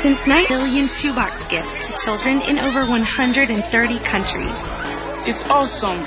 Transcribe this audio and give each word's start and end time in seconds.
Since 0.00 0.16
9 0.24 0.48
million 0.48 0.88
shoebox 0.88 1.36
gifts 1.52 1.76
to 1.84 1.92
children 2.08 2.40
in 2.48 2.56
over 2.56 2.88
130 2.88 3.52
countries. 4.08 4.56
It's 5.28 5.44
awesome 5.52 6.00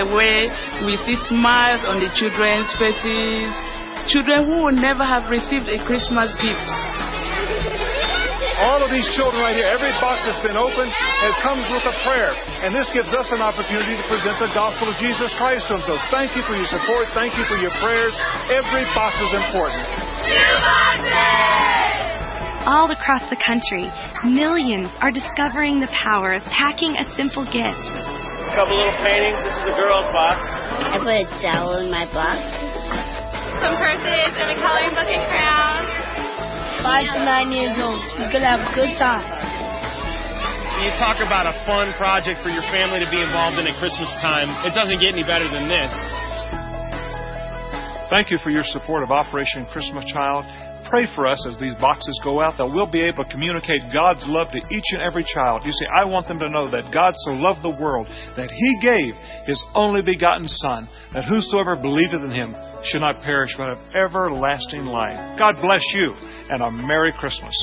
the 0.00 0.08
way 0.16 0.48
we 0.88 0.96
see 1.04 1.12
smiles 1.28 1.84
on 1.84 2.00
the 2.00 2.08
children's 2.16 2.72
faces. 2.80 3.52
Children 4.08 4.48
who 4.48 4.64
would 4.64 4.80
never 4.80 5.04
have 5.04 5.28
received 5.28 5.68
a 5.68 5.76
Christmas 5.84 6.32
gift. 6.40 6.72
All 8.64 8.80
of 8.80 8.88
these 8.88 9.04
children 9.12 9.44
right 9.44 9.52
here, 9.52 9.68
every 9.68 9.92
box 10.00 10.24
that's 10.24 10.40
been 10.40 10.56
opened, 10.56 10.88
it 10.88 11.34
comes 11.44 11.68
with 11.68 11.84
a 11.84 11.94
prayer. 12.00 12.32
And 12.64 12.72
this 12.72 12.88
gives 12.96 13.12
us 13.12 13.28
an 13.28 13.44
opportunity 13.44 13.92
to 13.92 14.04
present 14.08 14.40
the 14.40 14.48
gospel 14.56 14.88
of 14.88 14.96
Jesus 14.96 15.36
Christ 15.36 15.68
to 15.68 15.76
them. 15.76 15.84
So 15.84 16.00
thank 16.08 16.32
you 16.32 16.40
for 16.48 16.56
your 16.56 16.64
support. 16.72 17.12
Thank 17.12 17.36
you 17.36 17.44
for 17.44 17.60
your 17.60 17.76
prayers. 17.84 18.16
Every 18.48 18.88
box 18.96 19.20
is 19.20 19.36
important. 19.36 19.84
All 22.64 22.88
across 22.88 23.20
the 23.28 23.36
country, 23.36 23.84
millions 24.24 24.88
are 25.04 25.12
discovering 25.12 25.84
the 25.84 25.92
power 25.92 26.32
of 26.32 26.40
packing 26.48 26.96
a 26.96 27.04
simple 27.12 27.44
gift. 27.44 27.76
A 27.76 28.56
couple 28.56 28.80
little 28.80 28.96
paintings. 29.04 29.36
This 29.44 29.52
is 29.52 29.68
a 29.68 29.76
girl's 29.76 30.08
box. 30.16 30.40
I 30.40 30.96
put 30.96 31.12
a 31.12 31.28
towel 31.44 31.84
in 31.84 31.92
my 31.92 32.08
box. 32.08 32.40
Some 33.60 33.76
purses 33.76 34.32
and 34.40 34.48
a 34.48 34.58
coloring 34.64 34.96
book 34.96 35.04
and 35.04 35.28
crayons. 35.28 35.92
Five 36.80 37.04
to 37.12 37.20
nine 37.20 37.52
years 37.52 37.76
old. 37.76 38.00
He's 38.16 38.32
gonna 38.32 38.48
have 38.48 38.64
a 38.64 38.72
good 38.72 38.96
time. 38.96 39.28
You 40.80 40.88
talk 40.96 41.20
about 41.20 41.44
a 41.44 41.52
fun 41.68 41.92
project 42.00 42.40
for 42.40 42.48
your 42.48 42.64
family 42.72 43.04
to 43.04 43.08
be 43.12 43.20
involved 43.20 43.60
in 43.60 43.68
at 43.68 43.76
Christmas 43.76 44.08
time. 44.24 44.48
It 44.64 44.72
doesn't 44.72 45.04
get 45.04 45.12
any 45.12 45.24
better 45.28 45.52
than 45.52 45.68
this. 45.68 45.92
Thank 48.08 48.32
you 48.32 48.40
for 48.40 48.48
your 48.48 48.64
support 48.64 49.04
of 49.04 49.12
Operation 49.12 49.68
Christmas 49.68 50.08
Child. 50.08 50.48
Pray 50.90 51.06
for 51.14 51.26
us 51.26 51.46
as 51.48 51.58
these 51.58 51.74
boxes 51.76 52.20
go 52.22 52.40
out 52.40 52.58
that 52.58 52.66
we'll 52.66 52.90
be 52.90 53.02
able 53.02 53.24
to 53.24 53.30
communicate 53.30 53.80
God's 53.92 54.24
love 54.26 54.48
to 54.52 54.58
each 54.70 54.84
and 54.92 55.02
every 55.02 55.24
child. 55.24 55.62
You 55.64 55.72
see, 55.72 55.86
I 55.86 56.04
want 56.04 56.28
them 56.28 56.38
to 56.38 56.50
know 56.50 56.70
that 56.70 56.92
God 56.92 57.14
so 57.24 57.32
loved 57.32 57.62
the 57.62 57.74
world 57.82 58.06
that 58.36 58.50
He 58.50 58.78
gave 58.80 59.14
His 59.46 59.62
only 59.74 60.02
begotten 60.02 60.46
Son, 60.46 60.88
that 61.12 61.24
whosoever 61.24 61.74
believeth 61.74 62.22
in 62.22 62.30
Him 62.30 62.54
should 62.84 63.00
not 63.00 63.22
perish 63.22 63.54
but 63.56 63.74
have 63.74 63.94
everlasting 63.96 64.84
life. 64.84 65.38
God 65.38 65.56
bless 65.62 65.82
you 65.94 66.12
and 66.50 66.62
a 66.62 66.70
Merry 66.70 67.12
Christmas. 67.18 67.54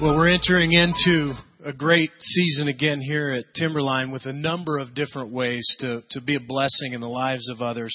Well, 0.00 0.16
we're 0.16 0.32
entering 0.32 0.72
into 0.72 1.34
a 1.64 1.72
great 1.72 2.10
season 2.20 2.68
again 2.68 3.00
here 3.00 3.30
at 3.30 3.52
Timberline 3.54 4.10
with 4.10 4.24
a 4.24 4.32
number 4.32 4.78
of 4.78 4.94
different 4.94 5.30
ways 5.30 5.66
to, 5.80 6.02
to 6.10 6.20
be 6.20 6.36
a 6.36 6.40
blessing 6.40 6.92
in 6.92 7.00
the 7.00 7.08
lives 7.08 7.48
of 7.50 7.60
others. 7.60 7.94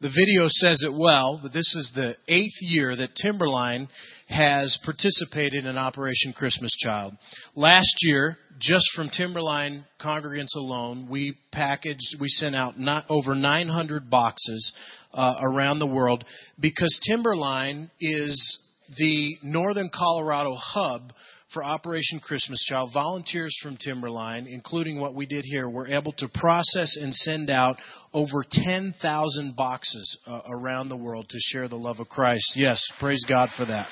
The 0.00 0.08
video 0.08 0.46
says 0.48 0.82
it 0.82 0.92
well, 0.92 1.38
but 1.42 1.52
this 1.52 1.76
is 1.76 1.92
the 1.94 2.16
eighth 2.26 2.60
year 2.60 2.96
that 2.96 3.14
Timberline 3.14 3.88
has 4.28 4.78
participated 4.84 5.66
in 5.66 5.76
Operation 5.76 6.32
Christmas 6.32 6.74
Child. 6.76 7.14
Last 7.54 7.94
year, 8.00 8.38
just 8.58 8.86
from 8.96 9.10
Timberline 9.10 9.84
congregants 10.00 10.56
alone, 10.56 11.06
we 11.08 11.36
packaged, 11.52 12.16
we 12.18 12.28
sent 12.28 12.56
out 12.56 12.80
not 12.80 13.04
over 13.08 13.34
900 13.34 14.10
boxes 14.10 14.72
uh, 15.12 15.34
around 15.40 15.78
the 15.78 15.86
world 15.86 16.24
because 16.58 16.98
Timberline 17.06 17.90
is 18.00 18.58
the 18.98 19.36
northern 19.42 19.90
Colorado 19.94 20.54
hub 20.54 21.12
for 21.52 21.64
Operation 21.64 22.20
Christmas 22.20 22.64
Child, 22.64 22.90
volunteers 22.92 23.56
from 23.62 23.76
Timberline, 23.76 24.46
including 24.46 25.00
what 25.00 25.14
we 25.14 25.26
did 25.26 25.44
here, 25.44 25.68
were 25.68 25.86
able 25.86 26.12
to 26.12 26.28
process 26.28 26.96
and 26.96 27.14
send 27.14 27.50
out 27.50 27.76
over 28.12 28.44
10,000 28.50 29.56
boxes 29.56 30.18
uh, 30.26 30.40
around 30.48 30.88
the 30.88 30.96
world 30.96 31.26
to 31.28 31.38
share 31.40 31.68
the 31.68 31.76
love 31.76 32.00
of 32.00 32.08
Christ. 32.08 32.52
Yes, 32.56 32.82
praise 32.98 33.24
God 33.28 33.50
for 33.56 33.64
that. 33.66 33.88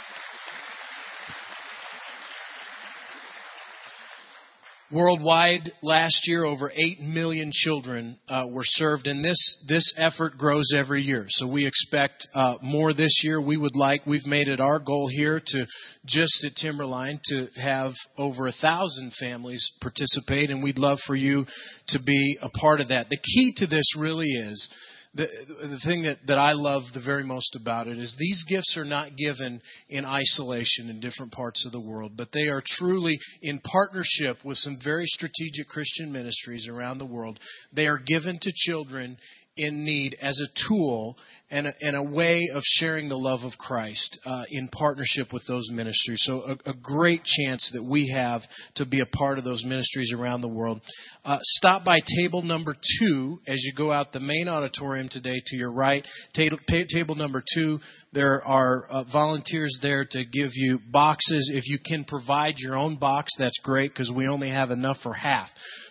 Worldwide, 4.92 5.70
last 5.82 6.22
year, 6.24 6.44
over 6.44 6.72
8 6.74 7.00
million 7.00 7.50
children 7.52 8.18
uh, 8.28 8.46
were 8.50 8.64
served, 8.64 9.06
and 9.06 9.24
this, 9.24 9.64
this 9.68 9.94
effort 9.96 10.36
grows 10.36 10.72
every 10.76 11.02
year. 11.02 11.26
So 11.28 11.46
we 11.46 11.64
expect 11.64 12.26
uh, 12.34 12.54
more 12.60 12.92
this 12.92 13.20
year. 13.22 13.40
We 13.40 13.56
would 13.56 13.76
like, 13.76 14.04
we've 14.04 14.26
made 14.26 14.48
it 14.48 14.58
our 14.58 14.80
goal 14.80 15.08
here 15.08 15.40
to 15.44 15.66
just 16.06 16.44
at 16.44 16.56
Timberline 16.56 17.20
to 17.26 17.46
have 17.54 17.92
over 18.18 18.48
a 18.48 18.52
thousand 18.52 19.12
families 19.20 19.64
participate, 19.80 20.50
and 20.50 20.60
we'd 20.60 20.78
love 20.78 20.98
for 21.06 21.14
you 21.14 21.46
to 21.88 21.98
be 22.04 22.38
a 22.42 22.48
part 22.48 22.80
of 22.80 22.88
that. 22.88 23.08
The 23.10 23.16
key 23.16 23.54
to 23.58 23.68
this 23.68 23.94
really 23.96 24.30
is 24.30 24.68
the, 25.14 25.26
the 25.46 25.80
thing 25.84 26.04
that, 26.04 26.18
that 26.28 26.38
I 26.38 26.52
love 26.52 26.84
the 26.94 27.00
very 27.00 27.24
most 27.24 27.56
about 27.60 27.88
it 27.88 27.98
is 27.98 28.14
these 28.18 28.44
gifts 28.48 28.76
are 28.76 28.84
not 28.84 29.16
given 29.16 29.60
in 29.88 30.04
isolation 30.04 30.88
in 30.88 31.00
different 31.00 31.32
parts 31.32 31.66
of 31.66 31.72
the 31.72 31.80
world, 31.80 32.12
but 32.16 32.28
they 32.32 32.46
are 32.46 32.62
truly 32.64 33.18
in 33.42 33.58
partnership 33.58 34.36
with 34.44 34.56
some 34.58 34.78
very 34.82 35.06
strategic 35.06 35.68
Christian 35.68 36.12
ministries 36.12 36.68
around 36.68 36.98
the 36.98 37.06
world. 37.06 37.40
They 37.72 37.86
are 37.86 37.98
given 37.98 38.38
to 38.40 38.52
children 38.54 39.16
in 39.60 39.84
need 39.84 40.16
as 40.22 40.40
a 40.40 40.68
tool 40.68 41.16
and 41.50 41.66
a, 41.66 41.72
and 41.80 41.96
a 41.96 42.02
way 42.02 42.48
of 42.54 42.62
sharing 42.64 43.08
the 43.08 43.16
love 43.16 43.40
of 43.42 43.52
Christ 43.58 44.18
uh, 44.24 44.44
in 44.50 44.68
partnership 44.68 45.32
with 45.32 45.42
those 45.46 45.68
ministries. 45.70 46.22
So, 46.22 46.42
a, 46.42 46.70
a, 46.70 46.74
great 46.80 47.22
chance 47.24 47.70
that 47.74 47.82
we 47.82 48.10
have 48.14 48.40
to 48.76 48.86
be 48.86 49.00
a 49.00 49.06
part 49.06 49.38
of 49.38 49.44
those 49.44 49.64
ministries 49.64 50.14
around 50.16 50.40
the 50.40 50.48
world. 50.48 50.80
Uh, 51.24 51.38
stop 51.42 51.84
by 51.84 51.98
table 52.18 52.42
number 52.42 52.74
two 52.98 53.40
as 53.46 53.58
you 53.62 53.72
go 53.76 53.92
out 53.92 54.12
the 54.12 54.20
main 54.20 54.48
auditorium 54.48 55.08
today 55.10 55.42
to 55.46 55.56
your 55.56 55.72
right. 55.72 56.06
Table, 56.34 56.58
table 56.92 57.14
number 57.14 57.42
two, 57.54 57.80
there 58.12 58.42
are 58.46 58.86
uh, 58.88 59.04
volunteers 59.12 59.78
there 59.82 60.06
to 60.10 60.24
give 60.24 60.50
you 60.54 60.78
boxes. 60.90 61.50
If 61.54 61.64
you 61.66 61.78
can 61.84 62.04
provide 62.04 62.54
your 62.58 62.78
own 62.78 62.96
box, 62.96 63.32
that's 63.38 63.58
great 63.62 63.92
because 63.92 64.10
we 64.14 64.28
only 64.28 64.50
have 64.50 64.70
enough 64.70 64.96
for 65.02 65.12
half. 65.12 65.48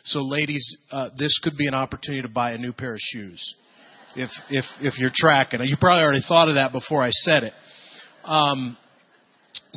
So, 0.10 0.22
ladies, 0.22 0.78
uh, 0.92 1.10
this 1.16 1.38
could 1.44 1.56
be 1.56 1.68
an 1.68 1.76
opportunity 1.76 2.24
to 2.24 2.34
buy 2.34 2.52
a 2.54 2.58
new 2.58 2.74
pair 2.74 2.94
of 2.94 3.00
shoes 3.00 3.56
if 4.16 4.30
if 4.50 4.66
if 4.82 4.98
you're 4.98 5.12
tracking. 5.14 5.62
You 5.64 5.78
probably 5.80 6.04
already 6.04 6.24
thought 6.28 6.50
of 6.50 6.56
that 6.56 6.72
before 6.72 7.04
I 7.04 7.12
said 7.12 7.44
it. 7.44 7.54
Um, 8.24 8.76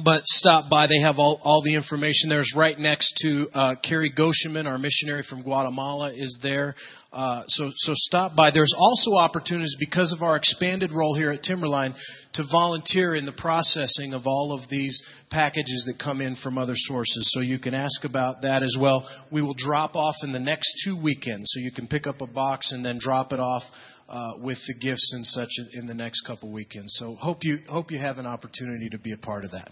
but 0.04 0.22
stop 0.24 0.70
by. 0.70 0.86
They 0.86 1.00
have 1.00 1.18
all, 1.18 1.40
all 1.42 1.62
the 1.62 1.74
information. 1.74 2.28
There's 2.28 2.52
right 2.56 2.78
next 2.78 3.12
to 3.22 3.48
uh, 3.52 3.74
Carrie 3.86 4.12
Gosheman, 4.12 4.66
our 4.66 4.78
missionary 4.78 5.22
from 5.28 5.42
Guatemala, 5.42 6.12
is 6.14 6.38
there. 6.42 6.74
Uh, 7.12 7.42
so, 7.46 7.70
so 7.76 7.92
stop 7.94 8.34
by. 8.34 8.50
There's 8.50 8.74
also 8.74 9.14
opportunities 9.16 9.76
because 9.78 10.14
of 10.16 10.22
our 10.22 10.36
expanded 10.36 10.92
role 10.92 11.14
here 11.14 11.30
at 11.30 11.42
Timberline 11.42 11.94
to 12.34 12.44
volunteer 12.50 13.14
in 13.14 13.26
the 13.26 13.32
processing 13.32 14.14
of 14.14 14.22
all 14.24 14.58
of 14.58 14.70
these 14.70 14.98
packages 15.30 15.84
that 15.86 16.02
come 16.02 16.22
in 16.22 16.36
from 16.36 16.56
other 16.56 16.74
sources. 16.74 17.30
So 17.34 17.40
you 17.40 17.58
can 17.58 17.74
ask 17.74 18.04
about 18.04 18.42
that 18.42 18.62
as 18.62 18.74
well. 18.80 19.06
We 19.30 19.42
will 19.42 19.56
drop 19.56 19.94
off 19.94 20.14
in 20.22 20.32
the 20.32 20.40
next 20.40 20.72
two 20.86 21.02
weekends, 21.02 21.50
so 21.52 21.60
you 21.60 21.70
can 21.70 21.86
pick 21.86 22.06
up 22.06 22.22
a 22.22 22.26
box 22.26 22.72
and 22.72 22.82
then 22.82 22.98
drop 22.98 23.32
it 23.34 23.40
off 23.40 23.62
uh, 24.08 24.32
with 24.38 24.58
the 24.66 24.74
gifts 24.80 25.12
and 25.14 25.26
such 25.26 25.48
in 25.74 25.86
the 25.86 25.94
next 25.94 26.22
couple 26.22 26.50
weekends. 26.50 26.94
So 26.98 27.14
hope 27.14 27.38
you 27.42 27.58
hope 27.68 27.90
you 27.90 27.98
have 27.98 28.18
an 28.18 28.26
opportunity 28.26 28.88
to 28.90 28.98
be 28.98 29.12
a 29.12 29.18
part 29.18 29.44
of 29.44 29.52
that. 29.52 29.70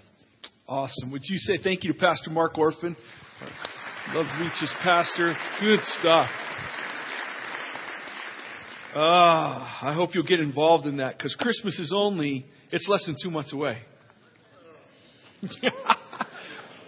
Awesome. 0.69 1.11
Would 1.11 1.23
you 1.25 1.37
say 1.39 1.59
thank 1.63 1.85
you 1.85 1.93
to 1.93 1.99
Pastor 1.99 2.31
Mark 2.31 2.57
Orphan? 2.57 2.97
Love 4.15 4.27
Reaches 4.41 4.73
pastor. 4.83 5.35
Good 5.61 5.81
stuff. 5.99 6.29
Ah, 8.95 9.87
I 9.87 9.95
hope 9.95 10.15
you'll 10.15 10.25
get 10.25 10.41
involved 10.41 10.87
in 10.87 10.97
that 10.97 11.17
because 11.17 11.35
Christmas 11.37 11.79
is 11.79 11.93
only, 11.95 12.45
it's 12.73 12.89
less 12.89 13.07
than 13.07 13.15
two 13.23 13.31
months 13.31 13.53
away. 13.53 13.79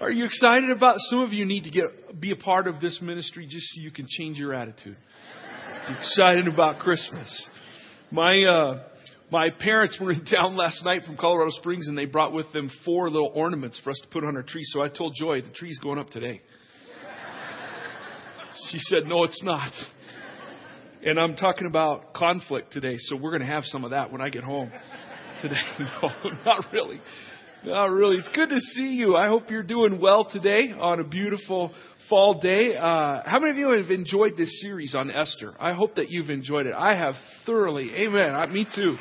Are 0.01 0.11
you 0.11 0.25
excited 0.25 0.71
about 0.71 0.97
Some 0.99 1.21
of 1.21 1.33
you 1.33 1.45
need 1.45 1.63
to 1.65 1.71
get 1.71 2.21
be 2.21 2.33
a 2.33 2.37
part 2.37 2.67
of 2.67 2.81
this 2.81 3.01
ministry 3.01 3.47
just 3.49 3.67
so 3.69 3.81
you 3.81 3.93
can 3.93 4.07
change 4.09 4.37
your 4.37 4.53
attitude. 4.53 4.97
Excited 5.89 6.47
about 6.49 6.79
Christmas. 6.79 7.49
My 8.11 8.43
uh, 8.45 8.83
my 9.31 9.51
parents 9.51 9.99
were 10.01 10.13
in 10.13 10.25
town 10.25 10.57
last 10.57 10.85
night 10.85 11.03
from 11.05 11.17
Colorado 11.17 11.51
Springs 11.53 11.89
and 11.89 11.97
they 11.97 12.05
brought 12.05 12.33
with 12.33 12.53
them 12.53 12.71
four 12.85 13.11
little 13.11 13.33
ornaments 13.35 13.81
for 13.83 13.91
us 13.91 13.99
to 14.03 14.09
put 14.09 14.25
on 14.25 14.37
our 14.37 14.43
tree. 14.43 14.65
So 14.65 14.83
I 14.83 14.89
told 14.89 15.15
Joy 15.19 15.43
the 15.43 15.51
tree's 15.51 15.79
going 15.79 15.99
up 15.99 16.11
today. 16.11 16.41
She 18.71 18.79
said, 18.79 19.05
"No, 19.07 19.25
it's 19.25 19.43
not." 19.43 19.73
And 21.05 21.19
I'm 21.19 21.35
talking 21.35 21.67
about 21.67 22.13
conflict 22.15 22.73
today, 22.73 22.95
so 22.99 23.17
we're 23.17 23.31
going 23.31 23.41
to 23.41 23.53
have 23.53 23.65
some 23.65 23.85
of 23.85 23.91
that 23.91 24.13
when 24.13 24.21
I 24.21 24.29
get 24.29 24.45
home 24.45 24.71
today. 25.43 25.57
No, 25.81 26.11
not 26.45 26.73
really. 26.73 27.01
Not 27.65 27.91
really. 27.93 28.17
It's 28.17 28.29
good 28.35 28.49
to 28.49 28.59
see 28.59 28.95
you. 28.95 29.15
I 29.15 29.29
hope 29.29 29.49
you're 29.49 29.63
doing 29.63 30.01
well 30.01 30.25
today 30.25 30.73
on 30.77 30.99
a 30.99 31.05
beautiful 31.05 31.73
fall 32.09 32.41
day. 32.41 32.75
Uh, 32.75 33.23
how 33.25 33.39
many 33.39 33.53
of 33.53 33.57
you 33.57 33.71
have 33.71 33.89
enjoyed 33.89 34.33
this 34.37 34.61
series 34.63 34.97
on 34.97 35.13
Esther? 35.13 35.55
I 35.61 35.73
hope 35.73 35.95
that 35.95 36.11
you've 36.11 36.29
enjoyed 36.29 36.67
it. 36.67 36.75
I 36.75 36.97
have 36.97 37.15
thoroughly. 37.47 37.93
Amen. 37.95 38.35
I, 38.35 38.49
me 38.49 38.67
too. 38.75 38.97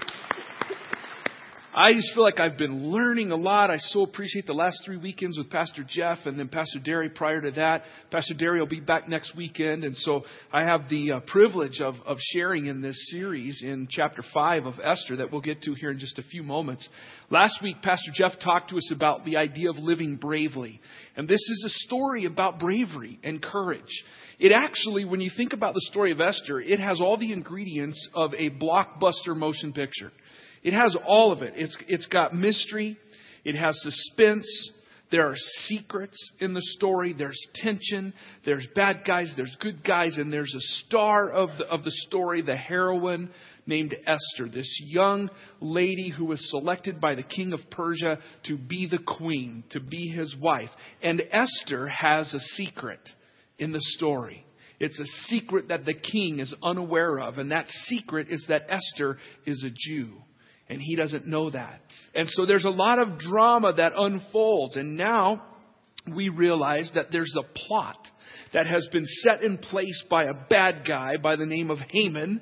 I 1.74 1.94
just 1.94 2.14
feel 2.14 2.24
like 2.24 2.42
I've 2.42 2.58
been 2.58 2.92
learning 2.92 3.32
a 3.32 3.38
lot. 3.38 3.72
I 3.72 3.78
so 3.78 4.02
appreciate 4.02 4.46
the 4.46 4.52
last 4.52 4.82
three 4.84 4.98
weekends 4.98 5.38
with 5.38 5.50
Pastor 5.50 5.86
Jeff 5.88 6.18
and 6.26 6.38
then 6.38 6.50
Pastor 6.50 6.80
Derry 6.80 7.08
prior 7.08 7.40
to 7.40 7.52
that. 7.52 7.84
Pastor 8.12 8.34
Derry 8.34 8.60
will 8.60 8.68
be 8.68 8.82
back 8.82 9.08
next 9.08 9.38
weekend. 9.38 9.86
And 9.86 9.96
so 9.96 10.24
I 10.52 10.64
have 10.64 10.90
the 10.90 11.14
uh, 11.14 11.20
privilege 11.22 11.80
of, 11.80 11.96
of 12.06 12.18
sharing 12.34 12.66
in 12.66 12.82
this 12.82 12.98
series 13.10 13.64
in 13.64 13.88
chapter 13.90 14.22
5 14.34 14.66
of 14.66 14.74
Esther 14.84 15.16
that 15.18 15.32
we'll 15.32 15.40
get 15.40 15.62
to 15.62 15.74
here 15.76 15.92
in 15.92 16.00
just 16.00 16.20
a 16.20 16.24
few 16.24 16.44
moments. 16.44 16.90
Last 17.30 17.60
week, 17.64 17.78
Pastor 17.82 18.12
Jeff 18.14 18.34
talked 18.44 18.72
to 18.72 18.78
us 18.78 18.92
about 18.92 19.24
the 19.24 19.38
idea 19.38 19.70
of 19.70 19.78
living 19.78 20.18
bravely. 20.18 20.82
And 21.16 21.26
this 21.26 21.40
is 21.40 21.64
a 21.68 21.86
story 21.86 22.26
about 22.26 22.60
bravery 22.60 23.18
and 23.24 23.42
courage. 23.42 24.04
It 24.40 24.52
actually, 24.52 25.06
when 25.06 25.22
you 25.22 25.32
think 25.38 25.54
about 25.54 25.74
the 25.74 25.88
story 25.90 26.12
of 26.12 26.20
Esther, 26.20 26.60
it 26.60 26.82
has 26.82 27.00
all 27.00 27.16
the 27.16 27.32
ingredients 27.32 28.10
of 28.14 28.34
a 28.34 28.50
blockbuster 28.50 29.38
motion 29.38 29.72
picture. 29.72 30.12
It 30.64 30.74
has 30.74 30.96
all 31.06 31.32
of 31.32 31.42
it. 31.42 31.54
It's, 31.56 31.78
it's 31.88 32.06
got 32.06 32.34
mystery, 32.34 32.98
it 33.44 33.56
has 33.56 33.80
suspense, 33.82 34.46
there 35.12 35.28
are 35.28 35.36
secrets 35.66 36.32
in 36.40 36.54
the 36.54 36.62
story, 36.62 37.14
there's 37.14 37.38
tension, 37.56 38.14
there's 38.46 38.66
bad 38.76 39.02
guys, 39.06 39.34
there's 39.36 39.56
good 39.60 39.84
guys, 39.84 40.18
and 40.18 40.32
there's 40.32 40.54
a 40.56 40.86
star 40.86 41.30
of 41.30 41.50
the, 41.58 41.66
of 41.66 41.84
the 41.84 41.92
story, 42.08 42.42
the 42.42 42.56
heroine 42.56 43.30
named 43.66 43.94
Esther, 44.06 44.50
this 44.50 44.80
young 44.86 45.30
lady 45.60 46.10
who 46.10 46.26
was 46.26 46.50
selected 46.50 47.02
by 47.02 47.16
the 47.16 47.24
king 47.24 47.52
of 47.52 47.60
Persia 47.70 48.20
to 48.46 48.58
be 48.58 48.88
the 48.88 49.00
queen, 49.00 49.66
to 49.72 49.82
be 49.82 50.08
his 50.08 50.34
wife. 50.40 50.70
And 51.04 51.22
Esther 51.30 51.88
has 51.88 52.34
a 52.34 52.40
secret 52.40 53.02
in 53.60 53.74
the 53.74 53.82
story. 53.82 54.46
It's 54.80 55.00
a 55.00 55.06
secret 55.28 55.68
that 55.68 55.86
the 55.86 55.94
king 55.94 56.40
is 56.40 56.56
unaware 56.64 57.20
of, 57.20 57.38
and 57.38 57.52
that 57.52 57.70
secret 57.70 58.28
is 58.30 58.46
that 58.48 58.68
Esther 58.70 59.18
is 59.46 59.64
a 59.64 59.70
Jew 59.70 60.22
and 60.72 60.82
he 60.82 60.96
doesn't 60.96 61.28
know 61.28 61.50
that. 61.50 61.82
And 62.16 62.30
so 62.30 62.46
there's 62.46 62.64
a 62.64 62.70
lot 62.70 62.98
of 62.98 63.20
drama 63.20 63.74
that 63.74 63.92
unfolds, 63.96 64.78
and 64.78 64.96
now 64.96 65.44
we 66.16 66.30
realize 66.30 66.90
that 66.96 67.08
there's 67.12 67.36
a 67.38 67.44
plot 67.68 67.98
that 68.54 68.66
has 68.68 68.88
been 68.92 69.06
set 69.06 69.44
in 69.44 69.58
place 69.58 70.02
by 70.10 70.24
a 70.24 70.34
bad 70.34 70.88
guy 70.88 71.18
by 71.18 71.36
the 71.36 71.46
name 71.46 71.70
of 71.70 71.78
Haman. 71.90 72.42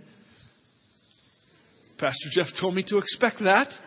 Pastor 1.98 2.30
Jeff 2.32 2.48
told 2.62 2.76
me 2.76 2.84
to 2.88 3.00
expect 3.00 3.40
that. 3.40 3.68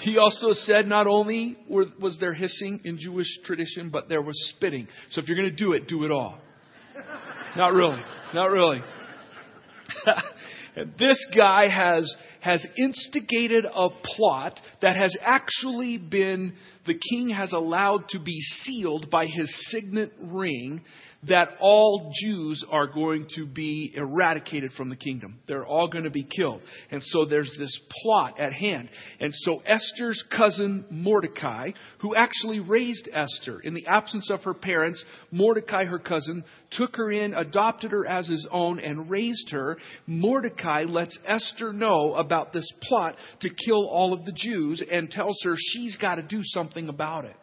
He 0.00 0.18
also 0.18 0.48
said 0.50 0.86
not 0.88 1.06
only 1.06 1.56
was 1.68 2.16
there 2.18 2.34
hissing 2.34 2.80
in 2.82 2.98
Jewish 2.98 3.28
tradition, 3.44 3.88
but 3.88 4.08
there 4.08 4.20
was 4.20 4.34
spitting. 4.56 4.88
So 5.10 5.20
if 5.20 5.28
you're 5.28 5.36
going 5.36 5.50
to 5.50 5.54
do 5.54 5.74
it, 5.74 5.86
do 5.86 6.04
it 6.04 6.10
all. 6.10 6.40
Not 7.56 7.72
really. 7.72 8.02
Not 8.34 8.50
really. 8.50 8.80
this 10.98 11.24
guy 11.36 11.68
has 11.68 12.16
has 12.40 12.66
instigated 12.76 13.64
a 13.64 13.88
plot 14.16 14.60
that 14.80 14.96
has 14.96 15.16
actually 15.20 15.96
been, 15.96 16.54
the 16.86 16.98
king 17.10 17.28
has 17.28 17.52
allowed 17.52 18.08
to 18.08 18.18
be 18.18 18.40
sealed 18.40 19.10
by 19.10 19.26
his 19.26 19.70
signet 19.70 20.12
ring 20.20 20.82
that 21.28 21.50
all 21.60 22.12
Jews 22.20 22.64
are 22.68 22.88
going 22.88 23.26
to 23.36 23.46
be 23.46 23.92
eradicated 23.94 24.72
from 24.72 24.88
the 24.88 24.96
kingdom. 24.96 25.38
They're 25.46 25.66
all 25.66 25.88
going 25.88 26.04
to 26.04 26.10
be 26.10 26.24
killed. 26.24 26.62
And 26.90 27.02
so 27.02 27.24
there's 27.24 27.54
this 27.58 27.78
plot 28.02 28.40
at 28.40 28.52
hand. 28.52 28.88
And 29.20 29.32
so 29.32 29.62
Esther's 29.64 30.22
cousin 30.36 30.84
Mordecai, 30.90 31.72
who 31.98 32.16
actually 32.16 32.58
raised 32.58 33.08
Esther 33.12 33.60
in 33.60 33.74
the 33.74 33.86
absence 33.86 34.30
of 34.30 34.42
her 34.42 34.54
parents, 34.54 35.04
Mordecai, 35.30 35.84
her 35.84 36.00
cousin, 36.00 36.44
took 36.72 36.96
her 36.96 37.12
in, 37.12 37.34
adopted 37.34 37.92
her 37.92 38.06
as 38.06 38.26
his 38.26 38.48
own, 38.50 38.80
and 38.80 39.08
raised 39.08 39.50
her. 39.50 39.78
Mordecai 40.06 40.84
lets 40.88 41.16
Esther 41.24 41.72
know 41.72 42.14
about 42.14 42.52
this 42.52 42.68
plot 42.82 43.14
to 43.40 43.48
kill 43.64 43.86
all 43.88 44.12
of 44.12 44.24
the 44.24 44.32
Jews 44.32 44.82
and 44.90 45.08
tells 45.08 45.40
her 45.44 45.54
she's 45.56 45.96
got 45.96 46.16
to 46.16 46.22
do 46.22 46.40
something 46.42 46.88
about 46.88 47.26
it. 47.26 47.36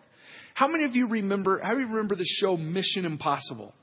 How 0.54 0.68
many 0.68 0.86
of 0.86 0.96
you 0.96 1.08
remember, 1.08 1.60
how 1.64 1.74
do 1.74 1.80
you 1.80 1.88
remember 1.88 2.16
the 2.16 2.26
show 2.26 2.58
Mission 2.58 3.06
Impossible? 3.06 3.74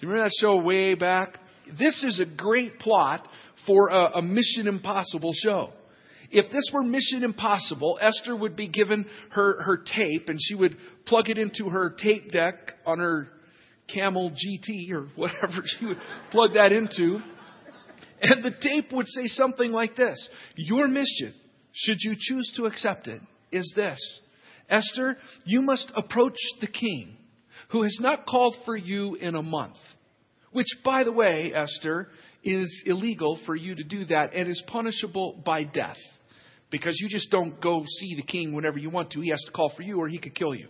You 0.00 0.08
remember 0.08 0.28
that 0.28 0.34
show 0.40 0.56
way 0.56 0.94
back? 0.94 1.38
This 1.78 2.02
is 2.04 2.20
a 2.20 2.24
great 2.24 2.78
plot 2.78 3.26
for 3.66 3.88
a, 3.88 4.18
a 4.18 4.22
Mission 4.22 4.66
Impossible 4.66 5.32
show. 5.34 5.70
If 6.30 6.50
this 6.50 6.70
were 6.72 6.82
Mission 6.82 7.24
Impossible, 7.24 7.98
Esther 8.00 8.34
would 8.34 8.56
be 8.56 8.68
given 8.68 9.06
her, 9.30 9.62
her 9.62 9.76
tape 9.76 10.28
and 10.28 10.38
she 10.40 10.54
would 10.54 10.76
plug 11.06 11.28
it 11.28 11.38
into 11.38 11.68
her 11.68 11.90
tape 11.90 12.32
deck 12.32 12.54
on 12.86 12.98
her 12.98 13.28
Camel 13.92 14.30
GT 14.30 14.90
or 14.92 15.08
whatever 15.14 15.62
she 15.78 15.86
would 15.86 15.98
plug 16.30 16.54
that 16.54 16.72
into. 16.72 17.18
And 18.22 18.44
the 18.44 18.52
tape 18.60 18.92
would 18.92 19.08
say 19.08 19.26
something 19.26 19.72
like 19.72 19.96
this 19.96 20.28
Your 20.56 20.88
mission, 20.88 21.34
should 21.72 21.98
you 22.00 22.16
choose 22.18 22.52
to 22.56 22.64
accept 22.64 23.08
it, 23.08 23.20
is 23.50 23.70
this 23.76 23.98
Esther, 24.72 25.18
you 25.44 25.60
must 25.60 25.92
approach 25.94 26.38
the 26.60 26.66
king 26.66 27.16
who 27.68 27.82
has 27.82 27.96
not 28.00 28.26
called 28.26 28.56
for 28.64 28.76
you 28.76 29.14
in 29.16 29.36
a 29.36 29.42
month. 29.42 29.76
Which, 30.50 30.66
by 30.84 31.04
the 31.04 31.12
way, 31.12 31.52
Esther, 31.54 32.08
is 32.42 32.82
illegal 32.86 33.38
for 33.46 33.54
you 33.54 33.74
to 33.74 33.84
do 33.84 34.06
that 34.06 34.34
and 34.34 34.48
is 34.48 34.62
punishable 34.66 35.42
by 35.44 35.64
death. 35.64 35.98
Because 36.70 36.96
you 37.00 37.08
just 37.08 37.30
don't 37.30 37.60
go 37.60 37.84
see 37.86 38.16
the 38.16 38.22
king 38.22 38.54
whenever 38.54 38.78
you 38.78 38.88
want 38.88 39.10
to. 39.12 39.20
He 39.20 39.28
has 39.28 39.42
to 39.46 39.52
call 39.52 39.72
for 39.76 39.82
you 39.82 39.98
or 39.98 40.08
he 40.08 40.18
could 40.18 40.34
kill 40.34 40.54
you. 40.54 40.68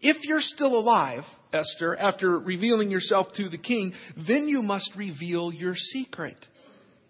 If 0.00 0.18
you're 0.22 0.40
still 0.40 0.78
alive, 0.78 1.24
Esther, 1.52 1.96
after 1.96 2.38
revealing 2.38 2.90
yourself 2.90 3.28
to 3.34 3.48
the 3.48 3.58
king, 3.58 3.92
then 4.28 4.46
you 4.46 4.62
must 4.62 4.90
reveal 4.96 5.52
your 5.52 5.74
secret 5.74 6.36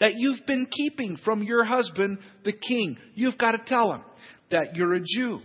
that 0.01 0.15
you've 0.17 0.47
been 0.47 0.67
keeping 0.71 1.19
from 1.25 1.43
your 1.43 1.65
husband, 1.65 2.19
the 2.45 2.53
king. 2.53 2.99
You've 3.15 3.39
got 3.39 3.53
to 3.53 3.59
tell 3.67 3.93
him 3.93 4.03
that 4.51 4.77
you're 4.77 4.95
a 4.95 5.01
Jew 5.01 5.41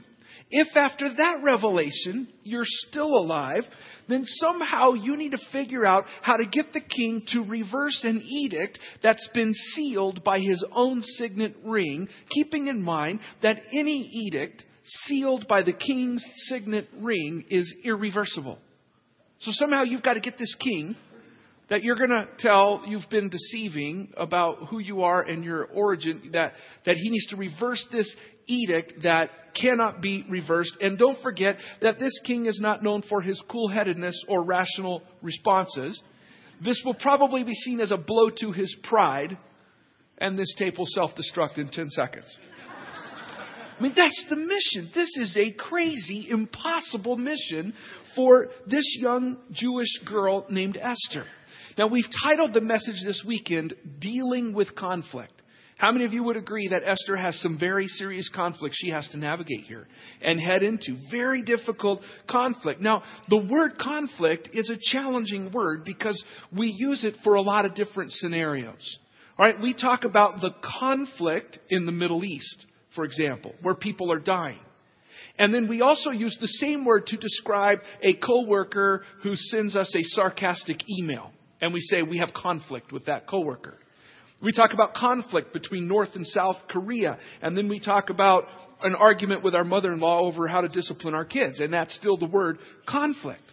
if 0.51 0.75
after 0.75 1.13
that 1.15 1.38
revelation 1.44 2.27
you're 2.44 2.65
still 2.65 3.15
alive, 3.18 3.63
then 4.07 4.24
somehow 4.25 4.94
you 4.94 5.15
need 5.15 5.31
to 5.31 5.39
figure 5.51 5.86
out 5.86 6.06
how 6.21 6.38
to 6.38 6.45
get 6.45 6.74
the 6.74 6.81
king 6.81 7.24
to 7.27 7.42
reverse 7.42 8.01
an 8.03 8.21
edict 8.21 8.77
that's 9.01 9.27
been 9.33 9.53
sealed 9.74 10.24
by 10.24 10.39
his 10.39 10.63
own 10.74 11.01
signet 11.01 11.56
ring, 11.65 12.07
keeping 12.30 12.68
in 12.68 12.81
mind 12.81 13.21
that 13.42 13.62
any 13.71 14.09
edict 14.27 14.63
sealed 14.83 15.48
by 15.48 15.62
the 15.63 15.74
king's 15.74 16.24
signet 16.36 16.88
ring 17.00 17.45
is 17.50 17.74
irreversible. 17.83 18.59
So 19.39 19.51
somehow 19.53 19.83
you've 19.83 20.03
got 20.03 20.15
to 20.15 20.19
get 20.19 20.38
this 20.38 20.56
king 20.59 20.95
that 21.71 21.83
you're 21.83 21.95
going 21.95 22.09
to 22.09 22.27
tell 22.38 22.83
you've 22.86 23.09
been 23.09 23.30
deceiving 23.30 24.12
about 24.18 24.68
who 24.69 24.80
you 24.80 25.03
are 25.03 25.21
and 25.21 25.42
your 25.42 25.65
origin, 25.68 26.31
that, 26.33 26.51
that 26.86 26.98
he 26.98 27.09
needs 27.09 27.27
to 27.27 27.38
reverse 27.38 27.88
this 27.94 28.13
edict 28.51 29.03
that 29.03 29.30
cannot 29.59 30.01
be 30.01 30.25
reversed. 30.30 30.75
And 30.81 30.98
don't 30.98 31.21
forget 31.21 31.57
that 31.81 32.00
this 32.00 32.19
king 32.25 32.45
is 32.45 32.59
not 32.59 32.83
known 32.83 33.03
for 33.07 33.21
his 33.21 33.42
cool 33.50 33.68
headedness 33.68 34.24
or 34.27 34.44
rational 34.44 35.03
responses. 35.21 36.01
This 36.63 36.81
will 36.86 36.94
probably 36.94 37.44
be 37.44 37.56
seen 37.56 37.80
as 37.80 37.92
a 37.92 37.98
blow 37.98 38.30
to 38.42 38.51
his 38.51 38.75
pride, 38.83 39.38
and 40.19 40.38
this 40.38 40.53
tape 40.57 40.77
will 40.77 40.86
self 40.86 41.12
destruct 41.15 41.57
in 41.57 41.69
10 41.69 41.89
seconds. 41.89 42.38
I 43.79 43.84
mean, 43.84 43.93
that's 43.96 44.25
the 44.29 44.36
mission. 44.36 44.91
This 44.93 45.10
is 45.17 45.36
a 45.36 45.53
crazy, 45.53 46.27
impossible 46.29 47.17
mission 47.17 47.74
for 48.15 48.50
this 48.67 48.86
young 49.00 49.38
Jewish 49.51 50.00
girl 50.05 50.46
named 50.51 50.77
Esther. 50.77 51.25
Now, 51.79 51.88
we've 51.88 52.05
titled 52.24 52.53
the 52.53 52.62
message 52.62 53.01
this 53.03 53.24
weekend, 53.25 53.74
Dealing 54.00 54.53
with 54.53 54.75
Conflict. 54.75 55.40
How 55.81 55.91
many 55.91 56.05
of 56.05 56.13
you 56.13 56.21
would 56.25 56.38
agree 56.38 56.67
that 56.67 56.83
Esther 56.85 57.17
has 57.17 57.41
some 57.41 57.57
very 57.57 57.88
serious 57.88 58.29
conflict 58.29 58.75
she 58.77 58.91
has 58.91 59.09
to 59.09 59.17
navigate 59.17 59.63
here 59.63 59.88
and 60.21 60.39
head 60.39 60.61
into? 60.61 60.95
Very 61.09 61.41
difficult 61.41 62.01
conflict. 62.29 62.81
Now, 62.81 63.01
the 63.29 63.43
word 63.43 63.79
conflict 63.79 64.51
is 64.53 64.69
a 64.69 64.77
challenging 64.79 65.51
word 65.51 65.83
because 65.83 66.23
we 66.55 66.67
use 66.67 67.03
it 67.03 67.15
for 67.23 67.33
a 67.33 67.41
lot 67.41 67.65
of 67.65 67.73
different 67.73 68.11
scenarios. 68.11 69.00
All 69.39 69.45
right, 69.47 69.59
we 69.59 69.73
talk 69.73 70.03
about 70.03 70.39
the 70.39 70.51
conflict 70.79 71.57
in 71.71 71.88
the 71.88 71.91
Middle 71.91 72.23
East, 72.23 72.67
for 72.93 73.03
example, 73.03 73.55
where 73.63 73.73
people 73.73 74.11
are 74.11 74.19
dying. 74.19 74.59
And 75.39 75.51
then 75.51 75.67
we 75.67 75.81
also 75.81 76.11
use 76.11 76.38
the 76.39 76.47
same 76.47 76.85
word 76.85 77.07
to 77.07 77.17
describe 77.17 77.79
a 78.03 78.13
coworker 78.13 79.03
who 79.23 79.33
sends 79.35 79.75
us 79.75 79.91
a 79.95 80.03
sarcastic 80.03 80.77
email. 81.00 81.31
And 81.59 81.73
we 81.73 81.79
say 81.79 82.03
we 82.03 82.19
have 82.19 82.35
conflict 82.35 82.91
with 82.91 83.05
that 83.05 83.25
coworker. 83.25 83.79
We 84.41 84.51
talk 84.51 84.74
about 84.74 84.95
conflict 84.95 85.53
between 85.53 85.88
North 85.88 86.10
and 86.15 86.25
South 86.25 86.57
Korea. 86.69 87.17
And 87.41 87.55
then 87.55 87.67
we 87.67 87.79
talk 87.79 88.10
about 88.10 88.45
an 88.81 88.95
argument 88.95 89.43
with 89.43 89.53
our 89.53 89.63
mother 89.63 89.91
in 89.91 90.00
law 90.00 90.21
over 90.21 90.48
how 90.48 90.62
to 90.62 90.67
discipline 90.67 91.13
our 91.13 91.25
kids. 91.25 91.60
And 91.60 91.74
that's 91.74 91.95
still 91.95 92.17
the 92.17 92.25
word 92.25 92.57
conflict. 92.88 93.43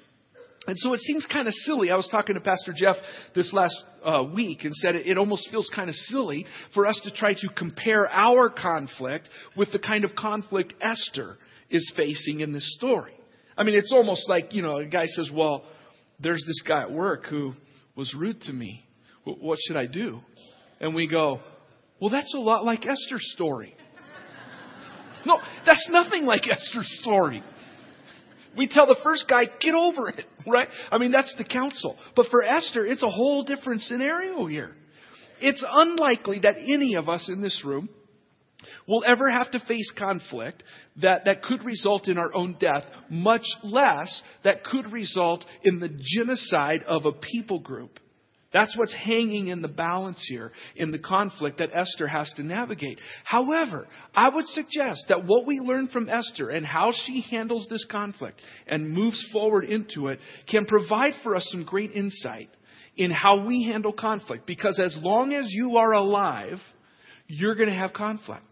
And 0.66 0.76
so 0.78 0.92
it 0.92 1.00
seems 1.00 1.26
kind 1.26 1.48
of 1.48 1.54
silly. 1.54 1.90
I 1.90 1.96
was 1.96 2.08
talking 2.10 2.34
to 2.34 2.42
Pastor 2.42 2.74
Jeff 2.76 2.96
this 3.34 3.52
last 3.54 3.74
uh, 4.04 4.22
week 4.24 4.64
and 4.64 4.74
said 4.74 4.96
it, 4.96 5.06
it 5.06 5.16
almost 5.16 5.48
feels 5.50 5.70
kind 5.74 5.88
of 5.88 5.94
silly 5.94 6.46
for 6.74 6.86
us 6.86 7.00
to 7.04 7.10
try 7.10 7.32
to 7.32 7.48
compare 7.56 8.06
our 8.10 8.50
conflict 8.50 9.30
with 9.56 9.72
the 9.72 9.78
kind 9.78 10.04
of 10.04 10.14
conflict 10.14 10.74
Esther 10.82 11.38
is 11.70 11.90
facing 11.96 12.40
in 12.40 12.52
this 12.52 12.74
story. 12.76 13.14
I 13.56 13.62
mean, 13.62 13.76
it's 13.76 13.92
almost 13.92 14.28
like, 14.28 14.52
you 14.52 14.62
know, 14.62 14.76
a 14.76 14.84
guy 14.84 15.06
says, 15.06 15.30
Well, 15.32 15.64
there's 16.20 16.44
this 16.46 16.60
guy 16.66 16.82
at 16.82 16.92
work 16.92 17.24
who 17.24 17.54
was 17.96 18.14
rude 18.14 18.42
to 18.42 18.52
me. 18.52 18.84
What 19.24 19.58
should 19.66 19.76
I 19.76 19.86
do? 19.86 20.20
And 20.80 20.94
we 20.94 21.06
go, 21.06 21.40
well, 22.00 22.10
that's 22.10 22.32
a 22.34 22.38
lot 22.38 22.64
like 22.64 22.86
Esther's 22.86 23.32
story. 23.32 23.74
No, 25.26 25.38
that's 25.66 25.86
nothing 25.90 26.24
like 26.24 26.48
Esther's 26.48 26.98
story. 27.00 27.42
We 28.56 28.68
tell 28.68 28.86
the 28.86 28.96
first 29.02 29.26
guy, 29.28 29.44
get 29.60 29.74
over 29.74 30.08
it, 30.08 30.24
right? 30.46 30.68
I 30.90 30.98
mean, 30.98 31.12
that's 31.12 31.34
the 31.36 31.44
counsel. 31.44 31.96
But 32.16 32.26
for 32.30 32.42
Esther, 32.42 32.86
it's 32.86 33.02
a 33.02 33.08
whole 33.08 33.44
different 33.44 33.82
scenario 33.82 34.46
here. 34.46 34.74
It's 35.40 35.64
unlikely 35.68 36.40
that 36.40 36.56
any 36.56 36.94
of 36.94 37.08
us 37.08 37.28
in 37.28 37.40
this 37.40 37.62
room 37.64 37.88
will 38.86 39.04
ever 39.06 39.30
have 39.30 39.50
to 39.52 39.60
face 39.60 39.92
conflict 39.96 40.64
that, 41.02 41.26
that 41.26 41.42
could 41.42 41.64
result 41.64 42.08
in 42.08 42.18
our 42.18 42.34
own 42.34 42.56
death, 42.58 42.84
much 43.08 43.44
less 43.62 44.22
that 44.42 44.64
could 44.64 44.92
result 44.92 45.44
in 45.62 45.78
the 45.78 45.90
genocide 46.16 46.82
of 46.84 47.04
a 47.06 47.12
people 47.12 47.60
group. 47.60 48.00
That's 48.52 48.76
what's 48.78 48.94
hanging 48.94 49.48
in 49.48 49.60
the 49.60 49.68
balance 49.68 50.24
here 50.26 50.52
in 50.74 50.90
the 50.90 50.98
conflict 50.98 51.58
that 51.58 51.68
Esther 51.74 52.06
has 52.06 52.32
to 52.36 52.42
navigate. 52.42 52.98
However, 53.22 53.86
I 54.14 54.30
would 54.30 54.46
suggest 54.46 55.04
that 55.08 55.26
what 55.26 55.46
we 55.46 55.60
learn 55.60 55.88
from 55.88 56.08
Esther 56.08 56.48
and 56.48 56.64
how 56.64 56.92
she 57.04 57.20
handles 57.30 57.66
this 57.68 57.84
conflict 57.90 58.40
and 58.66 58.90
moves 58.90 59.22
forward 59.32 59.64
into 59.64 60.08
it 60.08 60.18
can 60.48 60.64
provide 60.64 61.12
for 61.22 61.36
us 61.36 61.46
some 61.52 61.64
great 61.64 61.92
insight 61.92 62.48
in 62.96 63.10
how 63.10 63.44
we 63.44 63.64
handle 63.64 63.92
conflict. 63.92 64.46
Because 64.46 64.80
as 64.82 64.96
long 65.00 65.34
as 65.34 65.44
you 65.48 65.76
are 65.76 65.92
alive, 65.92 66.58
you're 67.26 67.54
going 67.54 67.68
to 67.68 67.74
have 67.74 67.92
conflict. 67.92 68.47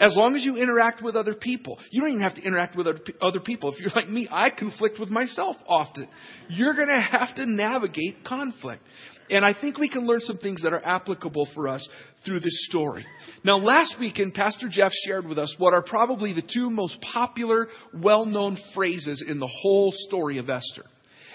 As 0.00 0.16
long 0.16 0.34
as 0.34 0.42
you 0.42 0.56
interact 0.56 1.02
with 1.02 1.14
other 1.14 1.34
people, 1.34 1.78
you 1.90 2.00
don't 2.00 2.10
even 2.10 2.22
have 2.22 2.34
to 2.36 2.42
interact 2.42 2.74
with 2.74 2.86
other 3.20 3.40
people. 3.40 3.72
If 3.72 3.80
you're 3.80 3.90
like 3.94 4.08
me, 4.08 4.26
I 4.30 4.48
conflict 4.48 4.98
with 4.98 5.10
myself 5.10 5.56
often. 5.68 6.08
You're 6.48 6.74
going 6.74 6.88
to 6.88 7.00
have 7.00 7.34
to 7.36 7.44
navigate 7.44 8.24
conflict. 8.24 8.82
And 9.28 9.44
I 9.44 9.52
think 9.52 9.78
we 9.78 9.90
can 9.90 10.06
learn 10.06 10.20
some 10.20 10.38
things 10.38 10.62
that 10.62 10.72
are 10.72 10.84
applicable 10.84 11.48
for 11.54 11.68
us 11.68 11.86
through 12.24 12.40
this 12.40 12.66
story. 12.68 13.04
Now, 13.44 13.58
last 13.58 13.96
weekend, 14.00 14.34
Pastor 14.34 14.68
Jeff 14.70 14.90
shared 15.06 15.26
with 15.26 15.38
us 15.38 15.54
what 15.58 15.74
are 15.74 15.82
probably 15.82 16.32
the 16.32 16.42
two 16.42 16.70
most 16.70 16.96
popular, 17.12 17.68
well 17.94 18.24
known 18.24 18.58
phrases 18.74 19.22
in 19.26 19.38
the 19.38 19.50
whole 19.62 19.92
story 20.08 20.38
of 20.38 20.48
Esther. 20.48 20.84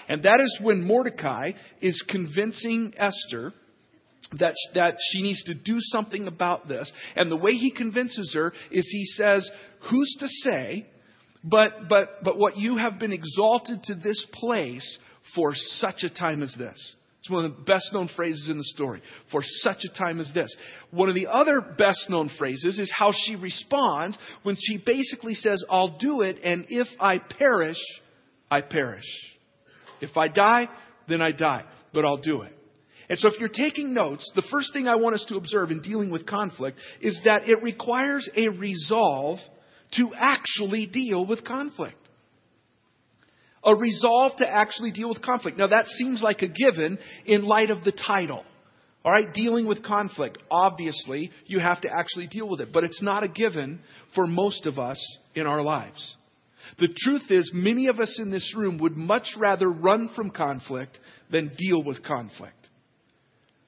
And 0.09 0.23
that 0.23 0.39
is 0.41 0.59
when 0.61 0.81
Mordecai 0.81 1.51
is 1.81 2.03
convincing 2.09 2.93
Esther 2.97 3.53
that, 4.33 4.55
that 4.73 4.95
she 5.11 5.21
needs 5.21 5.43
to 5.43 5.53
do 5.53 5.77
something 5.79 6.27
about 6.27 6.67
this. 6.67 6.91
And 7.15 7.31
the 7.31 7.35
way 7.35 7.53
he 7.53 7.71
convinces 7.71 8.33
her 8.33 8.53
is 8.71 8.87
he 8.91 9.05
says, 9.05 9.49
Who's 9.89 10.15
to 10.19 10.27
say? 10.27 10.87
But, 11.43 11.87
but, 11.87 12.23
but 12.23 12.39
what 12.39 12.57
you 12.57 12.77
have 12.77 12.97
been 12.97 13.13
exalted 13.13 13.83
to 13.83 13.95
this 13.95 14.25
place 14.33 14.99
for 15.35 15.53
such 15.53 16.03
a 16.03 16.09
time 16.09 16.41
as 16.41 16.55
this. 16.57 16.95
It's 17.19 17.29
one 17.31 17.45
of 17.45 17.55
the 17.55 17.63
best 17.63 17.91
known 17.91 18.07
phrases 18.15 18.49
in 18.51 18.57
the 18.57 18.63
story. 18.63 19.01
For 19.31 19.41
such 19.43 19.83
a 19.83 19.97
time 19.97 20.19
as 20.19 20.31
this. 20.33 20.55
One 20.91 21.09
of 21.09 21.15
the 21.15 21.27
other 21.27 21.59
best 21.59 22.07
known 22.07 22.29
phrases 22.37 22.77
is 22.77 22.91
how 22.95 23.11
she 23.13 23.35
responds 23.35 24.17
when 24.43 24.55
she 24.59 24.77
basically 24.77 25.33
says, 25.33 25.63
I'll 25.67 25.97
do 25.97 26.21
it, 26.21 26.37
and 26.43 26.67
if 26.69 26.87
I 26.99 27.17
perish, 27.17 27.79
I 28.51 28.61
perish. 28.61 29.05
If 30.01 30.17
I 30.17 30.27
die, 30.27 30.69
then 31.07 31.21
I 31.21 31.31
die, 31.31 31.63
but 31.93 32.05
I'll 32.05 32.17
do 32.17 32.43
it. 32.43 32.54
And 33.09 33.19
so 33.19 33.27
if 33.27 33.39
you're 33.39 33.49
taking 33.49 33.93
notes, 33.93 34.29
the 34.35 34.47
first 34.51 34.73
thing 34.73 34.87
I 34.87 34.95
want 34.95 35.15
us 35.15 35.25
to 35.29 35.37
observe 35.37 35.71
in 35.71 35.81
dealing 35.81 36.09
with 36.09 36.25
conflict 36.25 36.77
is 37.01 37.19
that 37.25 37.47
it 37.47 37.61
requires 37.61 38.27
a 38.35 38.49
resolve 38.49 39.39
to 39.93 40.09
actually 40.19 40.87
deal 40.87 41.25
with 41.25 41.43
conflict 41.43 41.97
a 43.65 43.75
resolve 43.75 44.33
to 44.37 44.47
actually 44.47 44.91
deal 44.91 45.09
with 45.09 45.21
conflict. 45.21 45.57
Now, 45.57 45.67
that 45.67 45.87
seems 45.87 46.21
like 46.21 46.43
a 46.43 46.47
given 46.47 46.99
in 47.25 47.43
light 47.43 47.71
of 47.71 47.83
the 47.83 47.91
title. 47.91 48.45
All 49.03 49.11
right, 49.11 49.31
dealing 49.33 49.67
with 49.67 49.83
conflict. 49.83 50.37
Obviously, 50.49 51.31
you 51.45 51.59
have 51.59 51.81
to 51.81 51.89
actually 51.91 52.27
deal 52.27 52.49
with 52.49 52.61
it, 52.61 52.71
but 52.71 52.83
it's 52.83 53.01
not 53.01 53.23
a 53.23 53.27
given 53.27 53.79
for 54.13 54.25
most 54.25 54.65
of 54.65 54.79
us 54.79 54.97
in 55.33 55.45
our 55.47 55.61
lives. 55.61 56.15
The 56.79 56.87
truth 56.95 57.29
is, 57.29 57.51
many 57.53 57.87
of 57.87 57.99
us 57.99 58.19
in 58.19 58.31
this 58.31 58.55
room 58.55 58.79
would 58.79 58.97
much 58.97 59.27
rather 59.37 59.67
run 59.67 60.09
from 60.15 60.31
conflict 60.31 60.97
than 61.31 61.51
deal 61.55 61.83
with 61.83 62.03
conflict. 62.03 62.64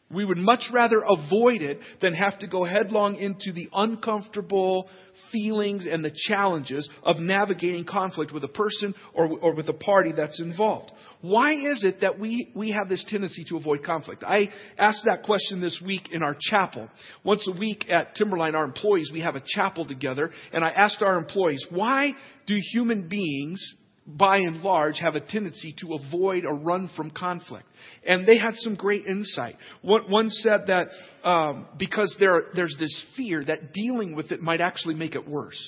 We 0.10 0.24
would 0.24 0.38
much 0.38 0.64
rather 0.72 1.02
avoid 1.02 1.62
it 1.62 1.80
than 2.02 2.14
have 2.14 2.40
to 2.40 2.48
go 2.48 2.64
headlong 2.64 3.18
into 3.18 3.52
the 3.52 3.70
uncomfortable, 3.74 4.90
feelings 5.32 5.86
and 5.90 6.04
the 6.04 6.16
challenges 6.28 6.88
of 7.04 7.18
navigating 7.18 7.84
conflict 7.84 8.32
with 8.32 8.44
a 8.44 8.50
person 8.50 8.94
or, 9.14 9.28
or 9.40 9.54
with 9.54 9.68
a 9.68 9.74
party 9.74 10.14
that's 10.16 10.40
involved. 10.40 10.92
Why 11.22 11.52
is 11.54 11.84
it 11.84 12.02
that 12.02 12.20
we, 12.20 12.52
we 12.56 12.72
have 12.72 12.88
this 12.88 13.04
tendency 13.10 13.44
to 13.50 13.58
avoid 13.58 13.84
conflict? 13.84 14.24
I 14.24 14.50
asked 14.78 15.04
that 15.06 15.24
question 15.24 15.60
this 15.60 15.82
week 15.84 16.10
in 16.12 16.24
our 16.24 16.38
chapel. 16.40 16.90
Once 17.24 17.48
a 17.48 17.58
week 17.58 17.90
at 17.90 18.16
Timberline, 18.16 18.56
our 18.56 18.64
employees, 18.64 19.10
we 19.12 19.22
have 19.22 19.36
a 19.36 19.44
chapel 19.46 19.86
together, 19.86 20.32
and 20.54 20.64
I 20.64 20.70
asked 20.70 21.02
our 21.02 21.18
employees, 21.18 21.66
why 21.70 22.14
do 22.46 22.58
human 22.72 23.10
beings 23.10 23.62
by 24.08 24.38
and 24.38 24.62
large, 24.62 25.00
have 25.00 25.16
a 25.16 25.20
tendency 25.20 25.76
to 25.82 25.96
avoid 25.96 26.46
or 26.46 26.56
run 26.56 26.90
from 26.96 27.12
conflict. 27.12 27.66
And 28.08 28.26
they 28.26 28.38
had 28.38 28.56
some 28.56 28.76
great 28.76 29.06
insight. 29.06 29.58
One, 29.82 30.30
said 30.30 30.68
that 30.68 30.88
um, 31.28 31.68
because 31.78 32.16
there, 32.20 32.44
there's 32.56 32.76
this 32.80 33.06
fear 33.18 33.44
that 33.44 33.74
dealing 33.74 34.16
with 34.16 34.32
it 34.32 34.42
might 34.42 34.62
actually 34.62 34.96
make 34.96 35.16
it 35.16 35.28
worse. 35.28 35.60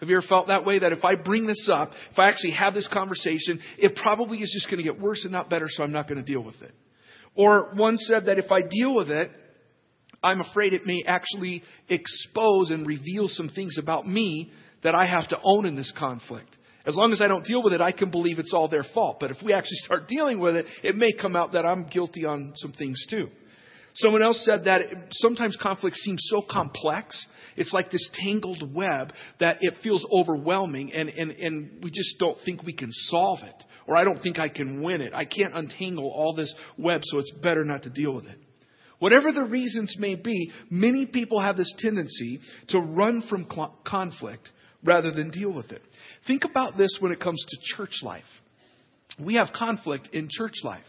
Have 0.00 0.08
you 0.08 0.16
ever 0.16 0.26
felt 0.28 0.48
that 0.48 0.64
way? 0.64 0.80
That 0.80 0.92
if 0.92 1.04
I 1.04 1.14
bring 1.14 1.46
this 1.46 1.68
up, 1.72 1.92
if 2.10 2.18
I 2.18 2.28
actually 2.28 2.52
have 2.52 2.74
this 2.74 2.88
conversation, 2.88 3.60
it 3.78 3.96
probably 3.96 4.38
is 4.38 4.50
just 4.52 4.66
going 4.70 4.78
to 4.78 4.84
get 4.84 5.00
worse 5.00 5.22
and 5.24 5.32
not 5.32 5.48
better, 5.48 5.66
so 5.68 5.82
I'm 5.82 5.92
not 5.92 6.08
going 6.08 6.24
to 6.24 6.30
deal 6.32 6.42
with 6.42 6.60
it. 6.62 6.74
Or 7.34 7.72
one 7.74 7.96
said 7.98 8.26
that 8.26 8.38
if 8.38 8.50
I 8.50 8.62
deal 8.62 8.94
with 8.94 9.10
it, 9.10 9.30
I'm 10.22 10.40
afraid 10.40 10.72
it 10.72 10.84
may 10.84 11.04
actually 11.06 11.62
expose 11.88 12.70
and 12.70 12.86
reveal 12.86 13.28
some 13.28 13.48
things 13.48 13.76
about 13.78 14.06
me 14.06 14.52
that 14.82 14.94
I 14.94 15.06
have 15.06 15.28
to 15.28 15.38
own 15.42 15.64
in 15.64 15.76
this 15.76 15.92
conflict. 15.96 16.56
As 16.88 16.96
long 16.96 17.12
as 17.12 17.20
I 17.20 17.28
don't 17.28 17.44
deal 17.44 17.62
with 17.62 17.74
it, 17.74 17.82
I 17.82 17.92
can 17.92 18.10
believe 18.10 18.38
it's 18.38 18.54
all 18.54 18.66
their 18.66 18.82
fault. 18.94 19.18
But 19.20 19.30
if 19.30 19.36
we 19.44 19.52
actually 19.52 19.76
start 19.84 20.08
dealing 20.08 20.40
with 20.40 20.56
it, 20.56 20.64
it 20.82 20.96
may 20.96 21.12
come 21.12 21.36
out 21.36 21.52
that 21.52 21.66
I'm 21.66 21.84
guilty 21.84 22.24
on 22.24 22.52
some 22.56 22.72
things 22.72 23.04
too. 23.10 23.28
Someone 23.94 24.22
else 24.22 24.42
said 24.44 24.64
that 24.64 24.80
sometimes 25.10 25.56
conflict 25.60 25.96
seems 25.96 26.20
so 26.30 26.42
complex. 26.48 27.26
It's 27.56 27.72
like 27.72 27.90
this 27.90 28.08
tangled 28.14 28.74
web 28.74 29.12
that 29.38 29.58
it 29.60 29.74
feels 29.82 30.06
overwhelming 30.10 30.92
and, 30.94 31.08
and, 31.08 31.32
and 31.32 31.82
we 31.82 31.90
just 31.90 32.18
don't 32.18 32.38
think 32.44 32.62
we 32.62 32.72
can 32.72 32.90
solve 32.92 33.40
it. 33.42 33.64
Or 33.86 33.96
I 33.96 34.04
don't 34.04 34.22
think 34.22 34.38
I 34.38 34.48
can 34.48 34.82
win 34.82 35.00
it. 35.00 35.12
I 35.12 35.24
can't 35.24 35.54
untangle 35.54 36.10
all 36.10 36.34
this 36.34 36.54
web, 36.78 37.00
so 37.04 37.18
it's 37.18 37.32
better 37.42 37.64
not 37.64 37.82
to 37.82 37.90
deal 37.90 38.14
with 38.14 38.26
it. 38.26 38.38
Whatever 38.98 39.32
the 39.32 39.44
reasons 39.44 39.94
may 39.98 40.14
be, 40.14 40.52
many 40.70 41.06
people 41.06 41.40
have 41.40 41.56
this 41.56 41.72
tendency 41.78 42.40
to 42.68 42.80
run 42.80 43.22
from 43.28 43.46
conflict 43.86 44.48
rather 44.84 45.10
than 45.10 45.30
deal 45.30 45.52
with 45.52 45.70
it. 45.72 45.82
Think 46.26 46.44
about 46.44 46.76
this 46.76 46.96
when 47.00 47.12
it 47.12 47.20
comes 47.20 47.44
to 47.48 47.76
church 47.76 48.00
life. 48.02 48.22
We 49.18 49.34
have 49.34 49.48
conflict 49.54 50.10
in 50.12 50.28
church 50.30 50.54
life. 50.62 50.84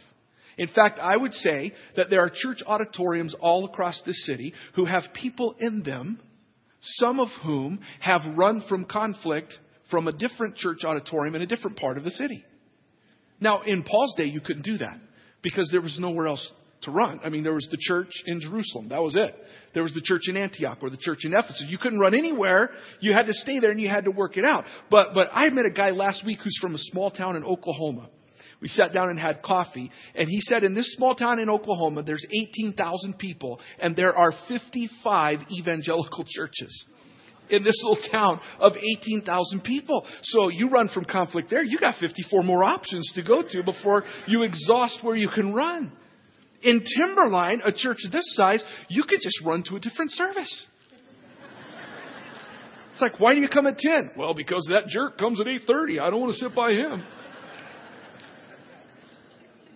In 0.57 0.67
fact, 0.67 0.99
I 0.99 1.15
would 1.15 1.33
say 1.33 1.73
that 1.95 2.09
there 2.09 2.19
are 2.19 2.29
church 2.33 2.61
auditoriums 2.65 3.33
all 3.39 3.65
across 3.65 4.01
the 4.05 4.13
city 4.13 4.53
who 4.75 4.85
have 4.85 5.03
people 5.13 5.55
in 5.59 5.83
them, 5.83 6.19
some 6.81 7.19
of 7.19 7.29
whom 7.43 7.79
have 8.01 8.21
run 8.35 8.63
from 8.67 8.85
conflict 8.85 9.57
from 9.89 10.07
a 10.07 10.11
different 10.11 10.57
church 10.57 10.79
auditorium 10.85 11.35
in 11.35 11.41
a 11.41 11.47
different 11.47 11.77
part 11.77 11.97
of 11.97 12.03
the 12.03 12.11
city. 12.11 12.43
Now, 13.39 13.61
in 13.61 13.83
Paul's 13.83 14.13
day, 14.17 14.25
you 14.25 14.41
couldn't 14.41 14.65
do 14.65 14.77
that 14.79 14.99
because 15.41 15.69
there 15.71 15.81
was 15.81 15.97
nowhere 15.97 16.27
else 16.27 16.51
to 16.83 16.91
run. 16.91 17.19
I 17.23 17.29
mean, 17.29 17.43
there 17.43 17.53
was 17.53 17.67
the 17.69 17.77
church 17.79 18.11
in 18.25 18.39
Jerusalem. 18.39 18.89
That 18.89 19.01
was 19.01 19.15
it. 19.15 19.35
There 19.73 19.83
was 19.83 19.93
the 19.93 20.01
church 20.01 20.23
in 20.27 20.37
Antioch 20.37 20.79
or 20.81 20.89
the 20.89 20.97
church 20.97 21.19
in 21.23 21.33
Ephesus. 21.33 21.65
You 21.67 21.77
couldn't 21.77 21.99
run 21.99 22.15
anywhere. 22.15 22.71
You 23.01 23.13
had 23.13 23.27
to 23.27 23.33
stay 23.33 23.59
there 23.59 23.71
and 23.71 23.81
you 23.81 23.89
had 23.89 24.05
to 24.05 24.11
work 24.11 24.37
it 24.37 24.45
out. 24.45 24.65
But, 24.89 25.13
but 25.13 25.29
I 25.31 25.49
met 25.49 25.65
a 25.65 25.71
guy 25.71 25.89
last 25.89 26.25
week 26.25 26.39
who's 26.43 26.57
from 26.61 26.75
a 26.75 26.79
small 26.79 27.11
town 27.11 27.35
in 27.35 27.43
Oklahoma. 27.43 28.09
We 28.61 28.67
sat 28.67 28.93
down 28.93 29.09
and 29.09 29.17
had 29.17 29.41
coffee, 29.41 29.89
and 30.15 30.27
he 30.27 30.41
said 30.41 30.65
in 30.65 30.73
this 30.73 30.93
small 30.95 31.15
town 31.15 31.39
in 31.39 31.49
Oklahoma, 31.49 32.03
there's 32.03 32.25
18,000 32.29 33.17
people, 33.17 33.61
and 33.79 33.95
there 33.95 34.13
are 34.13 34.33
55 34.49 35.39
evangelical 35.49 36.25
churches 36.27 36.85
in 37.49 37.63
this 37.63 37.81
little 37.83 38.03
town 38.11 38.39
of 38.59 38.73
18,000 38.75 39.63
people. 39.63 40.05
So 40.23 40.49
you 40.49 40.69
run 40.69 40.89
from 40.89 41.05
conflict 41.05 41.49
there, 41.49 41.63
you 41.63 41.79
got 41.79 41.95
54 41.99 42.43
more 42.43 42.63
options 42.63 43.09
to 43.15 43.21
go 43.21 43.43
to 43.49 43.63
before 43.63 44.03
you 44.27 44.43
exhaust 44.43 44.99
where 45.03 45.15
you 45.15 45.29
can 45.29 45.53
run. 45.53 45.91
In 46.61 46.83
Timberline, 46.97 47.61
a 47.63 47.71
church 47.71 47.99
this 48.11 48.35
size, 48.35 48.63
you 48.89 49.03
could 49.03 49.21
just 49.21 49.39
run 49.45 49.63
to 49.63 49.75
a 49.75 49.79
different 49.79 50.11
service. 50.11 50.67
It's 52.91 53.01
like, 53.01 53.19
why 53.19 53.33
do 53.33 53.39
you 53.39 53.47
come 53.47 53.65
at 53.65 53.77
10? 53.77 54.11
Well, 54.17 54.33
because 54.33 54.67
that 54.69 54.87
jerk 54.87 55.17
comes 55.17 55.39
at 55.39 55.45
8:30. 55.45 56.01
I 56.01 56.09
don't 56.09 56.19
want 56.19 56.33
to 56.33 56.39
sit 56.39 56.53
by 56.53 56.71
him. 56.71 57.03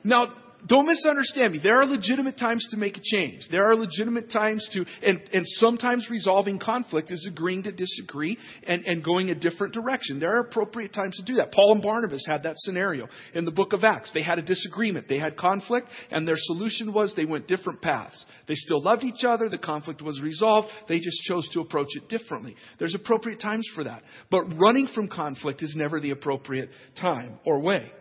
Now, 0.04 0.34
don't 0.65 0.88
misunderstand 0.88 1.53
me. 1.53 1.60
There 1.62 1.82
are 1.82 1.86
legitimate 1.86 2.38
times 2.38 2.65
to 2.72 2.77
make 2.77 2.98
a 2.98 3.01
change. 3.03 3.41
There 3.51 3.70
are 3.70 3.75
legitimate 3.75 4.32
times 4.32 4.67
to, 4.74 4.86
and, 5.05 5.20
and 5.34 5.46
sometimes 5.48 6.10
resolving 6.10 6.58
conflict 6.58 7.12
is 7.12 7.27
agreeing 7.29 7.63
to 7.63 7.72
disagree 7.72 8.38
and, 8.65 8.86
and 8.86 9.03
going 9.03 9.29
a 9.29 9.36
different 9.36 9.74
direction. 9.74 10.20
There 10.20 10.36
are 10.36 10.39
appropriate 10.39 10.93
times 10.93 11.17
to 11.17 11.24
do 11.24 11.36
that. 11.36 11.51
Paul 11.51 11.74
and 11.74 11.82
Barnabas 11.82 12.25
had 12.27 12.43
that 12.43 12.55
scenario 12.60 13.08
in 13.34 13.43
the 13.43 13.51
book 13.51 13.74
of 13.74 13.84
Acts. 13.84 14.12
They 14.13 14.24
had 14.24 14.39
a 14.39 14.43
disagreement. 14.43 15.08
They 15.10 15.20
had 15.20 15.38
conflict, 15.38 15.89
and 16.12 16.27
their 16.27 16.38
solution 16.38 16.93
was 16.93 17.13
they 17.15 17.25
went 17.25 17.48
different 17.48 17.82
paths. 17.82 18.25
They 18.48 18.55
still 18.55 18.82
loved 18.82 19.03
each 19.03 19.25
other. 19.25 19.50
The 19.50 19.58
conflict 19.58 20.01
was 20.01 20.22
resolved. 20.22 20.70
They 20.88 21.00
just 21.00 21.22
chose 21.24 21.48
to 21.53 21.60
approach 21.60 21.89
it 21.96 22.08
differently. 22.08 22.55
There's 22.79 22.96
appropriate 22.96 23.41
times 23.41 23.67
for 23.75 23.84
that. 23.84 24.03
But 24.32 24.46
running 24.58 24.88
from 24.96 25.10
conflict 25.10 25.62
is 25.62 25.74
never 25.75 26.00
the 26.00 26.12
appropriate 26.12 26.70
time 26.96 27.39
or 27.46 27.60
way. 27.60 27.91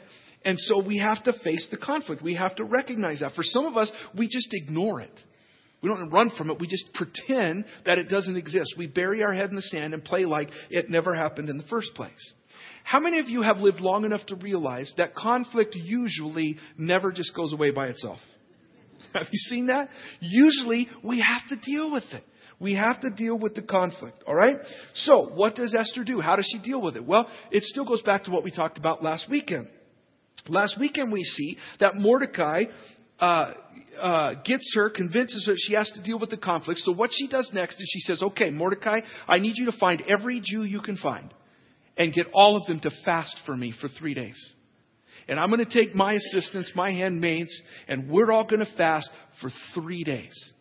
And 0.44 0.58
so 0.58 0.82
we 0.82 0.98
have 0.98 1.22
to 1.24 1.32
face 1.44 1.68
the 1.70 1.76
conflict. 1.76 2.22
We 2.22 2.34
have 2.34 2.56
to 2.56 2.64
recognize 2.64 3.20
that. 3.20 3.34
For 3.34 3.44
some 3.44 3.64
of 3.66 3.76
us, 3.76 3.90
we 4.16 4.26
just 4.26 4.48
ignore 4.52 5.00
it. 5.00 5.12
We 5.82 5.88
don't 5.88 6.10
run 6.10 6.30
from 6.36 6.50
it. 6.50 6.60
We 6.60 6.68
just 6.68 6.92
pretend 6.94 7.64
that 7.86 7.98
it 7.98 8.08
doesn't 8.08 8.36
exist. 8.36 8.74
We 8.78 8.86
bury 8.86 9.22
our 9.22 9.32
head 9.32 9.50
in 9.50 9.56
the 9.56 9.62
sand 9.62 9.94
and 9.94 10.04
play 10.04 10.24
like 10.24 10.50
it 10.70 10.88
never 10.88 11.14
happened 11.14 11.48
in 11.48 11.58
the 11.58 11.64
first 11.64 11.94
place. 11.94 12.32
How 12.84 13.00
many 13.00 13.18
of 13.18 13.28
you 13.28 13.42
have 13.42 13.58
lived 13.58 13.80
long 13.80 14.04
enough 14.04 14.24
to 14.26 14.36
realize 14.36 14.92
that 14.96 15.14
conflict 15.14 15.74
usually 15.74 16.56
never 16.76 17.12
just 17.12 17.34
goes 17.34 17.52
away 17.52 17.70
by 17.70 17.88
itself? 17.88 18.18
Have 19.14 19.26
you 19.30 19.38
seen 19.38 19.66
that? 19.66 19.88
Usually 20.20 20.88
we 21.02 21.18
have 21.20 21.48
to 21.48 21.56
deal 21.64 21.92
with 21.92 22.04
it. 22.12 22.24
We 22.58 22.74
have 22.74 23.00
to 23.00 23.10
deal 23.10 23.36
with 23.36 23.56
the 23.56 23.62
conflict, 23.62 24.22
all 24.26 24.36
right? 24.36 24.56
So, 24.94 25.30
what 25.34 25.56
does 25.56 25.74
Esther 25.74 26.04
do? 26.04 26.20
How 26.20 26.36
does 26.36 26.48
she 26.50 26.60
deal 26.60 26.80
with 26.80 26.94
it? 26.94 27.04
Well, 27.04 27.28
it 27.50 27.64
still 27.64 27.84
goes 27.84 28.02
back 28.02 28.24
to 28.24 28.30
what 28.30 28.44
we 28.44 28.52
talked 28.52 28.78
about 28.78 29.02
last 29.02 29.28
weekend. 29.28 29.66
Last 30.48 30.78
weekend 30.78 31.12
we 31.12 31.22
see 31.22 31.56
that 31.80 31.94
Mordecai 31.96 32.64
uh, 33.20 33.52
uh, 34.00 34.34
gets 34.44 34.72
her, 34.74 34.90
convinces 34.90 35.46
her 35.46 35.54
she 35.56 35.74
has 35.74 35.90
to 35.92 36.02
deal 36.02 36.18
with 36.18 36.30
the 36.30 36.36
conflict. 36.36 36.80
So 36.80 36.92
what 36.92 37.10
she 37.12 37.28
does 37.28 37.50
next 37.52 37.80
is 37.80 37.88
she 37.92 38.00
says, 38.00 38.22
"Okay, 38.22 38.50
Mordecai, 38.50 39.00
I 39.28 39.38
need 39.38 39.56
you 39.56 39.66
to 39.66 39.78
find 39.78 40.02
every 40.08 40.40
Jew 40.44 40.64
you 40.64 40.80
can 40.80 40.96
find, 40.96 41.32
and 41.96 42.12
get 42.12 42.26
all 42.32 42.56
of 42.56 42.66
them 42.66 42.80
to 42.80 42.90
fast 43.04 43.36
for 43.46 43.56
me 43.56 43.72
for 43.80 43.88
three 43.88 44.14
days." 44.14 44.38
And 45.28 45.38
I'm 45.38 45.50
going 45.50 45.64
to 45.64 45.72
take 45.72 45.94
my 45.94 46.14
assistants, 46.14 46.72
my 46.74 46.90
handmaids, 46.90 47.56
and 47.86 48.10
we're 48.10 48.32
all 48.32 48.44
going 48.44 48.64
to 48.64 48.76
fast 48.76 49.08
for 49.40 49.50
three 49.74 50.02
days. 50.02 50.52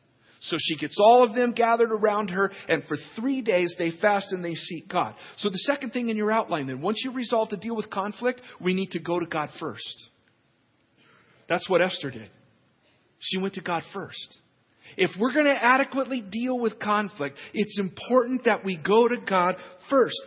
So 0.42 0.58
she 0.60 0.76
gets 0.76 0.98
all 1.00 1.24
of 1.24 1.36
them 1.36 1.52
gathered 1.52 1.92
around 1.92 2.32
her, 2.32 2.52
and 2.68 2.84
for 2.86 2.98
three 3.16 3.42
days 3.42 3.76
they 3.78 3.92
fast 3.92 4.32
and 4.32 4.44
they 4.44 4.56
seek 4.56 4.90
God. 4.90 5.14
So 5.38 5.50
the 5.50 5.58
second 5.60 5.92
thing 5.92 6.10
in 6.10 6.18
your 6.18 6.32
outline 6.32 6.66
then, 6.66 6.82
once 6.82 7.02
you 7.04 7.12
resolve 7.12 7.50
to 7.50 7.58
deal 7.58 7.76
with 7.76 7.90
conflict, 7.90 8.42
we 8.60 8.74
need 8.74 8.92
to 8.92 9.00
go 9.00 9.20
to 9.20 9.26
God 9.26 9.50
first. 9.60 10.10
That's 11.48 11.70
what 11.70 11.82
Esther 11.82 12.10
did. 12.10 12.30
She 13.20 13.38
went 13.38 13.54
to 13.54 13.62
God 13.62 13.84
first. 13.94 14.38
If 14.98 15.12
we're 15.20 15.34
going 15.34 15.46
to 15.46 15.64
adequately 15.64 16.22
deal 16.22 16.58
with 16.58 16.80
conflict, 16.80 17.38
it's 17.54 17.80
important 17.80 18.46
that 18.46 18.66
we 18.66 18.78
go 18.78 19.08
to 19.08 19.18
God 19.18 19.56
first. 19.90 20.20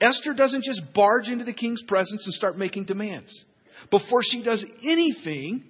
Esther 0.00 0.34
doesn't 0.34 0.64
just 0.64 0.82
barge 0.94 1.28
into 1.28 1.44
the 1.44 1.52
king's 1.52 1.82
presence 1.84 2.24
and 2.26 2.34
start 2.34 2.58
making 2.58 2.84
demands. 2.84 3.32
Before 3.90 4.20
she 4.22 4.44
does 4.44 4.64
anything, 4.84 5.64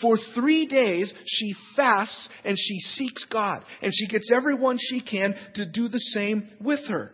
for 0.00 0.18
three 0.34 0.66
days, 0.66 1.12
she 1.24 1.54
fasts 1.74 2.28
and 2.44 2.56
she 2.58 2.78
seeks 2.80 3.24
God. 3.24 3.64
And 3.82 3.92
she 3.94 4.06
gets 4.06 4.30
everyone 4.34 4.78
she 4.78 5.00
can 5.00 5.34
to 5.54 5.66
do 5.66 5.88
the 5.88 5.98
same 5.98 6.48
with 6.60 6.80
her. 6.88 7.12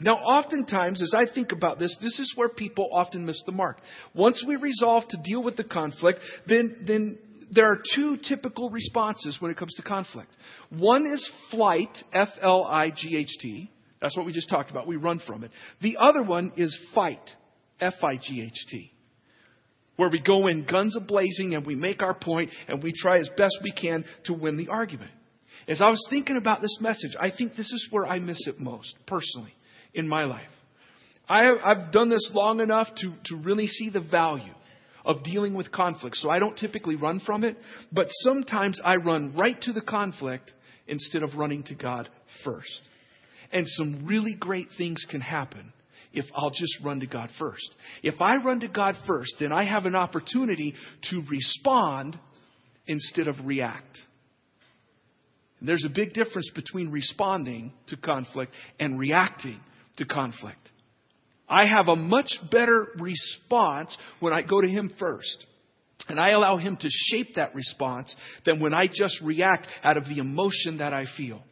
Now, 0.00 0.14
oftentimes, 0.14 1.02
as 1.02 1.12
I 1.14 1.32
think 1.32 1.52
about 1.52 1.78
this, 1.78 1.94
this 2.00 2.18
is 2.18 2.32
where 2.34 2.48
people 2.48 2.88
often 2.92 3.26
miss 3.26 3.42
the 3.44 3.52
mark. 3.52 3.78
Once 4.14 4.42
we 4.46 4.56
resolve 4.56 5.04
to 5.08 5.18
deal 5.22 5.42
with 5.42 5.56
the 5.56 5.64
conflict, 5.64 6.20
then, 6.46 6.84
then 6.86 7.18
there 7.50 7.70
are 7.70 7.82
two 7.94 8.16
typical 8.16 8.70
responses 8.70 9.36
when 9.40 9.50
it 9.50 9.58
comes 9.58 9.74
to 9.74 9.82
conflict. 9.82 10.34
One 10.70 11.06
is 11.06 11.28
flight, 11.50 11.90
F 12.14 12.28
L 12.40 12.64
I 12.64 12.90
G 12.90 13.16
H 13.16 13.36
T. 13.40 13.70
That's 14.00 14.16
what 14.16 14.24
we 14.24 14.32
just 14.32 14.48
talked 14.48 14.70
about. 14.70 14.86
We 14.86 14.96
run 14.96 15.20
from 15.26 15.44
it. 15.44 15.50
The 15.82 15.98
other 15.98 16.22
one 16.22 16.52
is 16.56 16.74
fight, 16.94 17.28
F 17.78 17.94
I 18.02 18.16
G 18.16 18.42
H 18.42 18.66
T 18.70 18.92
where 20.00 20.08
we 20.08 20.18
go 20.18 20.46
in 20.46 20.64
guns 20.64 20.96
a 20.96 21.00
blazing 21.00 21.54
and 21.54 21.66
we 21.66 21.74
make 21.74 22.00
our 22.00 22.14
point 22.14 22.48
and 22.68 22.82
we 22.82 22.90
try 22.90 23.18
as 23.18 23.28
best 23.36 23.58
we 23.62 23.70
can 23.70 24.02
to 24.24 24.32
win 24.32 24.56
the 24.56 24.68
argument. 24.68 25.10
As 25.68 25.82
I 25.82 25.90
was 25.90 26.02
thinking 26.08 26.38
about 26.38 26.62
this 26.62 26.78
message, 26.80 27.10
I 27.20 27.30
think 27.30 27.54
this 27.54 27.70
is 27.70 27.86
where 27.90 28.06
I 28.06 28.18
miss 28.18 28.46
it 28.46 28.58
most, 28.58 28.94
personally, 29.06 29.52
in 29.92 30.08
my 30.08 30.24
life. 30.24 30.48
I 31.28 31.44
have, 31.44 31.58
I've 31.62 31.92
done 31.92 32.08
this 32.08 32.30
long 32.32 32.60
enough 32.60 32.88
to, 33.02 33.12
to 33.26 33.36
really 33.36 33.66
see 33.66 33.90
the 33.90 34.00
value 34.00 34.54
of 35.04 35.22
dealing 35.22 35.52
with 35.52 35.70
conflict. 35.70 36.16
So 36.16 36.30
I 36.30 36.38
don't 36.38 36.56
typically 36.56 36.96
run 36.96 37.20
from 37.20 37.44
it, 37.44 37.58
but 37.92 38.06
sometimes 38.20 38.80
I 38.82 38.96
run 38.96 39.36
right 39.36 39.60
to 39.60 39.74
the 39.74 39.82
conflict 39.82 40.50
instead 40.86 41.22
of 41.22 41.34
running 41.34 41.62
to 41.64 41.74
God 41.74 42.08
first. 42.42 42.88
And 43.52 43.66
some 43.68 44.06
really 44.06 44.34
great 44.34 44.68
things 44.78 45.04
can 45.10 45.20
happen 45.20 45.74
if 46.12 46.24
I'll 46.34 46.50
just 46.50 46.78
run 46.82 47.00
to 47.00 47.06
God 47.06 47.30
first. 47.38 47.74
If 48.02 48.20
I 48.20 48.36
run 48.36 48.60
to 48.60 48.68
God 48.68 48.96
first, 49.06 49.34
then 49.38 49.52
I 49.52 49.64
have 49.64 49.86
an 49.86 49.94
opportunity 49.94 50.74
to 51.10 51.22
respond 51.30 52.18
instead 52.86 53.28
of 53.28 53.36
react. 53.44 53.98
And 55.60 55.68
there's 55.68 55.84
a 55.84 55.90
big 55.90 56.14
difference 56.14 56.50
between 56.54 56.90
responding 56.90 57.72
to 57.88 57.96
conflict 57.96 58.52
and 58.78 58.98
reacting 58.98 59.60
to 59.98 60.04
conflict. 60.04 60.70
I 61.48 61.66
have 61.66 61.88
a 61.88 61.96
much 61.96 62.30
better 62.50 62.88
response 62.98 63.96
when 64.20 64.32
I 64.32 64.42
go 64.42 64.60
to 64.60 64.68
Him 64.68 64.92
first. 64.98 65.46
And 66.08 66.18
I 66.18 66.30
allow 66.30 66.56
Him 66.56 66.76
to 66.76 66.88
shape 66.88 67.34
that 67.36 67.54
response 67.54 68.14
than 68.46 68.60
when 68.60 68.72
I 68.72 68.86
just 68.86 69.20
react 69.22 69.68
out 69.84 69.96
of 69.96 70.04
the 70.06 70.18
emotion 70.18 70.78
that 70.78 70.94
I 70.94 71.04
feel 71.16 71.42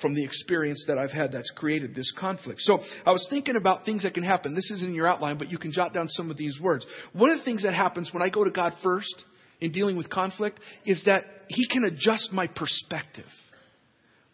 from 0.00 0.14
the 0.14 0.24
experience 0.24 0.84
that 0.88 0.98
I've 0.98 1.10
had 1.10 1.32
that's 1.32 1.50
created 1.50 1.94
this 1.94 2.12
conflict. 2.18 2.60
So 2.60 2.80
I 3.06 3.12
was 3.12 3.26
thinking 3.30 3.56
about 3.56 3.84
things 3.84 4.02
that 4.02 4.14
can 4.14 4.24
happen. 4.24 4.54
This 4.54 4.70
isn't 4.72 4.88
in 4.88 4.94
your 4.94 5.06
outline, 5.06 5.38
but 5.38 5.50
you 5.50 5.58
can 5.58 5.72
jot 5.72 5.94
down 5.94 6.08
some 6.08 6.30
of 6.30 6.36
these 6.36 6.58
words. 6.60 6.84
One 7.12 7.30
of 7.30 7.38
the 7.38 7.44
things 7.44 7.62
that 7.62 7.74
happens 7.74 8.12
when 8.12 8.22
I 8.22 8.28
go 8.28 8.44
to 8.44 8.50
God 8.50 8.72
first 8.82 9.24
in 9.60 9.72
dealing 9.72 9.96
with 9.96 10.10
conflict 10.10 10.58
is 10.84 11.02
that 11.06 11.24
He 11.48 11.66
can 11.68 11.84
adjust 11.84 12.32
my 12.32 12.46
perspective. 12.46 13.26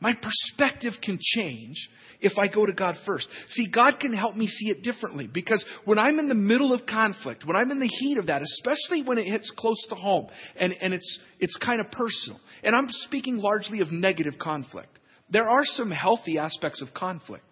My 0.01 0.14
perspective 0.14 0.94
can 1.03 1.18
change 1.20 1.77
if 2.23 2.38
I 2.38 2.49
go 2.49 2.64
to 2.64 2.73
God 2.73 2.96
first. 3.05 3.29
See, 3.49 3.70
God 3.70 4.01
can 4.01 4.14
help 4.14 4.35
me 4.35 4.46
see 4.46 4.70
it 4.70 4.83
differently 4.83 5.29
because 5.31 5.62
when 5.85 5.99
I'm 5.99 6.18
in 6.18 6.27
the 6.27 6.35
middle 6.35 6.73
of 6.73 6.87
conflict, 6.87 7.44
when 7.44 7.55
I'm 7.55 7.70
in 7.70 7.81
the 7.81 7.87
heat 7.87 8.16
of 8.16 8.29
that, 8.29 8.40
especially 8.40 9.03
when 9.03 9.18
it 9.18 9.27
hits 9.27 9.53
close 9.59 9.87
to 9.90 9.94
home 9.94 10.29
and, 10.59 10.75
and 10.81 10.94
it's, 10.94 11.18
it's 11.38 11.55
kind 11.57 11.81
of 11.81 11.90
personal, 11.90 12.40
and 12.64 12.75
I'm 12.75 12.87
speaking 12.88 13.37
largely 13.37 13.81
of 13.81 13.92
negative 13.92 14.38
conflict. 14.38 14.99
There 15.31 15.49
are 15.49 15.64
some 15.64 15.90
healthy 15.90 16.38
aspects 16.38 16.83
of 16.83 16.93
conflict. 16.95 17.45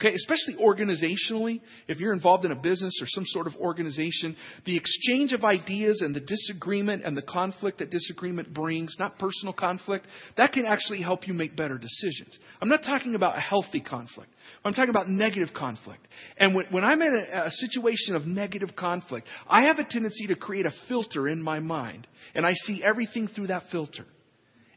Okay, 0.00 0.14
especially 0.14 0.56
organizationally, 0.56 1.60
if 1.86 2.00
you're 2.00 2.12
involved 2.12 2.44
in 2.44 2.50
a 2.50 2.56
business 2.56 2.98
or 3.00 3.06
some 3.06 3.24
sort 3.26 3.46
of 3.46 3.54
organization, 3.54 4.36
the 4.64 4.76
exchange 4.76 5.32
of 5.32 5.44
ideas 5.44 6.00
and 6.00 6.12
the 6.12 6.18
disagreement 6.20 7.04
and 7.04 7.16
the 7.16 7.22
conflict 7.22 7.78
that 7.78 7.90
disagreement 7.90 8.52
brings, 8.52 8.96
not 8.98 9.16
personal 9.20 9.52
conflict, 9.52 10.06
that 10.36 10.52
can 10.52 10.66
actually 10.66 11.02
help 11.02 11.28
you 11.28 11.34
make 11.34 11.56
better 11.56 11.78
decisions. 11.78 12.36
I'm 12.60 12.68
not 12.68 12.82
talking 12.82 13.14
about 13.14 13.38
a 13.38 13.40
healthy 13.40 13.80
conflict. 13.80 14.32
I'm 14.64 14.74
talking 14.74 14.90
about 14.90 15.08
negative 15.08 15.54
conflict. 15.54 16.08
And 16.36 16.52
when, 16.52 16.66
when 16.72 16.82
I'm 16.82 17.00
in 17.00 17.14
a, 17.14 17.44
a 17.44 17.50
situation 17.50 18.16
of 18.16 18.26
negative 18.26 18.74
conflict, 18.74 19.28
I 19.48 19.64
have 19.64 19.78
a 19.78 19.84
tendency 19.84 20.26
to 20.28 20.34
create 20.34 20.66
a 20.66 20.72
filter 20.88 21.28
in 21.28 21.40
my 21.40 21.60
mind, 21.60 22.08
and 22.34 22.44
I 22.44 22.54
see 22.54 22.82
everything 22.84 23.28
through 23.28 23.48
that 23.48 23.64
filter. 23.70 24.06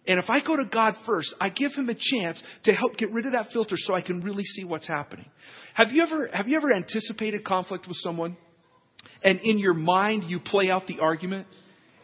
And 0.08 0.20
if 0.20 0.30
I 0.30 0.40
go 0.40 0.56
to 0.56 0.66
God 0.66 0.96
first, 1.06 1.34
I 1.40 1.50
give 1.50 1.74
him 1.74 1.90
a 1.90 1.96
chance 1.96 2.42
to 2.66 2.74
help 2.74 2.96
get 2.98 3.12
rid 3.12 3.26
of 3.26 3.32
that 3.32 3.52
filter 3.52 3.76
so 3.76 3.96
I 3.96 4.02
can 4.02 4.22
really 4.22 4.44
see 4.44 4.64
what's 4.64 4.88
happening. 4.88 5.26
Have 5.74 5.92
you 5.92 6.04
ever, 6.04 6.30
have 6.32 6.48
you 6.48 6.58
ever 6.58 6.74
anticipated 6.74 7.44
conflict 7.44 7.88
with 7.88 7.98
someone? 7.98 8.38
And 9.24 9.40
in 9.42 9.58
your 9.58 9.74
mind, 9.74 10.26
you 10.28 10.40
play 10.40 10.70
out 10.70 10.86
the 10.88 11.00
argument? 11.00 11.48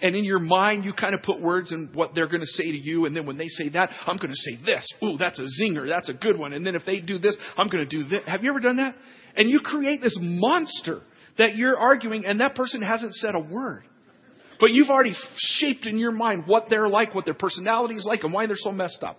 And 0.01 0.15
in 0.15 0.23
your 0.23 0.39
mind, 0.39 0.83
you 0.83 0.93
kind 0.93 1.13
of 1.13 1.21
put 1.21 1.39
words 1.39 1.71
in 1.71 1.91
what 1.93 2.15
they're 2.15 2.27
going 2.27 2.41
to 2.41 2.47
say 2.47 2.71
to 2.71 2.77
you. 2.77 3.05
And 3.05 3.15
then 3.15 3.27
when 3.27 3.37
they 3.37 3.47
say 3.47 3.69
that, 3.69 3.91
I'm 4.07 4.17
going 4.17 4.31
to 4.31 4.35
say 4.35 4.57
this. 4.65 4.87
Ooh, 5.03 5.17
that's 5.17 5.37
a 5.37 5.45
zinger. 5.61 5.87
That's 5.87 6.09
a 6.09 6.13
good 6.13 6.39
one. 6.39 6.53
And 6.53 6.65
then 6.65 6.73
if 6.73 6.85
they 6.85 6.99
do 6.99 7.19
this, 7.19 7.37
I'm 7.55 7.67
going 7.67 7.87
to 7.87 7.97
do 7.97 8.07
this. 8.07 8.23
Have 8.25 8.43
you 8.43 8.49
ever 8.49 8.59
done 8.59 8.77
that? 8.77 8.95
And 9.35 9.47
you 9.47 9.59
create 9.59 10.01
this 10.01 10.17
monster 10.19 11.01
that 11.37 11.55
you're 11.55 11.77
arguing, 11.77 12.25
and 12.25 12.39
that 12.39 12.55
person 12.55 12.81
hasn't 12.81 13.13
said 13.13 13.35
a 13.35 13.39
word. 13.39 13.83
But 14.61 14.71
you've 14.71 14.89
already 14.89 15.15
shaped 15.35 15.87
in 15.87 15.97
your 15.97 16.11
mind 16.11 16.43
what 16.45 16.67
they're 16.69 16.87
like, 16.87 17.15
what 17.15 17.25
their 17.25 17.33
personality 17.33 17.95
is 17.95 18.05
like, 18.05 18.23
and 18.23 18.31
why 18.31 18.45
they're 18.45 18.55
so 18.55 18.71
messed 18.71 19.03
up. 19.03 19.17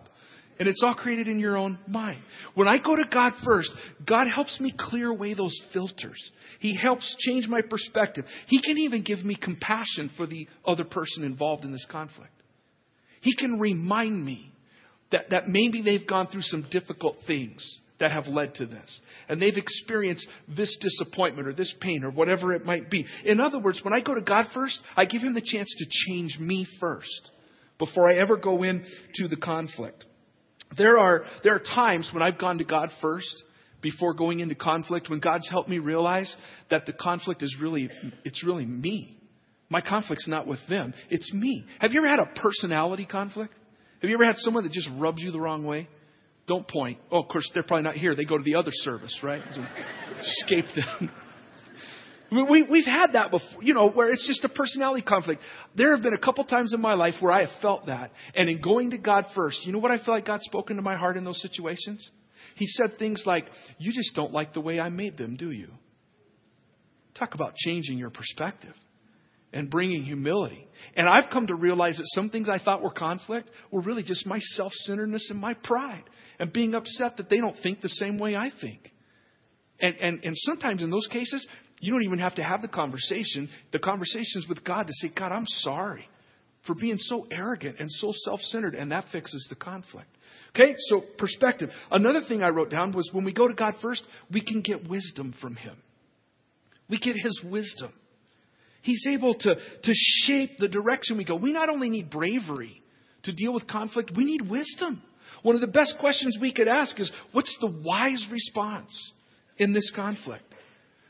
And 0.61 0.69
it's 0.69 0.81
all 0.85 0.95
created 0.95 1.27
in 1.27 1.41
your 1.41 1.57
own 1.57 1.79
mind. 1.89 2.21
When 2.55 2.69
I 2.69 2.79
go 2.79 2.95
to 2.95 3.03
God 3.13 3.33
first, 3.45 3.71
God 4.07 4.29
helps 4.33 4.61
me 4.61 4.73
clear 4.79 5.09
away 5.09 5.35
those 5.35 5.59
filters. 5.73 6.31
He 6.61 6.77
helps 6.77 7.17
change 7.19 7.49
my 7.49 7.61
perspective. 7.61 8.25
He 8.47 8.63
can 8.63 8.79
even 8.79 9.03
give 9.03 9.25
me 9.25 9.35
compassion 9.35 10.11
for 10.17 10.27
the 10.27 10.47
other 10.65 10.85
person 10.85 11.25
involved 11.25 11.65
in 11.65 11.73
this 11.73 11.87
conflict. 11.91 12.31
He 13.21 13.35
can 13.35 13.59
remind 13.59 14.25
me 14.25 14.53
that, 15.11 15.31
that 15.31 15.49
maybe 15.49 15.83
they've 15.83 16.07
gone 16.07 16.29
through 16.29 16.43
some 16.43 16.67
difficult 16.71 17.17
things 17.27 17.81
that 18.01 18.13
have 18.13 18.27
led 18.27 18.55
to 18.57 18.67
this. 18.67 19.01
And 19.29 19.41
they've 19.41 19.57
experienced 19.57 20.27
this 20.49 20.77
disappointment 20.81 21.49
or 21.49 21.53
this 21.53 21.73
pain 21.81 22.05
or 22.05 22.11
whatever 22.11 22.53
it 22.53 22.65
might 22.65 22.91
be. 22.91 23.07
In 23.25 23.41
other 23.41 23.59
words, 23.59 23.81
when 23.83 23.95
I 23.95 24.01
go 24.01 24.15
to 24.15 24.21
God 24.21 24.47
first, 24.55 24.79
I 24.97 25.05
give 25.05 25.23
Him 25.23 25.35
the 25.35 25.43
chance 25.45 25.73
to 25.79 25.87
change 26.07 26.39
me 26.39 26.67
first 26.81 27.31
before 27.79 28.11
I 28.11 28.17
ever 28.17 28.37
go 28.37 28.63
into 28.63 29.29
the 29.29 29.37
conflict. 29.37 30.05
There 30.77 30.99
are, 30.99 31.25
there 31.45 31.55
are 31.55 31.61
times 31.61 32.09
when 32.13 32.23
I've 32.23 32.39
gone 32.39 32.59
to 32.59 32.65
God 32.65 32.91
first 33.01 33.43
before 33.81 34.15
going 34.15 34.41
into 34.41 34.55
conflict 34.55 35.11
when 35.11 35.19
God's 35.19 35.49
helped 35.49 35.69
me 35.69 35.79
realize 35.79 36.35
that 36.71 36.87
the 36.87 36.93
conflict 36.93 37.43
is 37.43 37.55
really, 37.61 37.91
it's 38.25 38.45
really 38.45 38.65
me. 38.65 39.19
My 39.69 39.81
conflict's 39.81 40.29
not 40.29 40.47
with 40.47 40.61
them, 40.69 40.95
it's 41.11 41.33
me. 41.33 41.65
Have 41.81 41.93
you 41.93 42.01
ever 42.01 42.09
had 42.09 42.21
a 42.21 42.41
personality 42.41 43.05
conflict? 43.05 43.53
Have 44.01 44.09
you 44.09 44.17
ever 44.17 44.27
had 44.27 44.37
someone 44.39 44.65
that 44.65 44.73
just 44.73 44.89
rubs 44.99 45.23
you 45.23 45.31
the 45.31 45.41
wrong 45.41 45.65
way? 45.65 45.89
Don't 46.53 46.69
point. 46.69 46.99
Oh, 47.11 47.23
of 47.23 47.29
course, 47.29 47.51
they're 47.55 47.63
probably 47.63 47.85
not 47.85 47.95
here. 47.95 48.15
They 48.15 48.27
go 48.27 48.37
to 48.37 48.45
the 48.45 48.57
other 48.57 48.73
service, 48.73 49.19
right? 49.23 49.41
Escape 50.21 50.67
them. 50.77 51.11
We, 52.31 52.63
we've 52.63 52.87
had 52.87 53.13
that 53.13 53.31
before, 53.31 53.63
you 53.63 53.75
know, 53.75 53.91
where 53.91 54.11
it's 54.11 54.27
just 54.27 54.43
a 54.43 54.49
personality 54.49 55.03
conflict. 55.03 55.43
There 55.77 55.95
have 55.95 56.03
been 56.03 56.15
a 56.15 56.19
couple 56.19 56.43
times 56.45 56.73
in 56.73 56.81
my 56.81 56.95
life 56.95 57.17
where 57.21 57.31
I 57.31 57.41
have 57.41 57.61
felt 57.61 57.89
that. 57.89 58.11
And 58.35 58.49
in 58.49 58.63
going 58.63 58.93
to 58.93 58.97
God 58.97 59.27
first, 59.35 59.67
you 59.67 59.73
know 59.73 59.79
what 59.79 59.91
I 59.91 59.99
feel 59.99 60.15
like 60.15 60.25
God 60.25 60.41
spoke 60.41 60.71
into 60.71 60.81
my 60.81 60.97
heart 60.97 61.19
in 61.19 61.25
those 61.25 61.43
situations? 61.43 62.11
He 62.55 62.65
said 62.67 62.93
things 62.99 63.23
like, 63.27 63.45
You 63.77 63.93
just 63.93 64.15
don't 64.15 64.33
like 64.33 64.55
the 64.55 64.63
way 64.63 64.81
I 64.81 64.89
made 64.89 65.19
them, 65.19 65.37
do 65.37 65.51
you? 65.51 65.73
Talk 67.19 67.35
about 67.35 67.55
changing 67.55 67.99
your 67.99 68.09
perspective 68.09 68.73
and 69.53 69.69
bringing 69.69 70.03
humility. 70.03 70.67
And 70.97 71.07
I've 71.07 71.29
come 71.31 71.49
to 71.49 71.55
realize 71.55 71.99
that 71.99 72.07
some 72.15 72.31
things 72.31 72.49
I 72.49 72.57
thought 72.57 72.83
were 72.83 72.93
conflict 72.93 73.51
were 73.71 73.83
really 73.83 74.05
just 74.05 74.25
my 74.25 74.39
self 74.57 74.73
centeredness 74.73 75.29
and 75.29 75.39
my 75.39 75.53
pride 75.53 76.05
and 76.39 76.53
being 76.53 76.75
upset 76.75 77.17
that 77.17 77.29
they 77.29 77.39
don't 77.39 77.57
think 77.63 77.81
the 77.81 77.89
same 77.89 78.19
way 78.19 78.37
I 78.37 78.51
think. 78.61 78.93
And, 79.81 79.97
and, 79.97 80.25
and 80.25 80.35
sometimes 80.37 80.83
in 80.83 80.91
those 80.91 81.09
cases, 81.11 81.47
you 81.81 81.93
don't 81.93 82.05
even 82.05 82.21
have 82.21 82.37
to 82.37 82.45
have 82.45 82.63
the 82.63 82.69
conversation. 82.69 83.51
The 83.73 83.81
conversation's 83.81 84.47
with 84.49 84.65
God 84.65 84.87
to 84.87 84.93
say, 84.95 85.09
God, 85.09 85.33
I'm 85.33 85.47
sorry 85.47 86.09
for 86.67 86.75
being 86.75 86.99
so 86.99 87.27
arrogant 87.31 87.77
and 87.81 87.91
so 87.91 88.13
self 88.15 88.41
centered, 88.41 88.75
and 88.75 88.93
that 88.93 89.07
fixes 89.11 89.47
the 89.51 89.57
conflict. 89.57 90.09
Okay, 90.55 90.75
so 90.89 91.03
perspective. 91.19 91.71
Another 91.91 92.21
thing 92.29 92.43
I 92.43 92.51
wrote 92.51 92.71
down 92.71 92.93
was 92.93 93.09
when 93.13 93.25
we 93.25 93.33
go 93.33 93.49
to 93.49 93.55
God 93.55 93.75
first, 93.81 94.05
we 94.31 94.43
can 94.43 94.61
get 94.61 94.89
wisdom 94.89 95.35
from 95.41 95.57
Him. 95.57 95.77
We 96.89 96.99
get 96.99 97.17
His 97.17 97.41
wisdom. 97.45 97.93
He's 98.83 99.07
able 99.11 99.35
to, 99.35 99.55
to 99.55 99.93
shape 99.95 100.59
the 100.59 100.69
direction 100.69 101.17
we 101.17 101.25
go. 101.25 101.37
We 101.37 101.53
not 101.53 101.69
only 101.69 101.89
need 101.89 102.11
bravery 102.11 102.83
to 103.23 103.33
deal 103.33 103.53
with 103.53 103.67
conflict, 103.67 104.13
we 104.17 104.25
need 104.25 104.49
wisdom. 104.49 105.03
One 105.43 105.55
of 105.55 105.61
the 105.61 105.67
best 105.67 105.97
questions 105.99 106.39
we 106.41 106.53
could 106.53 106.69
ask 106.69 106.99
is 107.01 107.11
what's 107.33 107.57
the 107.61 107.73
wise 107.85 108.27
response 108.31 108.93
in 109.59 109.73
this 109.73 109.91
conflict? 109.95 110.45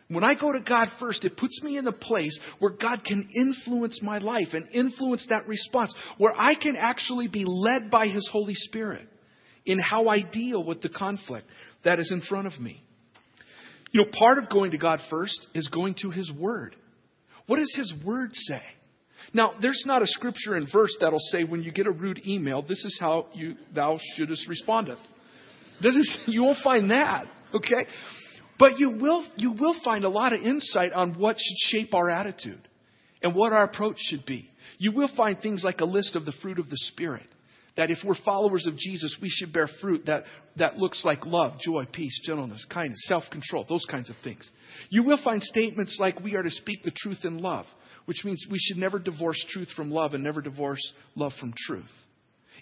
When 0.09 0.25
I 0.25 0.35
go 0.35 0.53
to 0.53 0.61
God 0.61 0.89
first, 1.01 1.25
it 1.25 1.39
puts 1.39 1.63
me 1.63 1.79
in 1.79 1.87
a 1.87 1.93
place 1.93 2.39
where 2.59 2.73
God 2.73 3.03
can 3.05 3.31
influence 3.35 4.01
my 4.03 4.19
life 4.19 4.49
and 4.53 4.69
influence 4.73 5.27
that 5.31 5.49
response, 5.49 5.95
where 6.19 6.39
I 6.39 6.55
can 6.55 6.77
actually 6.77 7.29
be 7.29 7.45
led 7.47 7.91
by 7.91 8.09
His 8.09 8.29
Holy 8.31 8.55
Spirit 8.55 9.09
in 9.65 9.79
how 9.79 10.09
I 10.09 10.21
deal 10.21 10.65
with 10.65 10.83
the 10.83 10.91
conflict 10.91 11.47
that 11.85 11.99
is 11.99 12.11
in 12.13 12.21
front 12.23 12.47
of 12.47 12.61
me. 12.61 12.83
You 13.93 14.03
know, 14.05 14.11
part 14.13 14.39
of 14.39 14.51
going 14.51 14.73
to 14.73 14.79
God 14.79 15.01
first 15.09 15.47
is 15.55 15.69
going 15.69 15.95
to 16.03 16.11
His 16.11 16.31
Word. 16.31 16.77
What 17.47 17.59
does 17.59 17.73
His 17.75 17.93
Word 18.05 18.31
say? 18.35 18.63
Now, 19.33 19.55
there's 19.61 19.83
not 19.87 20.03
a 20.03 20.07
scripture 20.07 20.55
and 20.55 20.69
verse 20.73 20.97
that'll 21.01 21.19
say 21.19 21.45
when 21.45 21.63
you 21.63 21.73
get 21.73 21.87
a 21.87 21.91
rude 21.91 22.27
email, 22.27 22.63
this 22.63 22.85
is 22.85 22.97
how 23.01 23.27
you 23.35 23.57
thou 23.75 23.99
shouldest 24.17 24.49
respondeth. 24.49 24.99
This 25.83 25.97
is, 25.97 26.19
you 26.27 26.43
won't 26.43 26.59
find 26.63 26.91
that, 26.91 27.27
okay? 27.55 27.87
But 28.59 28.79
you 28.79 28.91
will, 28.91 29.25
you 29.37 29.53
will 29.53 29.75
find 29.85 30.05
a 30.05 30.09
lot 30.09 30.33
of 30.33 30.43
insight 30.43 30.93
on 30.93 31.19
what 31.19 31.37
should 31.39 31.79
shape 31.79 31.95
our 31.95 32.11
attitude 32.11 32.69
and 33.23 33.35
what 33.35 33.53
our 33.53 33.65
approach 33.65 33.97
should 33.99 34.25
be. 34.27 34.49
You 34.79 34.93
will 34.93 35.11
find 35.17 35.41
things 35.41 35.63
like 35.65 35.81
a 35.81 35.85
list 35.85 36.17
of 36.17 36.25
the 36.25 36.33
fruit 36.43 36.59
of 36.59 36.69
the 36.69 36.77
Spirit. 36.77 37.27
That 37.77 37.91
if 37.91 37.99
we're 38.05 38.17
followers 38.23 38.67
of 38.67 38.77
Jesus, 38.77 39.17
we 39.23 39.31
should 39.31 39.53
bear 39.53 39.67
fruit 39.81 40.05
that, 40.07 40.25
that 40.57 40.77
looks 40.77 41.03
like 41.05 41.25
love, 41.25 41.59
joy, 41.59 41.87
peace, 41.91 42.21
gentleness, 42.25 42.67
kindness, 42.69 43.03
self 43.07 43.25
control, 43.31 43.65
those 43.67 43.87
kinds 43.91 44.11
of 44.11 44.17
things. 44.23 44.49
You 44.91 45.05
will 45.05 45.19
find 45.25 45.43
statements 45.43 45.97
like 45.99 46.21
we 46.21 46.37
are 46.37 46.43
to 46.43 46.51
speak 46.51 46.83
the 46.83 46.93
truth 46.95 47.21
in 47.25 47.39
love, 47.39 47.65
which 48.07 48.25
means 48.25 48.47
we 48.51 48.59
should 48.59 48.77
never 48.77 48.99
divorce 48.99 49.43
truth 49.49 49.69
from 49.77 49.91
love 49.91 50.15
and 50.15 50.23
never 50.23 50.41
divorce 50.41 50.93
love 51.15 51.33
from 51.39 51.53
truth. 51.57 51.91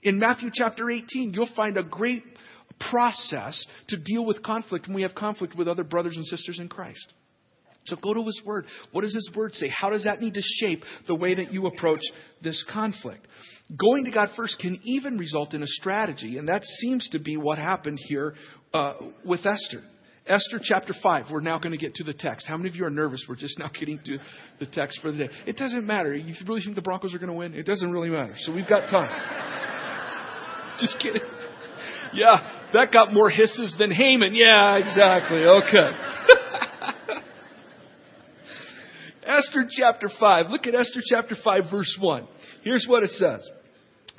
In 0.03 0.18
Matthew 0.18 0.50
chapter 0.53 0.90
18, 0.90 1.33
you'll 1.35 1.48
find 1.55 1.76
a 1.76 1.83
great 1.83 2.24
process 2.90 3.66
to 3.88 3.98
deal 3.98 4.24
with 4.24 4.42
conflict 4.42 4.87
when 4.87 4.96
we 4.96 5.03
have 5.03 5.14
conflict 5.14 5.55
with 5.55 5.68
other 5.68 5.85
brothers 5.85 6.16
and 6.16 6.24
sisters 6.26 6.59
in 6.59 6.68
Christ. 6.68 7.12
So 7.87 7.96
go 7.96 8.14
to 8.14 8.22
His 8.24 8.40
Word. 8.44 8.66
What 8.92 9.03
does 9.03 9.14
His 9.14 9.31
Word 9.35 9.55
say? 9.55 9.68
How 9.68 9.90
does 9.90 10.05
that 10.05 10.20
need 10.20 10.35
to 10.35 10.42
shape 10.42 10.85
the 11.07 11.14
way 11.14 11.35
that 11.35 11.53
you 11.53 11.66
approach 11.66 12.00
this 12.42 12.64
conflict? 12.70 13.26
Going 13.76 14.05
to 14.05 14.11
God 14.11 14.31
first 14.37 14.59
can 14.59 14.81
even 14.85 15.18
result 15.18 15.55
in 15.55 15.62
a 15.62 15.66
strategy, 15.66 16.38
and 16.38 16.48
that 16.48 16.64
seems 16.64 17.09
to 17.11 17.18
be 17.18 17.37
what 17.37 17.59
happened 17.59 17.98
here 18.07 18.35
uh, 18.74 18.94
with 19.24 19.46
Esther. 19.46 19.83
Esther 20.30 20.60
chapter 20.62 20.94
5. 21.02 21.26
We're 21.32 21.40
now 21.40 21.58
going 21.58 21.72
to 21.72 21.78
get 21.78 21.96
to 21.96 22.04
the 22.04 22.12
text. 22.12 22.46
How 22.46 22.56
many 22.56 22.68
of 22.68 22.76
you 22.76 22.84
are 22.84 22.90
nervous? 22.90 23.24
We're 23.28 23.34
just 23.34 23.58
now 23.58 23.68
getting 23.78 23.98
to 24.06 24.18
the 24.60 24.66
text 24.66 25.00
for 25.02 25.10
the 25.10 25.18
day. 25.18 25.28
It 25.46 25.56
doesn't 25.56 25.84
matter. 25.84 26.14
You 26.14 26.34
really 26.46 26.62
think 26.62 26.76
the 26.76 26.82
Broncos 26.82 27.12
are 27.14 27.18
going 27.18 27.30
to 27.30 27.34
win? 27.34 27.54
It 27.54 27.66
doesn't 27.66 27.90
really 27.90 28.10
matter. 28.10 28.34
So 28.38 28.52
we've 28.52 28.68
got 28.68 28.88
time. 28.88 29.10
just 30.80 31.00
kidding. 31.00 31.22
Yeah, 32.12 32.68
that 32.72 32.92
got 32.92 33.12
more 33.12 33.28
hisses 33.28 33.74
than 33.78 33.90
Haman. 33.90 34.34
Yeah, 34.34 34.76
exactly. 34.76 35.44
Okay. 35.44 35.90
Esther 39.26 39.68
chapter 39.70 40.08
5. 40.18 40.46
Look 40.50 40.66
at 40.66 40.74
Esther 40.74 41.00
chapter 41.04 41.36
5, 41.42 41.64
verse 41.70 41.96
1. 42.00 42.28
Here's 42.62 42.86
what 42.88 43.02
it 43.02 43.10
says. 43.10 43.48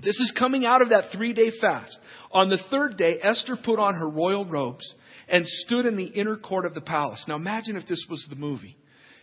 This 0.03 0.19
is 0.19 0.33
coming 0.37 0.65
out 0.65 0.81
of 0.81 0.89
that 0.89 1.11
three 1.13 1.33
day 1.33 1.51
fast. 1.61 1.97
On 2.31 2.49
the 2.49 2.59
third 2.69 2.97
day, 2.97 3.19
Esther 3.21 3.55
put 3.61 3.77
on 3.77 3.95
her 3.95 4.09
royal 4.09 4.45
robes 4.45 4.93
and 5.27 5.45
stood 5.45 5.85
in 5.85 5.95
the 5.95 6.05
inner 6.05 6.35
court 6.35 6.65
of 6.65 6.73
the 6.73 6.81
palace. 6.81 7.23
Now 7.27 7.35
imagine 7.35 7.75
if 7.75 7.87
this 7.87 8.05
was 8.09 8.25
the 8.29 8.35
movie 8.35 8.77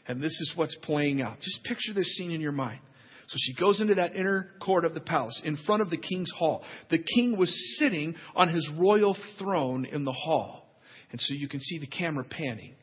and 0.06 0.22
this 0.22 0.32
is 0.32 0.52
what's 0.56 0.76
playing 0.82 1.22
out. 1.22 1.38
Just 1.40 1.62
picture 1.64 1.92
this 1.92 2.16
scene 2.16 2.30
in 2.30 2.40
your 2.40 2.52
mind. 2.52 2.80
So 3.28 3.36
she 3.38 3.52
goes 3.54 3.80
into 3.80 3.96
that 3.96 4.16
inner 4.16 4.52
court 4.60 4.86
of 4.86 4.94
the 4.94 5.00
palace 5.00 5.40
in 5.44 5.58
front 5.66 5.82
of 5.82 5.90
the 5.90 5.98
king's 5.98 6.30
hall. 6.36 6.64
The 6.90 7.04
king 7.14 7.36
was 7.36 7.52
sitting 7.78 8.16
on 8.34 8.48
his 8.48 8.68
royal 8.78 9.16
throne 9.38 9.84
in 9.84 10.04
the 10.04 10.12
hall. 10.12 10.66
And 11.12 11.20
so 11.20 11.34
you 11.34 11.46
can 11.46 11.60
see 11.60 11.78
the 11.78 11.86
camera 11.86 12.24
panning. 12.24 12.74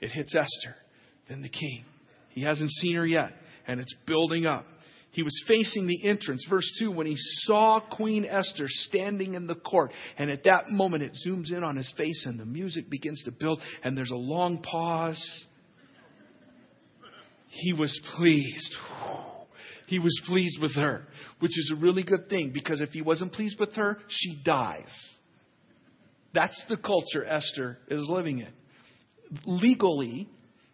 It 0.00 0.10
hits 0.10 0.34
Esther, 0.34 0.76
then 1.28 1.40
the 1.40 1.48
king. 1.48 1.84
He 2.30 2.42
hasn't 2.42 2.70
seen 2.70 2.96
her 2.96 3.06
yet, 3.06 3.30
and 3.66 3.80
it's 3.80 3.94
building 4.06 4.44
up. 4.44 4.66
He 5.14 5.22
was 5.22 5.44
facing 5.46 5.86
the 5.86 6.08
entrance. 6.08 6.44
Verse 6.50 6.68
2 6.80 6.90
when 6.90 7.06
he 7.06 7.14
saw 7.16 7.78
Queen 7.78 8.24
Esther 8.24 8.66
standing 8.66 9.34
in 9.34 9.46
the 9.46 9.54
court. 9.54 9.92
And 10.18 10.28
at 10.28 10.42
that 10.42 10.68
moment, 10.70 11.04
it 11.04 11.16
zooms 11.24 11.52
in 11.52 11.62
on 11.62 11.76
his 11.76 11.92
face, 11.96 12.26
and 12.26 12.38
the 12.38 12.44
music 12.44 12.90
begins 12.90 13.22
to 13.24 13.30
build, 13.30 13.60
and 13.84 13.96
there's 13.96 14.10
a 14.10 14.16
long 14.16 14.60
pause. 14.60 15.44
He 17.46 17.72
was 17.72 17.96
pleased. 18.16 18.74
He 19.86 20.00
was 20.00 20.20
pleased 20.26 20.60
with 20.60 20.74
her, 20.74 21.06
which 21.38 21.56
is 21.56 21.72
a 21.72 21.80
really 21.80 22.02
good 22.02 22.28
thing 22.28 22.50
because 22.52 22.80
if 22.80 22.90
he 22.90 23.00
wasn't 23.00 23.32
pleased 23.32 23.60
with 23.60 23.72
her, 23.74 23.98
she 24.08 24.42
dies. 24.44 24.92
That's 26.32 26.60
the 26.68 26.76
culture 26.76 27.24
Esther 27.24 27.78
is 27.88 28.04
living 28.08 28.40
in. 28.40 28.52
Legally, 29.46 30.28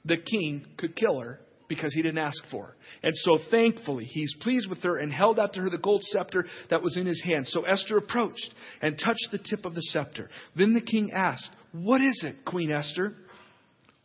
the 0.07 0.17
king 0.17 0.65
could 0.79 0.97
kill 0.97 1.21
her 1.21 1.41
because 1.71 1.95
he 1.95 2.03
didn't 2.03 2.19
ask 2.19 2.43
for 2.51 2.67
her. 2.67 2.77
And 3.03 3.15
so 3.17 3.39
thankfully, 3.51 4.05
he's 4.05 4.35
pleased 4.41 4.69
with 4.69 4.83
her 4.83 4.99
and 4.99 5.11
held 5.11 5.39
out 5.39 5.55
to 5.55 5.61
her 5.61 5.71
the 5.71 5.79
gold 5.79 6.03
scepter 6.03 6.45
that 6.69 6.83
was 6.83 6.99
in 6.99 7.07
his 7.07 7.23
hand. 7.25 7.47
So 7.49 7.63
Esther 7.63 7.97
approached 7.97 8.55
and 8.83 8.99
touched 8.99 9.29
the 9.31 9.39
tip 9.39 9.65
of 9.65 9.75
the 9.75 9.81
scepter. 9.81 10.29
Then 10.57 10.75
the 10.75 10.83
king 10.83 11.13
asked, 11.13 11.49
What 11.73 12.03
is 12.03 12.23
it, 12.27 12.45
Queen 12.45 12.71
Esther? 12.71 13.15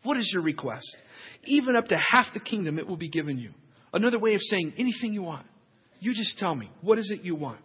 What 0.03 0.17
is 0.17 0.29
your 0.31 0.43
request? 0.43 0.95
Even 1.45 1.75
up 1.75 1.87
to 1.87 1.97
half 1.97 2.27
the 2.33 2.39
kingdom 2.39 2.79
it 2.79 2.87
will 2.87 2.95
be 2.95 3.09
given 3.09 3.39
you. 3.39 3.51
Another 3.91 4.19
way 4.19 4.35
of 4.35 4.41
saying 4.41 4.73
anything 4.77 5.11
you 5.11 5.23
want. 5.23 5.47
You 5.99 6.13
just 6.13 6.37
tell 6.37 6.53
me, 6.53 6.69
what 6.81 6.99
is 6.99 7.11
it 7.11 7.25
you 7.25 7.35
want? 7.35 7.59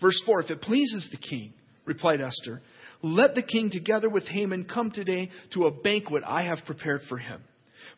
Verse 0.00 0.20
4 0.26 0.42
If 0.42 0.50
it 0.50 0.60
pleases 0.60 1.08
the 1.12 1.18
king, 1.18 1.52
replied 1.84 2.20
Esther, 2.20 2.60
let 3.02 3.36
the 3.36 3.42
king 3.42 3.70
together 3.70 4.08
with 4.08 4.26
Haman 4.26 4.64
come 4.64 4.90
today 4.90 5.30
to 5.54 5.66
a 5.66 5.70
banquet 5.70 6.24
I 6.26 6.42
have 6.42 6.58
prepared 6.66 7.02
for 7.08 7.16
him. 7.16 7.42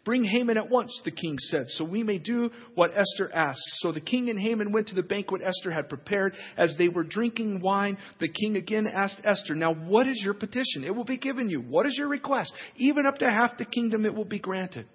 Bring 0.04 0.24
Haman 0.24 0.56
at 0.56 0.68
once, 0.68 1.00
the 1.04 1.12
king 1.12 1.38
said, 1.38 1.66
so 1.68 1.84
we 1.84 2.02
may 2.02 2.18
do 2.18 2.50
what 2.74 2.90
Esther 2.90 3.30
asked. 3.32 3.62
So 3.78 3.92
the 3.92 4.00
king 4.00 4.30
and 4.30 4.40
Haman 4.40 4.72
went 4.72 4.88
to 4.88 4.96
the 4.96 5.02
banquet 5.02 5.42
Esther 5.44 5.70
had 5.70 5.88
prepared. 5.88 6.34
As 6.56 6.74
they 6.76 6.88
were 6.88 7.04
drinking 7.04 7.60
wine, 7.60 7.96
the 8.18 8.28
king 8.28 8.56
again 8.56 8.88
asked 8.88 9.20
Esther, 9.22 9.54
Now 9.54 9.72
what 9.72 10.08
is 10.08 10.20
your 10.24 10.34
petition? 10.34 10.82
It 10.84 10.94
will 10.94 11.04
be 11.04 11.18
given 11.18 11.48
you. 11.48 11.60
What 11.60 11.86
is 11.86 11.94
your 11.96 12.08
request? 12.08 12.52
Even 12.76 13.06
up 13.06 13.18
to 13.18 13.30
half 13.30 13.56
the 13.58 13.64
kingdom 13.64 14.04
it 14.04 14.14
will 14.14 14.24
be 14.24 14.40
granted. 14.40 14.86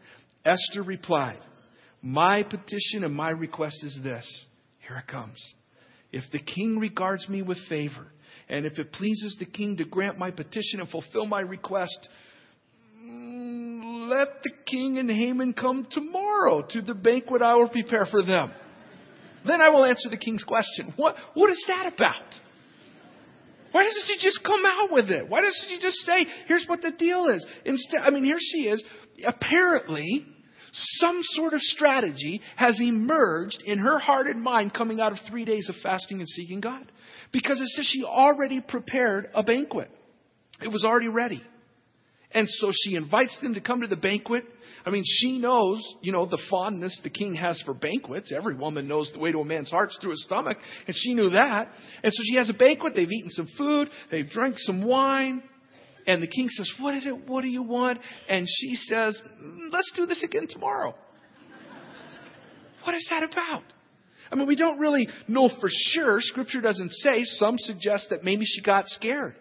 Esther 0.46 0.82
replied, 0.82 1.40
My 2.02 2.44
petition 2.44 3.04
and 3.04 3.16
my 3.16 3.30
request 3.30 3.78
is 3.84 3.98
this. 4.04 4.26
Here 4.86 4.98
it 4.98 5.08
comes. 5.10 5.42
If 6.12 6.24
the 6.32 6.40
king 6.40 6.80
regards 6.80 7.28
me 7.30 7.42
with 7.42 7.58
favor, 7.70 8.12
And 8.50 8.66
if 8.66 8.80
it 8.80 8.94
pleases 8.94 9.36
the 9.40 9.46
king 9.46 9.78
to 9.78 9.86
grant 9.86 10.18
my 10.18 10.32
petition 10.32 10.80
and 10.80 10.90
fulfill 10.90 11.26
my 11.26 11.42
request, 11.42 12.10
let 14.08 14.44
the 14.44 14.52
king 14.66 14.98
and 14.98 15.10
Haman 15.10 15.54
come 15.54 15.88
tomorrow 15.90 16.66
to 16.70 16.82
the 16.82 16.94
banquet 16.94 17.42
I 17.42 17.56
will 17.56 17.70
prepare 17.70 18.06
for 18.06 18.24
them. 18.24 18.52
Then 19.46 19.62
I 19.62 19.70
will 19.70 19.86
answer 19.86 20.10
the 20.10 20.18
king's 20.18 20.44
question. 20.44 20.94
What, 20.96 21.16
what 21.34 21.50
is 21.50 21.64
that 21.68 21.92
about? 21.94 22.26
Why 23.72 23.84
doesn't 23.84 24.04
she 24.08 24.18
just 24.20 24.44
come 24.44 24.64
out 24.66 24.92
with 24.92 25.10
it? 25.10 25.30
Why 25.30 25.42
doesn't 25.42 25.70
she 25.70 25.80
just 25.80 25.98
say, 25.98 26.26
here's 26.48 26.66
what 26.68 26.82
the 26.82 26.92
deal 26.98 27.28
is? 27.28 27.46
Instead, 27.66 28.02
I 28.02 28.10
mean, 28.10 28.24
here 28.24 28.40
she 28.40 28.68
is. 28.68 28.84
Apparently, 29.26 30.26
some 30.72 31.20
sort 31.24 31.54
of 31.54 31.62
strategy 31.62 32.42
has 32.56 32.80
emerged 32.82 33.62
in 33.66 33.80
her 33.80 34.00
heart 34.00 34.28
and 34.28 34.42
mind 34.42 34.74
coming 34.74 35.00
out 35.00 35.12
of 35.12 35.20
three 35.30 35.46
days 35.46 35.70
of 35.70 35.76
fasting 35.84 36.20
and 36.20 36.28
seeking 36.28 36.60
God. 36.60 36.92
Because 37.32 37.60
it 37.62 37.68
says 37.68 37.86
she 37.92 38.04
already 38.04 38.62
prepared 38.62 39.30
a 39.34 39.44
banquet. 39.44 39.90
It 40.62 40.70
was 40.70 40.84
already 40.86 41.10
ready. 41.10 41.44
And 42.32 42.48
so 42.50 42.72
she 42.74 42.96
invites 42.96 43.38
them 43.42 43.54
to 43.54 43.62
come 43.62 43.82
to 43.82 43.88
the 43.88 43.96
banquet. 43.96 44.44
I 44.86 44.90
mean, 44.90 45.04
she 45.06 45.38
knows, 45.38 45.82
you 46.02 46.12
know, 46.12 46.26
the 46.26 46.42
fondness 46.50 47.00
the 47.04 47.10
king 47.10 47.36
has 47.36 47.62
for 47.66 47.74
banquets. 47.74 48.32
Every 48.36 48.56
woman 48.56 48.88
knows 48.88 49.12
the 49.14 49.20
way 49.20 49.32
to 49.32 49.40
a 49.40 49.46
man's 49.46 49.72
heart 49.72 49.90
is 49.90 49.98
through 50.02 50.12
his 50.12 50.24
stomach. 50.24 50.58
And 50.88 50.96
she 50.96 51.14
knew 51.14 51.30
that. 51.32 51.70
And 52.04 52.14
so 52.14 52.24
she 52.26 52.36
has 52.36 52.50
a 52.50 52.54
banquet. 52.54 52.94
They've 52.96 53.12
eaten 53.12 53.30
some 53.30 53.48
food. 53.58 53.90
They've 54.12 54.30
drank 54.30 54.56
some 54.60 54.84
wine. 54.84 55.42
And 56.06 56.24
the 56.24 56.28
king 56.28 56.48
says, 56.50 56.72
What 56.80 56.96
is 56.96 57.06
it? 57.06 57.28
What 57.28 57.42
do 57.42 57.50
you 57.50 57.64
want? 57.64 58.00
And 58.30 58.48
she 58.48 58.76
says, 58.76 59.22
mm, 59.42 59.72
Let's 59.72 59.92
do 59.96 60.06
this 60.06 60.24
again 60.24 60.48
tomorrow. 60.50 60.96
what 62.84 62.96
is 62.96 63.08
that 63.10 63.24
about? 63.24 63.64
I 64.32 64.36
mean, 64.36 64.48
we 64.48 64.56
don't 64.56 64.80
really 64.80 65.08
know 65.28 65.50
for 65.60 65.70
sure. 65.70 66.20
Scripture 66.22 66.62
doesn't 66.62 66.92
say. 66.92 67.24
Some 67.24 67.58
suggest 67.58 68.08
that 68.10 68.24
maybe 68.24 68.46
she 68.46 68.62
got 68.62 68.88
scared. 68.88 69.36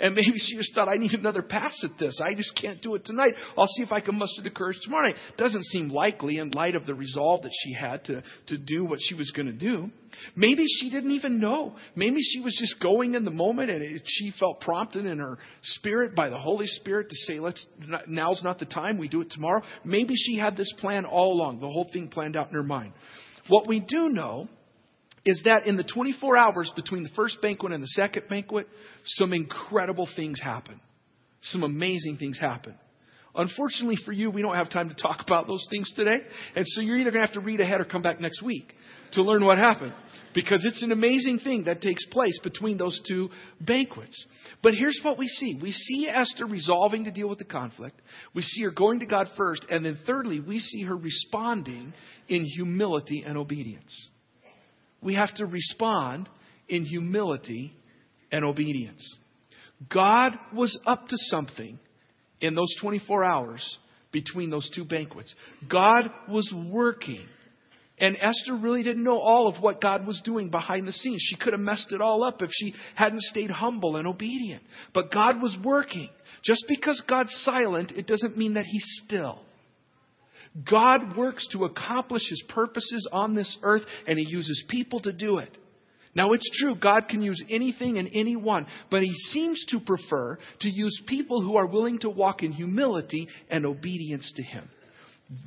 And 0.00 0.14
maybe 0.14 0.32
she 0.38 0.56
just 0.56 0.74
thought, 0.74 0.88
I 0.88 0.96
need 0.96 1.12
another 1.12 1.42
pass 1.42 1.78
at 1.84 1.98
this. 1.98 2.20
I 2.24 2.34
just 2.34 2.58
can't 2.60 2.80
do 2.80 2.94
it 2.94 3.04
tonight. 3.04 3.34
I'll 3.56 3.66
see 3.66 3.82
if 3.82 3.92
I 3.92 4.00
can 4.00 4.18
muster 4.18 4.42
the 4.42 4.50
courage 4.50 4.78
tomorrow 4.82 5.08
night. 5.08 5.16
Doesn't 5.36 5.64
seem 5.66 5.90
likely 5.90 6.38
in 6.38 6.50
light 6.52 6.74
of 6.74 6.86
the 6.86 6.94
resolve 6.94 7.42
that 7.42 7.52
she 7.62 7.74
had 7.74 8.04
to, 8.06 8.22
to 8.46 8.56
do 8.56 8.84
what 8.84 8.98
she 9.02 9.14
was 9.14 9.30
going 9.30 9.46
to 9.46 9.52
do. 9.52 9.90
Maybe 10.34 10.64
she 10.66 10.90
didn't 10.90 11.12
even 11.12 11.38
know. 11.38 11.76
Maybe 11.94 12.20
she 12.22 12.40
was 12.40 12.56
just 12.58 12.80
going 12.80 13.14
in 13.14 13.24
the 13.24 13.30
moment 13.30 13.70
and 13.70 13.82
it, 13.82 14.02
she 14.06 14.32
felt 14.38 14.60
prompted 14.60 15.04
in 15.04 15.18
her 15.18 15.38
spirit 15.62 16.16
by 16.16 16.30
the 16.30 16.38
Holy 16.38 16.66
Spirit 16.66 17.10
to 17.10 17.16
say, 17.16 17.38
let's, 17.38 17.64
now's 18.06 18.42
not 18.42 18.58
the 18.58 18.64
time. 18.64 18.96
We 18.96 19.08
do 19.08 19.20
it 19.20 19.30
tomorrow. 19.30 19.62
Maybe 19.84 20.14
she 20.16 20.38
had 20.38 20.56
this 20.56 20.72
plan 20.78 21.04
all 21.04 21.34
along, 21.34 21.60
the 21.60 21.68
whole 21.68 21.88
thing 21.92 22.08
planned 22.08 22.36
out 22.36 22.48
in 22.48 22.54
her 22.54 22.62
mind. 22.62 22.94
What 23.48 23.68
we 23.68 23.80
do 23.80 24.08
know 24.08 24.48
is 25.24 25.42
that 25.44 25.66
in 25.66 25.76
the 25.76 25.84
24 25.84 26.36
hours 26.36 26.72
between 26.74 27.02
the 27.02 27.10
first 27.10 27.40
banquet 27.42 27.72
and 27.72 27.82
the 27.82 27.88
second 27.88 28.24
banquet, 28.28 28.66
some 29.04 29.32
incredible 29.32 30.08
things 30.16 30.40
happen. 30.40 30.80
Some 31.42 31.62
amazing 31.62 32.16
things 32.18 32.38
happen. 32.38 32.74
Unfortunately 33.34 33.96
for 34.04 34.12
you, 34.12 34.30
we 34.30 34.42
don't 34.42 34.56
have 34.56 34.70
time 34.70 34.88
to 34.88 34.94
talk 34.94 35.22
about 35.24 35.46
those 35.46 35.64
things 35.70 35.92
today. 35.94 36.18
And 36.56 36.64
so 36.66 36.80
you're 36.80 36.96
either 36.96 37.10
going 37.10 37.22
to 37.22 37.26
have 37.26 37.34
to 37.34 37.40
read 37.40 37.60
ahead 37.60 37.80
or 37.80 37.84
come 37.84 38.02
back 38.02 38.20
next 38.20 38.42
week 38.42 38.74
to 39.12 39.22
learn 39.22 39.44
what 39.44 39.58
happened. 39.58 39.92
Because 40.34 40.64
it's 40.64 40.82
an 40.82 40.90
amazing 40.90 41.38
thing 41.38 41.64
that 41.64 41.80
takes 41.80 42.04
place 42.06 42.38
between 42.42 42.76
those 42.76 43.00
two 43.06 43.30
banquets. 43.60 44.26
But 44.62 44.74
here's 44.74 44.98
what 45.02 45.18
we 45.18 45.28
see 45.28 45.58
we 45.60 45.70
see 45.70 46.08
Esther 46.08 46.46
resolving 46.46 47.04
to 47.04 47.10
deal 47.10 47.28
with 47.28 47.38
the 47.38 47.44
conflict, 47.44 48.00
we 48.34 48.42
see 48.42 48.62
her 48.62 48.70
going 48.70 49.00
to 49.00 49.06
God 49.06 49.28
first, 49.36 49.64
and 49.70 49.84
then 49.84 49.98
thirdly, 50.06 50.40
we 50.40 50.58
see 50.58 50.82
her 50.82 50.96
responding 50.96 51.92
in 52.28 52.44
humility 52.44 53.24
and 53.26 53.36
obedience 53.36 54.10
we 55.02 55.14
have 55.14 55.34
to 55.36 55.46
respond 55.46 56.28
in 56.68 56.84
humility 56.84 57.72
and 58.30 58.44
obedience. 58.44 59.16
God 59.88 60.32
was 60.54 60.78
up 60.86 61.08
to 61.08 61.16
something 61.16 61.78
in 62.40 62.54
those 62.54 62.74
24 62.80 63.24
hours 63.24 63.78
between 64.12 64.50
those 64.50 64.68
two 64.74 64.84
banquets. 64.84 65.34
God 65.68 66.10
was 66.28 66.52
working. 66.70 67.26
And 67.98 68.16
Esther 68.16 68.56
really 68.56 68.82
didn't 68.82 69.04
know 69.04 69.18
all 69.18 69.46
of 69.46 69.62
what 69.62 69.80
God 69.80 70.06
was 70.06 70.20
doing 70.24 70.48
behind 70.48 70.88
the 70.88 70.92
scenes. 70.92 71.22
She 71.28 71.36
could 71.36 71.52
have 71.52 71.60
messed 71.60 71.92
it 71.92 72.00
all 72.00 72.24
up 72.24 72.40
if 72.40 72.50
she 72.52 72.74
hadn't 72.94 73.22
stayed 73.22 73.50
humble 73.50 73.96
and 73.96 74.06
obedient. 74.06 74.62
But 74.94 75.12
God 75.12 75.42
was 75.42 75.56
working. 75.62 76.08
Just 76.42 76.64
because 76.66 77.02
God's 77.06 77.34
silent, 77.42 77.92
it 77.92 78.06
doesn't 78.06 78.38
mean 78.38 78.54
that 78.54 78.64
He's 78.64 78.86
still. 79.04 79.42
God 80.68 81.16
works 81.16 81.46
to 81.52 81.64
accomplish 81.64 82.22
his 82.28 82.42
purposes 82.48 83.08
on 83.12 83.34
this 83.34 83.58
earth, 83.62 83.82
and 84.06 84.18
he 84.18 84.26
uses 84.28 84.64
people 84.68 85.00
to 85.00 85.12
do 85.12 85.38
it. 85.38 85.56
Now, 86.14 86.32
it's 86.32 86.50
true, 86.60 86.74
God 86.74 87.06
can 87.08 87.22
use 87.22 87.40
anything 87.48 87.96
and 87.98 88.10
anyone, 88.12 88.66
but 88.90 89.02
he 89.02 89.14
seems 89.14 89.64
to 89.66 89.78
prefer 89.78 90.38
to 90.60 90.68
use 90.68 91.00
people 91.06 91.40
who 91.40 91.56
are 91.56 91.66
willing 91.66 92.00
to 92.00 92.10
walk 92.10 92.42
in 92.42 92.50
humility 92.52 93.28
and 93.48 93.64
obedience 93.64 94.32
to 94.34 94.42
him. 94.42 94.68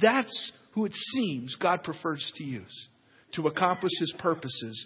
That's 0.01 0.51
who 0.71 0.85
it 0.85 0.93
seems 0.93 1.55
God 1.55 1.83
prefers 1.83 2.31
to 2.35 2.43
use 2.43 2.87
to 3.33 3.47
accomplish 3.47 3.91
his 3.99 4.13
purposes 4.19 4.85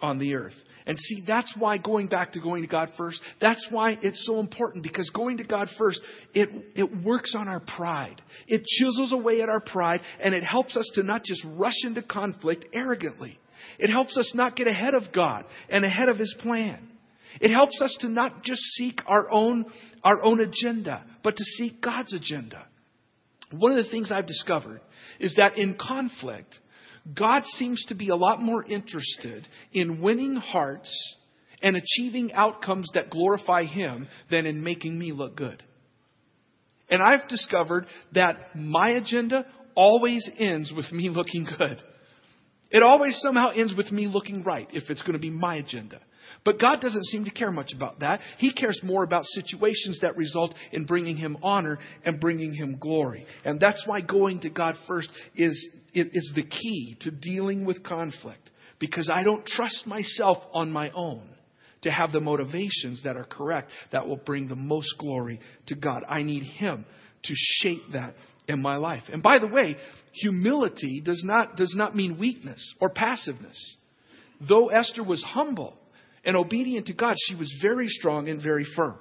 on 0.00 0.18
the 0.18 0.34
earth. 0.34 0.54
And 0.88 0.98
see, 0.98 1.22
that's 1.26 1.54
why 1.58 1.76
going 1.76 2.06
back 2.06 2.32
to 2.32 2.40
going 2.40 2.62
to 2.62 2.68
God 2.68 2.90
first, 2.96 3.20
that's 3.42 3.64
why 3.70 3.98
it's 4.00 4.24
so 4.26 4.40
important 4.40 4.82
because 4.82 5.10
going 5.10 5.36
to 5.36 5.44
God 5.44 5.68
first, 5.76 6.00
it, 6.32 6.48
it 6.74 7.04
works 7.04 7.34
on 7.36 7.46
our 7.46 7.60
pride. 7.60 8.22
It 8.46 8.64
chisels 8.64 9.12
away 9.12 9.42
at 9.42 9.50
our 9.50 9.60
pride 9.60 10.00
and 10.18 10.34
it 10.34 10.42
helps 10.42 10.78
us 10.78 10.90
to 10.94 11.02
not 11.02 11.24
just 11.24 11.44
rush 11.44 11.76
into 11.84 12.00
conflict 12.00 12.64
arrogantly. 12.72 13.38
It 13.78 13.90
helps 13.90 14.16
us 14.16 14.32
not 14.34 14.56
get 14.56 14.66
ahead 14.66 14.94
of 14.94 15.12
God 15.12 15.44
and 15.68 15.84
ahead 15.84 16.08
of 16.08 16.16
His 16.16 16.34
plan. 16.40 16.88
It 17.38 17.50
helps 17.50 17.82
us 17.82 17.94
to 18.00 18.08
not 18.08 18.42
just 18.42 18.62
seek 18.78 19.02
our 19.06 19.30
own, 19.30 19.66
our 20.02 20.22
own 20.24 20.40
agenda, 20.40 21.04
but 21.22 21.36
to 21.36 21.44
seek 21.44 21.82
God's 21.82 22.14
agenda. 22.14 22.64
One 23.50 23.72
of 23.76 23.84
the 23.84 23.90
things 23.90 24.10
I've 24.10 24.26
discovered 24.26 24.80
is 25.20 25.34
that 25.36 25.58
in 25.58 25.74
conflict, 25.74 26.58
God 27.14 27.44
seems 27.46 27.84
to 27.86 27.94
be 27.94 28.08
a 28.08 28.16
lot 28.16 28.42
more 28.42 28.64
interested 28.64 29.46
in 29.72 30.00
winning 30.00 30.36
hearts 30.36 30.90
and 31.62 31.76
achieving 31.76 32.32
outcomes 32.32 32.88
that 32.94 33.10
glorify 33.10 33.64
Him 33.64 34.08
than 34.30 34.46
in 34.46 34.62
making 34.62 34.98
me 34.98 35.12
look 35.12 35.36
good. 35.36 35.62
And 36.90 37.02
I've 37.02 37.28
discovered 37.28 37.86
that 38.12 38.54
my 38.54 38.90
agenda 38.90 39.46
always 39.74 40.28
ends 40.38 40.72
with 40.74 40.90
me 40.92 41.08
looking 41.10 41.46
good. 41.58 41.82
It 42.70 42.82
always 42.82 43.18
somehow 43.22 43.50
ends 43.50 43.74
with 43.74 43.90
me 43.90 44.06
looking 44.06 44.42
right 44.42 44.68
if 44.72 44.90
it's 44.90 45.02
going 45.02 45.14
to 45.14 45.18
be 45.18 45.30
my 45.30 45.56
agenda. 45.56 46.00
But 46.44 46.60
God 46.60 46.80
doesn't 46.80 47.04
seem 47.06 47.24
to 47.24 47.30
care 47.30 47.50
much 47.50 47.72
about 47.74 48.00
that. 48.00 48.20
He 48.36 48.52
cares 48.52 48.78
more 48.82 49.02
about 49.02 49.24
situations 49.24 49.98
that 50.02 50.16
result 50.16 50.54
in 50.72 50.84
bringing 50.84 51.16
Him 51.16 51.38
honor 51.42 51.78
and 52.04 52.20
bringing 52.20 52.52
Him 52.52 52.76
glory. 52.78 53.26
And 53.44 53.58
that's 53.58 53.82
why 53.86 54.02
going 54.02 54.40
to 54.40 54.50
God 54.50 54.76
first 54.86 55.10
is, 55.34 55.68
is 56.00 56.32
the 56.34 56.42
key 56.42 56.96
to 57.00 57.10
dealing 57.10 57.64
with 57.64 57.82
conflict. 57.82 58.50
Because 58.78 59.10
I 59.12 59.24
don't 59.24 59.44
trust 59.44 59.86
myself 59.86 60.38
on 60.52 60.70
my 60.70 60.90
own 60.90 61.28
to 61.82 61.90
have 61.90 62.12
the 62.12 62.20
motivations 62.20 63.02
that 63.04 63.16
are 63.16 63.24
correct 63.24 63.70
that 63.92 64.06
will 64.06 64.16
bring 64.16 64.48
the 64.48 64.56
most 64.56 64.94
glory 64.98 65.40
to 65.66 65.74
God. 65.74 66.04
I 66.08 66.22
need 66.22 66.44
Him 66.44 66.84
to 67.24 67.34
shape 67.34 67.82
that 67.92 68.14
in 68.46 68.62
my 68.62 68.76
life. 68.76 69.02
And 69.12 69.22
by 69.22 69.38
the 69.38 69.48
way, 69.48 69.76
humility 70.12 71.00
does 71.04 71.22
not, 71.24 71.56
does 71.56 71.74
not 71.76 71.96
mean 71.96 72.18
weakness 72.18 72.74
or 72.80 72.90
passiveness. 72.90 73.76
Though 74.48 74.68
Esther 74.68 75.02
was 75.02 75.22
humble, 75.22 75.76
and 76.24 76.36
obedient 76.36 76.86
to 76.86 76.92
God, 76.92 77.16
she 77.26 77.34
was 77.34 77.52
very 77.62 77.88
strong 77.88 78.28
and 78.28 78.42
very 78.42 78.66
firm. 78.76 78.98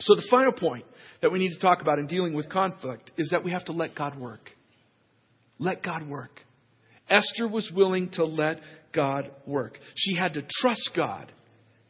So, 0.00 0.14
the 0.14 0.26
final 0.30 0.52
point 0.52 0.84
that 1.22 1.30
we 1.30 1.38
need 1.38 1.52
to 1.52 1.60
talk 1.60 1.80
about 1.80 1.98
in 1.98 2.06
dealing 2.06 2.34
with 2.34 2.48
conflict 2.48 3.10
is 3.16 3.30
that 3.30 3.44
we 3.44 3.52
have 3.52 3.64
to 3.66 3.72
let 3.72 3.94
God 3.94 4.18
work. 4.18 4.50
Let 5.58 5.82
God 5.82 6.08
work. 6.08 6.40
Esther 7.10 7.48
was 7.48 7.70
willing 7.74 8.10
to 8.12 8.24
let 8.24 8.60
God 8.94 9.30
work. 9.46 9.78
She 9.94 10.14
had 10.14 10.34
to 10.34 10.42
trust 10.60 10.90
God 10.94 11.32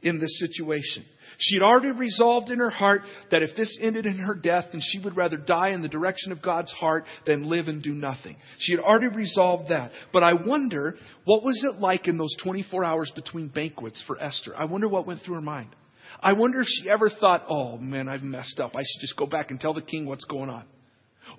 in 0.03 0.19
this 0.19 0.39
situation. 0.39 1.05
She 1.39 1.57
had 1.57 1.63
already 1.63 1.91
resolved 1.91 2.51
in 2.51 2.59
her 2.59 2.71
heart 2.71 3.03
that 3.31 3.43
if 3.43 3.57
this 3.57 3.79
ended 3.81 4.07
in 4.07 4.19
her 4.19 4.35
death, 4.35 4.67
then 4.73 4.81
she 4.83 4.99
would 5.01 5.17
rather 5.17 5.37
die 5.37 5.71
in 5.71 5.83
the 5.83 5.89
direction 5.89 6.33
of 6.33 6.43
God's 6.43 6.73
heart 6.73 7.05
than 7.27 7.49
live 7.49 7.69
and 7.69 7.83
do 7.83 7.93
nothing. 7.93 8.37
She 8.59 8.73
had 8.73 8.81
already 8.81 9.09
resolved 9.09 9.71
that. 9.71 9.93
But 10.13 10.23
I 10.23 10.33
wonder, 10.33 10.97
what 11.25 11.45
was 11.45 11.63
it 11.65 11.81
like 11.81 12.09
in 12.09 12.17
those 12.17 12.35
24 12.43 12.85
hours 12.85 13.13
between 13.15 13.49
banquets 13.49 14.03
for 14.07 14.21
Esther? 14.21 14.55
I 14.57 14.65
wonder 14.65 14.89
what 14.89 15.07
went 15.07 15.23
through 15.23 15.37
her 15.37 15.41
mind. 15.41 15.75
I 16.21 16.33
wonder 16.33 16.61
if 16.61 16.67
she 16.67 16.91
ever 16.91 17.11
thought, 17.11 17.45
oh 17.49 17.77
man, 17.77 18.09
I've 18.09 18.23
messed 18.23 18.59
up. 18.59 18.75
I 18.75 18.81
should 18.81 19.01
just 19.01 19.17
go 19.17 19.27
back 19.27 19.51
and 19.51 19.61
tell 19.61 19.75
the 19.75 19.83
king 19.83 20.07
what's 20.07 20.25
going 20.25 20.51
on. 20.51 20.65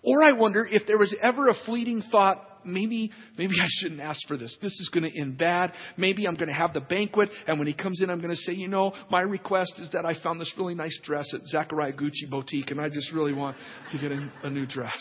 Or 0.03 0.23
I 0.23 0.33
wonder 0.33 0.67
if 0.69 0.87
there 0.87 0.97
was 0.97 1.15
ever 1.21 1.49
a 1.49 1.53
fleeting 1.65 2.03
thought, 2.11 2.45
maybe, 2.65 3.11
maybe 3.37 3.55
I 3.61 3.67
shouldn't 3.67 4.01
ask 4.01 4.27
for 4.27 4.37
this. 4.37 4.57
This 4.61 4.71
is 4.71 4.89
going 4.93 5.09
to 5.09 5.19
end 5.19 5.37
bad. 5.37 5.73
Maybe 5.97 6.27
I'm 6.27 6.35
going 6.35 6.49
to 6.49 6.53
have 6.53 6.73
the 6.73 6.81
banquet, 6.81 7.29
and 7.47 7.57
when 7.57 7.67
he 7.67 7.73
comes 7.73 8.01
in, 8.01 8.09
I'm 8.09 8.19
going 8.19 8.35
to 8.35 8.41
say, 8.41 8.53
you 8.53 8.67
know, 8.67 8.93
my 9.09 9.21
request 9.21 9.73
is 9.77 9.89
that 9.91 10.05
I 10.05 10.13
found 10.21 10.39
this 10.39 10.53
really 10.57 10.75
nice 10.75 10.97
dress 11.03 11.33
at 11.33 11.45
Zachariah 11.47 11.93
Gucci 11.93 12.29
Boutique, 12.29 12.71
and 12.71 12.81
I 12.81 12.89
just 12.89 13.11
really 13.13 13.33
want 13.33 13.57
to 13.91 13.97
get 13.97 14.11
a, 14.11 14.31
a 14.43 14.49
new 14.49 14.65
dress. 14.65 14.99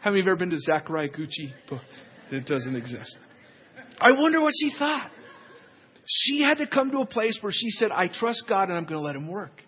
How 0.00 0.10
many 0.10 0.20
of 0.20 0.26
you 0.26 0.32
ever 0.32 0.38
been 0.38 0.50
to 0.50 0.58
Zachariah 0.58 1.08
Gucci? 1.08 1.52
It 2.30 2.46
doesn't 2.46 2.76
exist. 2.76 3.14
I 4.00 4.12
wonder 4.12 4.40
what 4.40 4.52
she 4.58 4.72
thought. 4.78 5.10
she 6.06 6.42
had 6.42 6.58
to 6.58 6.66
come 6.66 6.90
to 6.90 6.98
a 6.98 7.06
place 7.06 7.38
where 7.40 7.52
she 7.52 7.70
said, 7.70 7.90
I 7.92 8.08
trust 8.08 8.44
God 8.48 8.68
and 8.68 8.76
I'm 8.76 8.84
going 8.84 9.00
to 9.00 9.06
let 9.06 9.16
Him 9.16 9.30
work. 9.30 9.62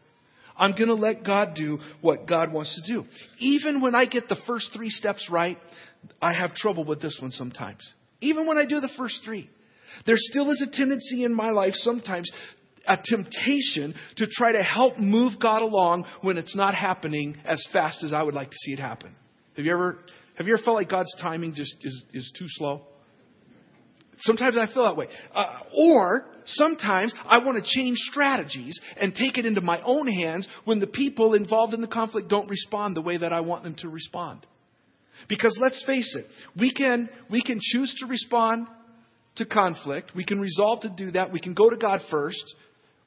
I'm 0.56 0.72
going 0.72 0.88
to 0.88 0.94
let 0.94 1.24
God 1.24 1.54
do 1.54 1.78
what 2.00 2.26
God 2.26 2.52
wants 2.52 2.80
to 2.80 2.92
do. 2.92 3.04
Even 3.38 3.80
when 3.80 3.94
I 3.94 4.04
get 4.04 4.28
the 4.28 4.36
first 4.46 4.70
three 4.74 4.90
steps 4.90 5.28
right, 5.30 5.58
I 6.22 6.32
have 6.32 6.54
trouble 6.54 6.84
with 6.84 7.00
this 7.00 7.18
one 7.20 7.30
sometimes. 7.30 7.80
Even 8.20 8.46
when 8.46 8.58
I 8.58 8.64
do 8.64 8.80
the 8.80 8.90
first 8.96 9.20
three, 9.24 9.50
there 10.06 10.16
still 10.16 10.50
is 10.50 10.62
a 10.66 10.76
tendency 10.76 11.24
in 11.24 11.34
my 11.34 11.50
life 11.50 11.74
sometimes, 11.74 12.30
a 12.86 12.96
temptation 13.02 13.94
to 14.16 14.26
try 14.30 14.52
to 14.52 14.62
help 14.62 14.98
move 14.98 15.40
God 15.40 15.62
along 15.62 16.04
when 16.20 16.38
it's 16.38 16.54
not 16.54 16.74
happening 16.74 17.36
as 17.44 17.64
fast 17.72 18.04
as 18.04 18.12
I 18.12 18.22
would 18.22 18.34
like 18.34 18.50
to 18.50 18.56
see 18.56 18.72
it 18.72 18.78
happen. 18.78 19.14
Have 19.56 19.64
you 19.64 19.72
ever, 19.72 19.98
have 20.36 20.46
you 20.46 20.54
ever 20.54 20.62
felt 20.62 20.76
like 20.76 20.90
God's 20.90 21.14
timing 21.20 21.54
just 21.54 21.76
is, 21.82 22.04
is 22.12 22.32
too 22.38 22.46
slow? 22.48 22.86
Sometimes 24.20 24.56
I 24.56 24.72
feel 24.72 24.84
that 24.84 24.96
way. 24.96 25.06
Uh, 25.34 25.46
or 25.76 26.24
sometimes 26.46 27.12
I 27.24 27.38
want 27.38 27.62
to 27.62 27.70
change 27.78 27.98
strategies 27.98 28.78
and 29.00 29.14
take 29.14 29.38
it 29.38 29.46
into 29.46 29.60
my 29.60 29.80
own 29.82 30.06
hands 30.06 30.46
when 30.64 30.80
the 30.80 30.86
people 30.86 31.34
involved 31.34 31.74
in 31.74 31.80
the 31.80 31.88
conflict 31.88 32.28
don't 32.28 32.48
respond 32.48 32.96
the 32.96 33.02
way 33.02 33.18
that 33.18 33.32
I 33.32 33.40
want 33.40 33.64
them 33.64 33.74
to 33.80 33.88
respond. 33.88 34.46
Because 35.28 35.56
let's 35.60 35.82
face 35.86 36.14
it, 36.18 36.26
we 36.58 36.72
can, 36.72 37.08
we 37.30 37.42
can 37.42 37.58
choose 37.60 37.94
to 38.00 38.06
respond 38.06 38.66
to 39.36 39.46
conflict. 39.46 40.12
We 40.14 40.24
can 40.24 40.38
resolve 40.38 40.82
to 40.82 40.90
do 40.90 41.12
that. 41.12 41.32
We 41.32 41.40
can 41.40 41.54
go 41.54 41.70
to 41.70 41.76
God 41.76 42.00
first. 42.10 42.54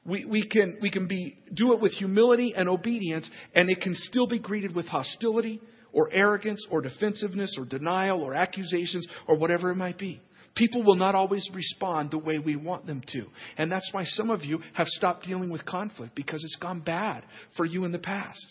We, 0.04 0.24
we, 0.24 0.46
can, 0.46 0.78
we 0.80 0.90
can 0.90 1.06
be, 1.06 1.36
do 1.52 1.72
it 1.74 1.80
with 1.80 1.92
humility 1.92 2.54
and 2.56 2.68
obedience, 2.68 3.28
and 3.54 3.70
it 3.70 3.80
can 3.80 3.94
still 3.94 4.26
be 4.26 4.38
greeted 4.38 4.74
with 4.74 4.86
hostility 4.86 5.60
or 5.92 6.10
arrogance 6.12 6.66
or 6.70 6.80
defensiveness 6.80 7.54
or 7.58 7.64
denial 7.64 8.22
or 8.22 8.34
accusations 8.34 9.06
or 9.26 9.36
whatever 9.36 9.70
it 9.70 9.76
might 9.76 9.98
be. 9.98 10.20
People 10.58 10.82
will 10.82 10.96
not 10.96 11.14
always 11.14 11.48
respond 11.54 12.10
the 12.10 12.18
way 12.18 12.38
we 12.38 12.56
want 12.56 12.84
them 12.84 13.00
to. 13.12 13.26
And 13.56 13.70
that's 13.70 13.88
why 13.92 14.02
some 14.04 14.28
of 14.28 14.44
you 14.44 14.58
have 14.74 14.88
stopped 14.88 15.24
dealing 15.24 15.50
with 15.50 15.64
conflict 15.64 16.16
because 16.16 16.42
it's 16.42 16.56
gone 16.56 16.80
bad 16.80 17.22
for 17.56 17.64
you 17.64 17.84
in 17.84 17.92
the 17.92 17.98
past. 17.98 18.44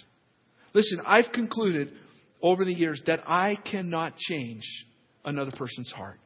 Listen, 0.73 1.01
I've 1.05 1.31
concluded 1.33 1.91
over 2.41 2.63
the 2.63 2.73
years 2.73 3.01
that 3.07 3.27
I 3.27 3.57
cannot 3.69 4.15
change 4.17 4.63
another 5.25 5.51
person's 5.51 5.91
heart. 5.91 6.17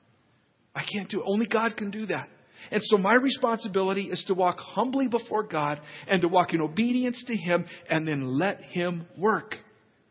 I 0.75 0.83
can't 0.93 1.09
do 1.09 1.21
it. 1.21 1.25
Only 1.27 1.47
God 1.47 1.75
can 1.75 1.89
do 1.89 2.05
that. 2.05 2.29
And 2.69 2.81
so 2.83 2.97
my 2.97 3.15
responsibility 3.15 4.03
is 4.03 4.23
to 4.27 4.35
walk 4.35 4.59
humbly 4.59 5.07
before 5.07 5.43
God 5.43 5.79
and 6.07 6.21
to 6.21 6.27
walk 6.27 6.53
in 6.53 6.61
obedience 6.61 7.23
to 7.25 7.35
Him 7.35 7.65
and 7.89 8.07
then 8.07 8.23
let 8.23 8.61
Him 8.61 9.07
work. 9.17 9.55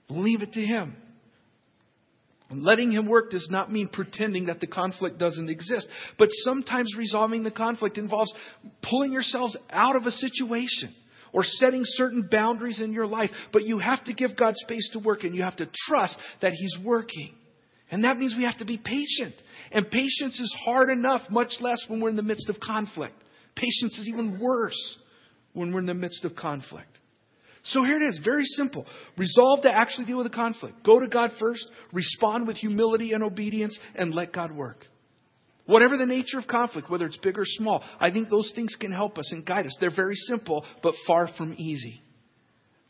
Leave 0.09 0.43
it 0.43 0.53
to 0.55 0.61
Him. 0.61 0.97
Letting 2.53 2.91
him 2.91 3.07
work 3.07 3.31
does 3.31 3.47
not 3.51 3.71
mean 3.71 3.89
pretending 3.89 4.47
that 4.47 4.59
the 4.59 4.67
conflict 4.67 5.19
doesn't 5.19 5.49
exist. 5.49 5.89
But 6.19 6.31
sometimes 6.33 6.95
resolving 6.97 7.45
the 7.45 7.51
conflict 7.51 7.97
involves 7.97 8.33
pulling 8.83 9.13
yourselves 9.13 9.57
out 9.71 9.95
of 9.95 10.05
a 10.05 10.11
situation 10.11 10.95
or 11.33 11.45
setting 11.45 11.83
certain 11.85 12.29
boundaries 12.29 12.81
in 12.81 12.93
your 12.93 13.07
life. 13.07 13.31
But 13.53 13.65
you 13.65 13.79
have 13.79 14.03
to 14.05 14.13
give 14.13 14.37
God 14.37 14.55
space 14.57 14.91
to 14.95 14.99
work 14.99 15.23
and 15.23 15.35
you 15.35 15.45
have 15.45 15.57
to 15.57 15.69
trust 15.87 16.17
that 16.43 16.53
he's 16.53 16.77
working. 16.85 17.35
And 17.93 18.05
that 18.05 18.19
means 18.19 18.35
we 18.37 18.45
have 18.45 18.59
to 18.59 18.65
be 18.65 18.79
patient. 18.79 19.35
And 19.71 19.89
patience 19.91 20.41
is 20.41 20.55
hard 20.65 20.91
enough, 20.91 21.23
much 21.31 21.53
less 21.61 21.85
when 21.89 22.01
we're 22.01 22.11
in 22.11 22.17
the 22.17 22.23
midst 22.23 22.49
of 22.49 22.59
conflict. 22.59 23.15
Patience 23.55 23.99
is 23.99 24.09
even 24.09 24.41
worse 24.41 24.99
when 25.53 25.73
we're 25.73 25.81
in 25.81 25.87
the 25.87 25.95
midst 25.95 26.25
of 26.25 26.35
conflict. 26.35 26.90
So 27.63 27.85
here 27.85 28.03
it 28.03 28.09
is, 28.09 28.21
very 28.25 28.45
simple. 28.45 28.87
Resolve 29.17 29.63
to 29.63 29.71
actually 29.71 30.07
deal 30.07 30.17
with 30.17 30.27
the 30.27 30.37
conflict. 30.37 30.83
Go 30.83 30.99
to 30.99 31.07
God 31.07 31.31
first, 31.39 31.69
respond 31.93 32.47
with 32.47 32.57
humility 32.57 33.13
and 33.13 33.23
obedience, 33.23 33.79
and 33.95 34.15
let 34.15 34.33
God 34.33 34.53
work. 34.53 34.87
Whatever 35.67 35.97
the 35.97 36.07
nature 36.07 36.39
of 36.39 36.47
conflict, 36.47 36.91
whether 36.91 37.07
it's 37.07 37.19
big 37.19 37.39
or 37.39 37.45
small, 37.45 37.85
I 38.01 38.11
think 38.11 38.29
those 38.29 38.51
things 38.55 38.75
can 38.81 38.91
help 38.91 39.19
us 39.19 39.31
and 39.31 39.45
guide 39.45 39.67
us. 39.67 39.77
They're 39.79 39.95
very 39.95 40.17
simple, 40.17 40.65
but 40.83 40.95
far 41.07 41.29
from 41.37 41.55
easy. 41.59 42.01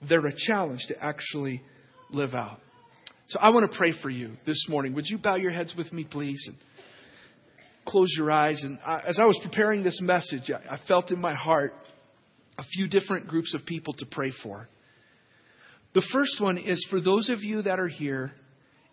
They're 0.09 0.27
a 0.27 0.35
challenge 0.47 0.87
to 0.89 1.03
actually 1.03 1.63
live 2.11 2.35
out. 2.35 2.61
So 3.29 3.39
I 3.39 3.51
want 3.51 3.71
to 3.71 3.77
pray 3.77 3.93
for 4.01 4.09
you 4.09 4.33
this 4.47 4.67
morning. 4.69 4.95
Would 4.95 5.07
you 5.07 5.19
bow 5.19 5.37
your 5.37 5.53
heads 5.53 5.75
with 5.77 5.93
me, 5.93 6.05
please? 6.05 6.43
And 6.47 6.57
close 7.87 8.09
your 8.17 8.31
eyes. 8.31 8.63
And 8.63 8.79
I, 8.87 9.01
as 9.07 9.19
I 9.21 9.27
was 9.27 9.39
preparing 9.43 9.83
this 9.83 10.01
message, 10.01 10.51
I, 10.51 10.75
I 10.75 10.79
felt 10.89 11.11
in 11.11 11.21
my 11.21 11.35
heart 11.35 11.75
a 12.61 12.63
few 12.63 12.87
different 12.87 13.27
groups 13.27 13.55
of 13.55 13.65
people 13.65 13.95
to 13.95 14.05
pray 14.05 14.31
for. 14.43 14.69
The 15.95 16.07
first 16.13 16.41
one 16.41 16.59
is 16.59 16.87
for 16.91 17.01
those 17.01 17.31
of 17.31 17.43
you 17.43 17.63
that 17.63 17.81
are 17.81 17.89
here, 17.89 18.33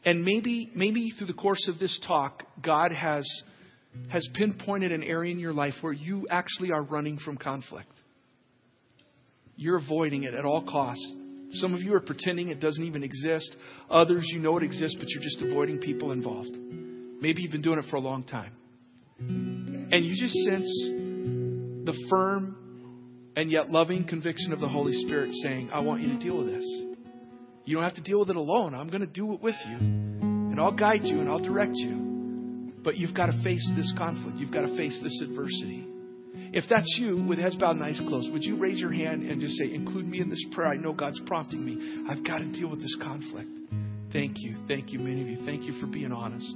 and 0.05 0.23
maybe, 0.23 0.71
maybe 0.73 1.11
through 1.11 1.27
the 1.27 1.33
course 1.33 1.67
of 1.67 1.77
this 1.77 1.99
talk, 2.07 2.43
God 2.63 2.93
has, 2.93 3.27
has 4.09 4.25
pinpointed 4.35 4.93
an 4.93 5.03
area 5.03 5.33
in 5.33 5.39
your 5.39 5.53
life 5.53 5.73
where 5.81 5.91
you 5.91 6.27
actually 6.29 6.71
are 6.71 6.81
running 6.81 7.19
from 7.19 7.35
conflict. 7.35 7.91
You're 9.57 9.79
avoiding 9.79 10.23
it 10.23 10.33
at 10.33 10.45
all 10.45 10.63
costs. 10.63 11.05
Some 11.53 11.73
of 11.73 11.81
you 11.81 11.93
are 11.93 11.99
pretending 11.99 12.47
it 12.47 12.61
doesn't 12.61 12.83
even 12.83 13.03
exist. 13.03 13.53
Others, 13.89 14.27
you 14.31 14.39
know 14.39 14.57
it 14.57 14.63
exists, 14.63 14.95
but 14.97 15.09
you're 15.09 15.23
just 15.23 15.41
avoiding 15.41 15.79
people 15.79 16.13
involved. 16.13 16.55
Maybe 16.55 17.41
you've 17.41 17.51
been 17.51 17.61
doing 17.61 17.79
it 17.79 17.85
for 17.89 17.97
a 17.97 18.01
long 18.01 18.23
time. 18.23 18.53
And 19.19 20.05
you 20.05 20.15
just 20.15 20.35
sense 20.45 20.67
the 21.85 22.07
firm 22.09 22.66
and 23.37 23.51
yet 23.51 23.69
loving 23.69 24.03
conviction 24.03 24.51
of 24.51 24.59
the 24.59 24.67
Holy 24.67 24.93
Spirit 25.05 25.31
saying, 25.43 25.69
I 25.71 25.79
want 25.81 26.01
you 26.01 26.09
to 26.09 26.17
deal 26.17 26.39
with 26.39 26.47
this. 26.47 26.65
You 27.65 27.75
don't 27.75 27.83
have 27.83 27.93
to 27.93 28.01
deal 28.01 28.19
with 28.19 28.31
it 28.31 28.35
alone. 28.35 28.73
I'm 28.73 28.89
going 28.89 29.01
to 29.01 29.05
do 29.05 29.31
it 29.33 29.41
with 29.43 29.53
you. 29.69 29.77
And 29.77 30.59
I'll 30.59 30.71
guide 30.71 31.01
you 31.03 31.19
and 31.19 31.29
I'll 31.29 31.37
direct 31.37 31.75
you. 31.75 32.73
But 32.83 32.97
you've 32.97 33.13
got 33.13 33.27
to 33.27 33.43
face 33.43 33.71
this 33.75 33.93
conflict. 33.95 34.39
You've 34.39 34.51
got 34.51 34.61
to 34.61 34.75
face 34.75 34.99
this 35.03 35.21
adversity. 35.21 35.85
If 36.51 36.63
that's 36.67 36.97
you, 36.99 37.23
with 37.27 37.37
heads 37.37 37.55
bowed 37.57 37.75
and 37.75 37.83
eyes 37.83 38.01
closed, 38.07 38.31
would 38.31 38.43
you 38.43 38.57
raise 38.57 38.79
your 38.79 38.91
hand 38.91 39.21
and 39.29 39.39
just 39.39 39.55
say, 39.57 39.71
Include 39.71 40.07
me 40.07 40.19
in 40.19 40.31
this 40.31 40.43
prayer? 40.53 40.69
I 40.69 40.77
know 40.77 40.93
God's 40.93 41.21
prompting 41.27 41.63
me. 41.63 42.09
I've 42.09 42.25
got 42.25 42.39
to 42.39 42.45
deal 42.45 42.69
with 42.69 42.81
this 42.81 42.95
conflict. 42.99 43.49
Thank 44.13 44.37
you. 44.37 44.55
Thank 44.67 44.91
you, 44.91 44.97
many 44.97 45.21
of 45.21 45.27
you. 45.27 45.45
Thank 45.45 45.63
you 45.65 45.79
for 45.79 45.85
being 45.85 46.11
honest. 46.11 46.55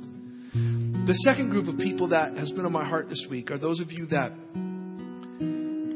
The 0.54 1.14
second 1.26 1.52
group 1.52 1.68
of 1.68 1.78
people 1.78 2.08
that 2.08 2.38
has 2.38 2.52
been 2.54 2.66
on 2.66 2.72
my 2.72 2.88
heart 2.88 3.08
this 3.08 3.24
week 3.30 3.52
are 3.52 3.60
those 3.60 3.80
of 3.82 3.92
you 3.92 4.08
that 4.08 4.32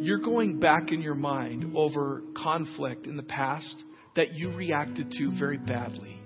you're 0.05 0.19
going 0.19 0.59
back 0.59 0.91
in 0.91 1.01
your 1.01 1.15
mind 1.15 1.75
over 1.75 2.21
conflict 2.37 3.07
in 3.07 3.17
the 3.17 3.23
past 3.23 3.83
that 4.15 4.33
you 4.33 4.51
reacted 4.51 5.11
to 5.11 5.31
very 5.37 5.57
badly. 5.57 6.21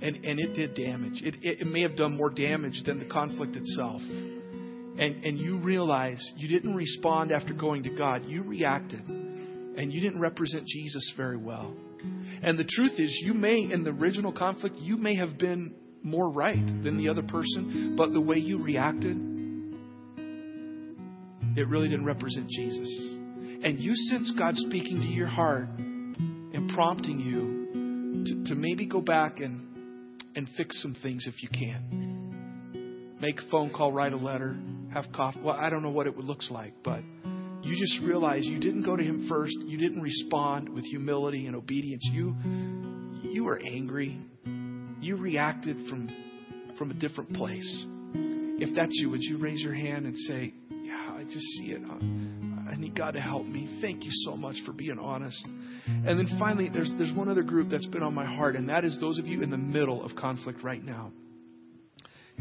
And, 0.00 0.24
and 0.24 0.38
it 0.38 0.54
did 0.54 0.74
damage. 0.74 1.20
It, 1.22 1.34
it, 1.42 1.60
it 1.62 1.66
may 1.66 1.82
have 1.82 1.96
done 1.96 2.16
more 2.16 2.30
damage 2.30 2.82
than 2.86 3.00
the 3.00 3.06
conflict 3.06 3.56
itself. 3.56 4.00
And, 4.00 5.24
and 5.24 5.38
you 5.38 5.58
realize 5.58 6.22
you 6.36 6.48
didn't 6.48 6.74
respond 6.74 7.32
after 7.32 7.52
going 7.52 7.82
to 7.84 7.90
God, 7.96 8.24
you 8.26 8.42
reacted. 8.42 9.06
And 9.08 9.92
you 9.92 10.00
didn't 10.00 10.20
represent 10.20 10.66
Jesus 10.66 11.12
very 11.16 11.36
well. 11.36 11.74
And 12.42 12.58
the 12.58 12.64
truth 12.68 12.92
is, 12.98 13.20
you 13.24 13.34
may, 13.34 13.60
in 13.60 13.82
the 13.82 13.90
original 13.90 14.32
conflict, 14.32 14.76
you 14.78 14.96
may 14.96 15.16
have 15.16 15.38
been 15.38 15.74
more 16.02 16.30
right 16.30 16.66
than 16.84 16.96
the 16.96 17.08
other 17.08 17.22
person, 17.22 17.96
but 17.96 18.12
the 18.12 18.20
way 18.20 18.38
you 18.38 18.62
reacted 18.62 19.27
it 21.58 21.68
really 21.68 21.88
didn't 21.88 22.06
represent 22.06 22.48
Jesus. 22.48 22.88
And 23.64 23.78
you 23.80 23.94
sense 23.94 24.32
God 24.38 24.54
speaking 24.56 25.00
to 25.00 25.06
your 25.06 25.26
heart 25.26 25.68
and 25.78 26.70
prompting 26.74 27.18
you 27.20 28.24
to, 28.24 28.44
to 28.50 28.54
maybe 28.54 28.86
go 28.86 29.00
back 29.00 29.40
and, 29.40 29.66
and 30.36 30.48
fix 30.56 30.80
some 30.82 30.94
things 31.02 31.26
if 31.26 31.42
you 31.42 31.48
can. 31.48 33.16
Make 33.20 33.40
a 33.40 33.50
phone 33.50 33.70
call, 33.70 33.92
write 33.92 34.12
a 34.12 34.16
letter, 34.16 34.56
have 34.92 35.06
coffee. 35.14 35.40
Well, 35.42 35.56
I 35.56 35.70
don't 35.70 35.82
know 35.82 35.90
what 35.90 36.06
it 36.06 36.16
looks 36.16 36.50
like, 36.50 36.72
but 36.84 37.00
you 37.62 37.76
just 37.76 38.00
realize 38.02 38.46
you 38.46 38.60
didn't 38.60 38.84
go 38.84 38.96
to 38.96 39.02
Him 39.02 39.26
first. 39.28 39.56
You 39.66 39.76
didn't 39.76 40.00
respond 40.00 40.68
with 40.68 40.84
humility 40.84 41.46
and 41.46 41.56
obedience. 41.56 42.02
You, 42.12 42.36
you 43.22 43.44
were 43.44 43.60
angry. 43.60 44.20
You 45.00 45.16
reacted 45.16 45.88
from, 45.88 46.08
from 46.78 46.92
a 46.92 46.94
different 46.94 47.34
place. 47.34 47.84
If 48.60 48.74
that's 48.76 48.92
you, 48.92 49.10
would 49.10 49.22
you 49.22 49.38
raise 49.38 49.60
your 49.60 49.74
hand 49.74 50.06
and 50.06 50.16
say, 50.16 50.52
just 51.30 51.46
see 51.58 51.72
it. 51.72 51.82
I 52.70 52.76
need 52.76 52.96
God 52.96 53.12
to 53.12 53.20
help 53.20 53.46
me. 53.46 53.78
Thank 53.80 54.04
you 54.04 54.10
so 54.24 54.36
much 54.36 54.56
for 54.66 54.72
being 54.72 54.98
honest. 54.98 55.42
And 55.86 56.18
then 56.18 56.28
finally, 56.38 56.68
there's, 56.68 56.90
there's 56.98 57.12
one 57.12 57.28
other 57.28 57.42
group 57.42 57.70
that's 57.70 57.86
been 57.86 58.02
on 58.02 58.14
my 58.14 58.26
heart, 58.26 58.56
and 58.56 58.68
that 58.68 58.84
is 58.84 58.98
those 59.00 59.18
of 59.18 59.26
you 59.26 59.42
in 59.42 59.50
the 59.50 59.56
middle 59.56 60.04
of 60.04 60.14
conflict 60.16 60.62
right 60.62 60.84
now. 60.84 61.10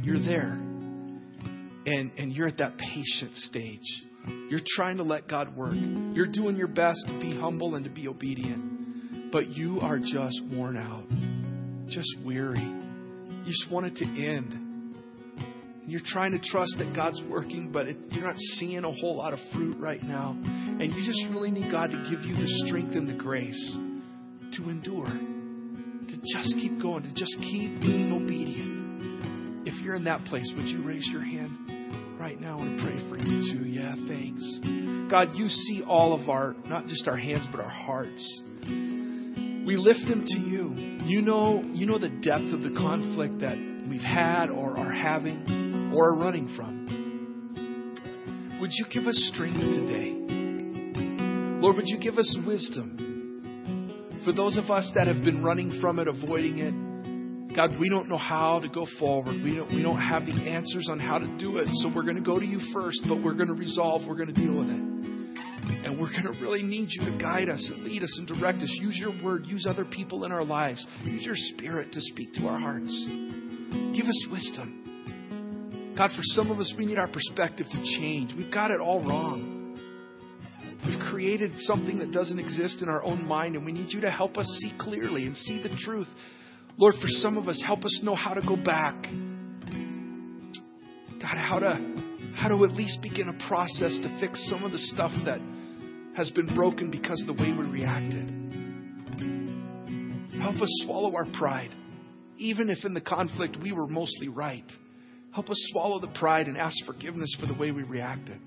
You're 0.01 0.19
there, 0.19 0.51
and, 0.51 2.11
and 2.17 2.33
you're 2.33 2.47
at 2.47 2.57
that 2.57 2.77
patient 2.77 3.35
stage. 3.35 4.05
You're 4.49 4.61
trying 4.75 4.97
to 4.97 5.03
let 5.03 5.27
God 5.27 5.55
work. 5.55 5.75
You're 5.75 6.27
doing 6.27 6.57
your 6.57 6.67
best 6.67 6.99
to 7.07 7.19
be 7.19 7.33
humble 7.35 7.75
and 7.75 7.85
to 7.85 7.89
be 7.89 8.07
obedient, 8.07 9.31
but 9.31 9.49
you 9.49 9.79
are 9.81 9.97
just 9.97 10.41
worn 10.51 10.77
out, 10.77 11.05
just 11.87 12.09
weary. 12.25 12.59
You 12.59 13.45
just 13.45 13.71
want 13.71 13.85
it 13.85 13.95
to 13.95 14.05
end. 14.05 14.66
You're 15.87 16.01
trying 16.03 16.33
to 16.33 16.39
trust 16.39 16.75
that 16.79 16.93
God's 16.93 17.21
working, 17.29 17.71
but 17.71 17.87
it, 17.87 17.95
you're 18.09 18.25
not 18.25 18.37
seeing 18.57 18.83
a 18.83 18.91
whole 18.91 19.15
lot 19.15 19.31
of 19.31 19.39
fruit 19.53 19.77
right 19.79 20.03
now. 20.03 20.31
And 20.31 20.93
you 20.93 21.05
just 21.05 21.23
really 21.31 21.49
need 21.49 21.71
God 21.71 21.91
to 21.91 21.97
give 22.11 22.25
you 22.25 22.35
the 22.35 22.65
strength 22.67 22.93
and 22.93 23.07
the 23.07 23.13
grace 23.13 23.73
to 24.57 24.69
endure, 24.69 25.05
to 25.05 26.17
just 26.33 26.55
keep 26.55 26.81
going, 26.81 27.03
to 27.03 27.13
just 27.13 27.37
keep 27.39 27.79
being 27.79 28.11
obedient. 28.11 29.65
If 29.65 29.81
you're 29.81 29.95
in 29.95 30.03
that 30.03 30.25
place, 30.25 30.51
would 30.57 30.65
you 30.65 30.83
raise 30.83 31.07
your 31.07 31.21
hand? 31.21 32.19
Right 32.19 32.39
now, 32.41 32.57
to 32.57 32.83
pray 32.83 32.97
for 33.09 33.17
you 33.17 33.53
too. 33.53 33.65
Yeah, 33.65 33.95
thanks. 34.09 35.09
God, 35.09 35.35
you 35.35 35.47
see 35.47 35.83
all 35.87 36.19
of 36.19 36.29
our, 36.29 36.53
not 36.65 36.87
just 36.87 37.07
our 37.07 37.15
hands, 37.15 37.47
but 37.49 37.61
our 37.61 37.69
hearts. 37.69 38.41
We 38.65 39.77
lift 39.77 40.01
them 40.01 40.25
to 40.27 40.37
you. 40.37 40.73
You 41.05 41.21
know, 41.21 41.63
you 41.63 41.85
know 41.85 41.97
the 41.97 42.09
depth 42.09 42.51
of 42.51 42.61
the 42.61 42.75
conflict 42.77 43.39
that 43.39 43.57
we've 43.89 44.01
had 44.01 44.49
or 44.49 44.77
are 44.77 44.91
having 44.91 45.45
or 45.93 46.09
are 46.09 46.17
running 46.17 46.53
from. 46.55 46.87
Would 48.61 48.71
you 48.73 48.85
give 48.91 49.07
us 49.07 49.31
strength 49.33 49.59
today? 49.59 50.13
Lord, 51.61 51.75
would 51.75 51.87
you 51.87 51.99
give 51.99 52.17
us 52.17 52.37
wisdom? 52.45 54.21
For 54.25 54.31
those 54.33 54.57
of 54.57 54.69
us 54.69 54.91
that 54.95 55.07
have 55.07 55.23
been 55.23 55.43
running 55.43 55.79
from 55.79 55.99
it, 55.99 56.07
avoiding 56.07 56.59
it, 56.59 57.55
God, 57.55 57.79
we 57.79 57.89
don't 57.89 58.09
know 58.09 58.17
how 58.17 58.59
to 58.59 58.67
go 58.67 58.85
forward. 58.99 59.41
We 59.43 59.55
don't, 59.55 59.69
we 59.69 59.81
don't 59.81 59.99
have 59.99 60.25
the 60.25 60.33
answers 60.33 60.89
on 60.91 60.99
how 60.99 61.17
to 61.17 61.37
do 61.39 61.57
it. 61.57 61.67
So 61.81 61.89
we're 61.95 62.03
going 62.03 62.17
to 62.17 62.21
go 62.21 62.39
to 62.39 62.45
you 62.45 62.59
first, 62.73 63.01
but 63.07 63.23
we're 63.23 63.33
going 63.33 63.47
to 63.47 63.55
resolve, 63.55 64.03
we're 64.07 64.15
going 64.15 64.33
to 64.33 64.39
deal 64.39 64.53
with 64.53 64.69
it. 64.69 64.87
And 65.85 65.99
we're 65.99 66.11
going 66.11 66.31
to 66.31 66.39
really 66.41 66.61
need 66.61 66.89
you 66.91 67.05
to 67.05 67.17
guide 67.17 67.49
us 67.49 67.71
and 67.73 67.83
lead 67.83 68.03
us 68.03 68.15
and 68.17 68.27
direct 68.27 68.59
us. 68.61 68.69
Use 68.81 68.97
your 68.97 69.13
word, 69.23 69.45
use 69.47 69.65
other 69.67 69.85
people 69.85 70.25
in 70.25 70.31
our 70.31 70.43
lives, 70.43 70.85
use 71.03 71.23
your 71.23 71.35
spirit 71.35 71.91
to 71.93 72.01
speak 72.01 72.33
to 72.35 72.47
our 72.47 72.59
hearts. 72.59 72.93
Give 73.95 74.05
us 74.05 74.27
wisdom. 74.31 74.86
God, 75.97 76.11
for 76.11 76.21
some 76.23 76.51
of 76.51 76.59
us, 76.59 76.73
we 76.77 76.85
need 76.85 76.97
our 76.97 77.07
perspective 77.07 77.67
to 77.71 77.83
change. 77.99 78.33
We've 78.37 78.53
got 78.53 78.71
it 78.71 78.79
all 78.79 78.99
wrong. 78.99 79.55
We've 80.85 80.99
created 81.09 81.51
something 81.61 81.99
that 81.99 82.11
doesn't 82.11 82.37
exist 82.37 82.81
in 82.81 82.89
our 82.89 83.03
own 83.03 83.25
mind, 83.25 83.55
and 83.55 83.65
we 83.65 83.71
need 83.71 83.91
you 83.91 84.01
to 84.01 84.11
help 84.11 84.37
us 84.37 84.45
see 84.61 84.71
clearly 84.79 85.25
and 85.25 85.35
see 85.35 85.61
the 85.61 85.75
truth 85.83 86.07
Lord, 86.79 86.93
for 87.01 87.07
some 87.07 87.37
of 87.37 87.47
us, 87.47 87.61
help 87.65 87.83
us 87.85 88.01
know 88.03 88.15
how 88.15 88.35
to 88.35 88.41
go 88.41 88.55
back. 88.55 89.01
God, 91.19 91.37
how 91.37 91.59
to 91.59 92.03
how 92.35 92.49
to 92.49 92.63
at 92.63 92.71
least 92.71 92.99
begin 93.01 93.29
a 93.29 93.47
process 93.47 93.97
to 94.03 94.17
fix 94.19 94.47
some 94.47 94.63
of 94.63 94.71
the 94.71 94.77
stuff 94.77 95.11
that 95.25 95.41
has 96.15 96.29
been 96.31 96.53
broken 96.53 96.91
because 96.91 97.19
of 97.21 97.35
the 97.35 97.41
way 97.41 97.51
we 97.51 97.65
reacted. 97.65 98.29
Help 100.39 100.61
us 100.61 100.69
swallow 100.85 101.15
our 101.15 101.25
pride, 101.33 101.71
even 102.37 102.69
if 102.69 102.85
in 102.85 102.93
the 102.93 103.01
conflict 103.01 103.57
we 103.59 103.71
were 103.71 103.87
mostly 103.87 104.27
right. 104.27 104.71
Help 105.37 105.51
us 105.51 105.67
swallow 105.71 105.99
the 105.99 106.07
pride 106.19 106.47
and 106.47 106.57
ask 106.57 106.75
forgiveness 106.83 107.31
for 107.39 107.45
the 107.45 107.53
way 107.53 107.69
we 107.69 107.83
reacted. 107.83 108.39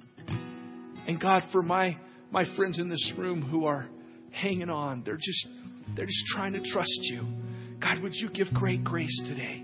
And 1.06 1.20
God, 1.20 1.44
for 1.52 1.62
my 1.62 1.96
my 2.32 2.44
friends 2.56 2.80
in 2.80 2.88
this 2.88 3.12
room 3.16 3.42
who 3.42 3.64
are 3.64 3.86
hanging 4.32 4.70
on, 4.70 5.04
they're 5.04 5.14
just 5.14 5.48
they're 5.94 6.04
just 6.04 6.24
trying 6.34 6.52
to 6.54 6.62
trust 6.72 6.98
you. 7.02 7.24
God, 7.80 8.02
would 8.02 8.12
you 8.16 8.28
give 8.30 8.48
great 8.54 8.82
grace 8.82 9.22
today, 9.28 9.62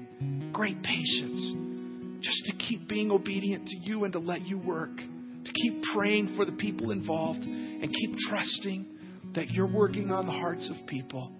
great 0.52 0.80
patience, 0.84 2.20
just 2.20 2.44
to 2.46 2.52
keep 2.64 2.88
being 2.88 3.10
obedient 3.10 3.66
to 3.66 3.76
you 3.76 4.04
and 4.04 4.12
to 4.12 4.20
let 4.20 4.46
you 4.46 4.56
work, 4.56 4.96
to 4.96 5.52
keep 5.52 5.82
praying 5.96 6.36
for 6.36 6.44
the 6.44 6.52
people 6.52 6.92
involved, 6.92 7.40
and 7.40 7.92
keep 7.92 8.16
trusting 8.28 8.86
that 9.34 9.50
you're 9.50 9.66
working 9.66 10.12
on 10.12 10.26
the 10.26 10.32
hearts 10.32 10.70
of 10.70 10.86
people. 10.86 11.32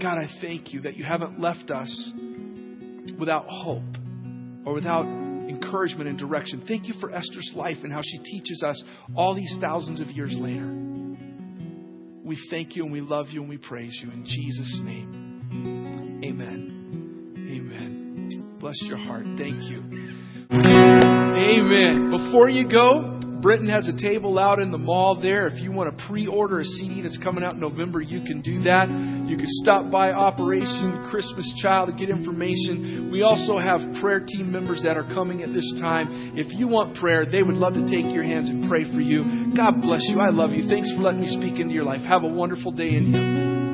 God, 0.00 0.16
I 0.16 0.28
thank 0.40 0.72
you 0.72 0.80
that 0.80 0.96
you 0.96 1.04
haven't 1.04 1.38
left 1.38 1.70
us 1.70 2.12
without 3.18 3.46
hope 3.48 3.82
or 4.64 4.74
without 4.74 5.04
encouragement 5.04 6.08
and 6.08 6.18
direction. 6.18 6.64
Thank 6.66 6.88
you 6.88 6.94
for 7.00 7.12
Esther's 7.12 7.52
life 7.54 7.78
and 7.82 7.92
how 7.92 8.02
she 8.02 8.18
teaches 8.18 8.62
us 8.66 8.82
all 9.14 9.34
these 9.34 9.56
thousands 9.60 10.00
of 10.00 10.08
years 10.10 10.34
later. 10.38 10.66
We 12.24 12.36
thank 12.50 12.74
you 12.74 12.82
and 12.82 12.92
we 12.92 13.00
love 13.00 13.28
you 13.30 13.40
and 13.40 13.48
we 13.48 13.56
praise 13.56 13.96
you 14.02 14.10
in 14.10 14.24
Jesus' 14.24 14.80
name. 14.82 16.22
Amen. 16.24 17.36
Amen. 17.36 18.56
Bless 18.58 18.76
your 18.82 18.98
heart. 18.98 19.24
Thank 19.38 19.62
you. 19.70 19.82
Amen. 20.50 22.10
Before 22.10 22.48
you 22.48 22.68
go, 22.68 23.20
Britain 23.40 23.68
has 23.68 23.86
a 23.86 23.96
table 23.96 24.38
out 24.38 24.58
in 24.60 24.72
the 24.72 24.78
mall 24.78 25.20
there. 25.20 25.46
If 25.46 25.60
you 25.60 25.70
want 25.70 25.96
to 25.96 26.06
pre 26.08 26.26
order 26.26 26.58
a 26.58 26.64
CD 26.64 27.02
that's 27.02 27.18
coming 27.18 27.44
out 27.44 27.52
in 27.52 27.60
November, 27.60 28.00
you 28.00 28.24
can 28.24 28.40
do 28.42 28.62
that. 28.62 28.88
You 29.26 29.36
can 29.36 29.46
stop 29.48 29.90
by 29.90 30.12
Operation 30.12 31.08
Christmas 31.10 31.52
Child 31.60 31.88
to 31.88 31.94
get 31.94 32.10
information. 32.10 33.10
We 33.10 33.22
also 33.22 33.58
have 33.58 33.80
prayer 34.00 34.20
team 34.20 34.52
members 34.52 34.82
that 34.84 34.96
are 34.96 35.02
coming 35.14 35.42
at 35.42 35.52
this 35.52 35.66
time. 35.80 36.36
If 36.36 36.46
you 36.52 36.68
want 36.68 36.96
prayer, 36.96 37.26
they 37.26 37.42
would 37.42 37.56
love 37.56 37.74
to 37.74 37.90
take 37.90 38.12
your 38.14 38.22
hands 38.22 38.48
and 38.48 38.68
pray 38.68 38.84
for 38.84 39.00
you. 39.00 39.52
God 39.56 39.82
bless 39.82 40.02
you. 40.08 40.20
I 40.20 40.30
love 40.30 40.52
you. 40.52 40.68
Thanks 40.68 40.90
for 40.92 41.02
letting 41.02 41.20
me 41.20 41.28
speak 41.28 41.60
into 41.60 41.74
your 41.74 41.84
life. 41.84 42.02
Have 42.02 42.22
a 42.22 42.28
wonderful 42.28 42.70
day 42.70 42.90
in 42.90 43.12
you. 43.12 43.65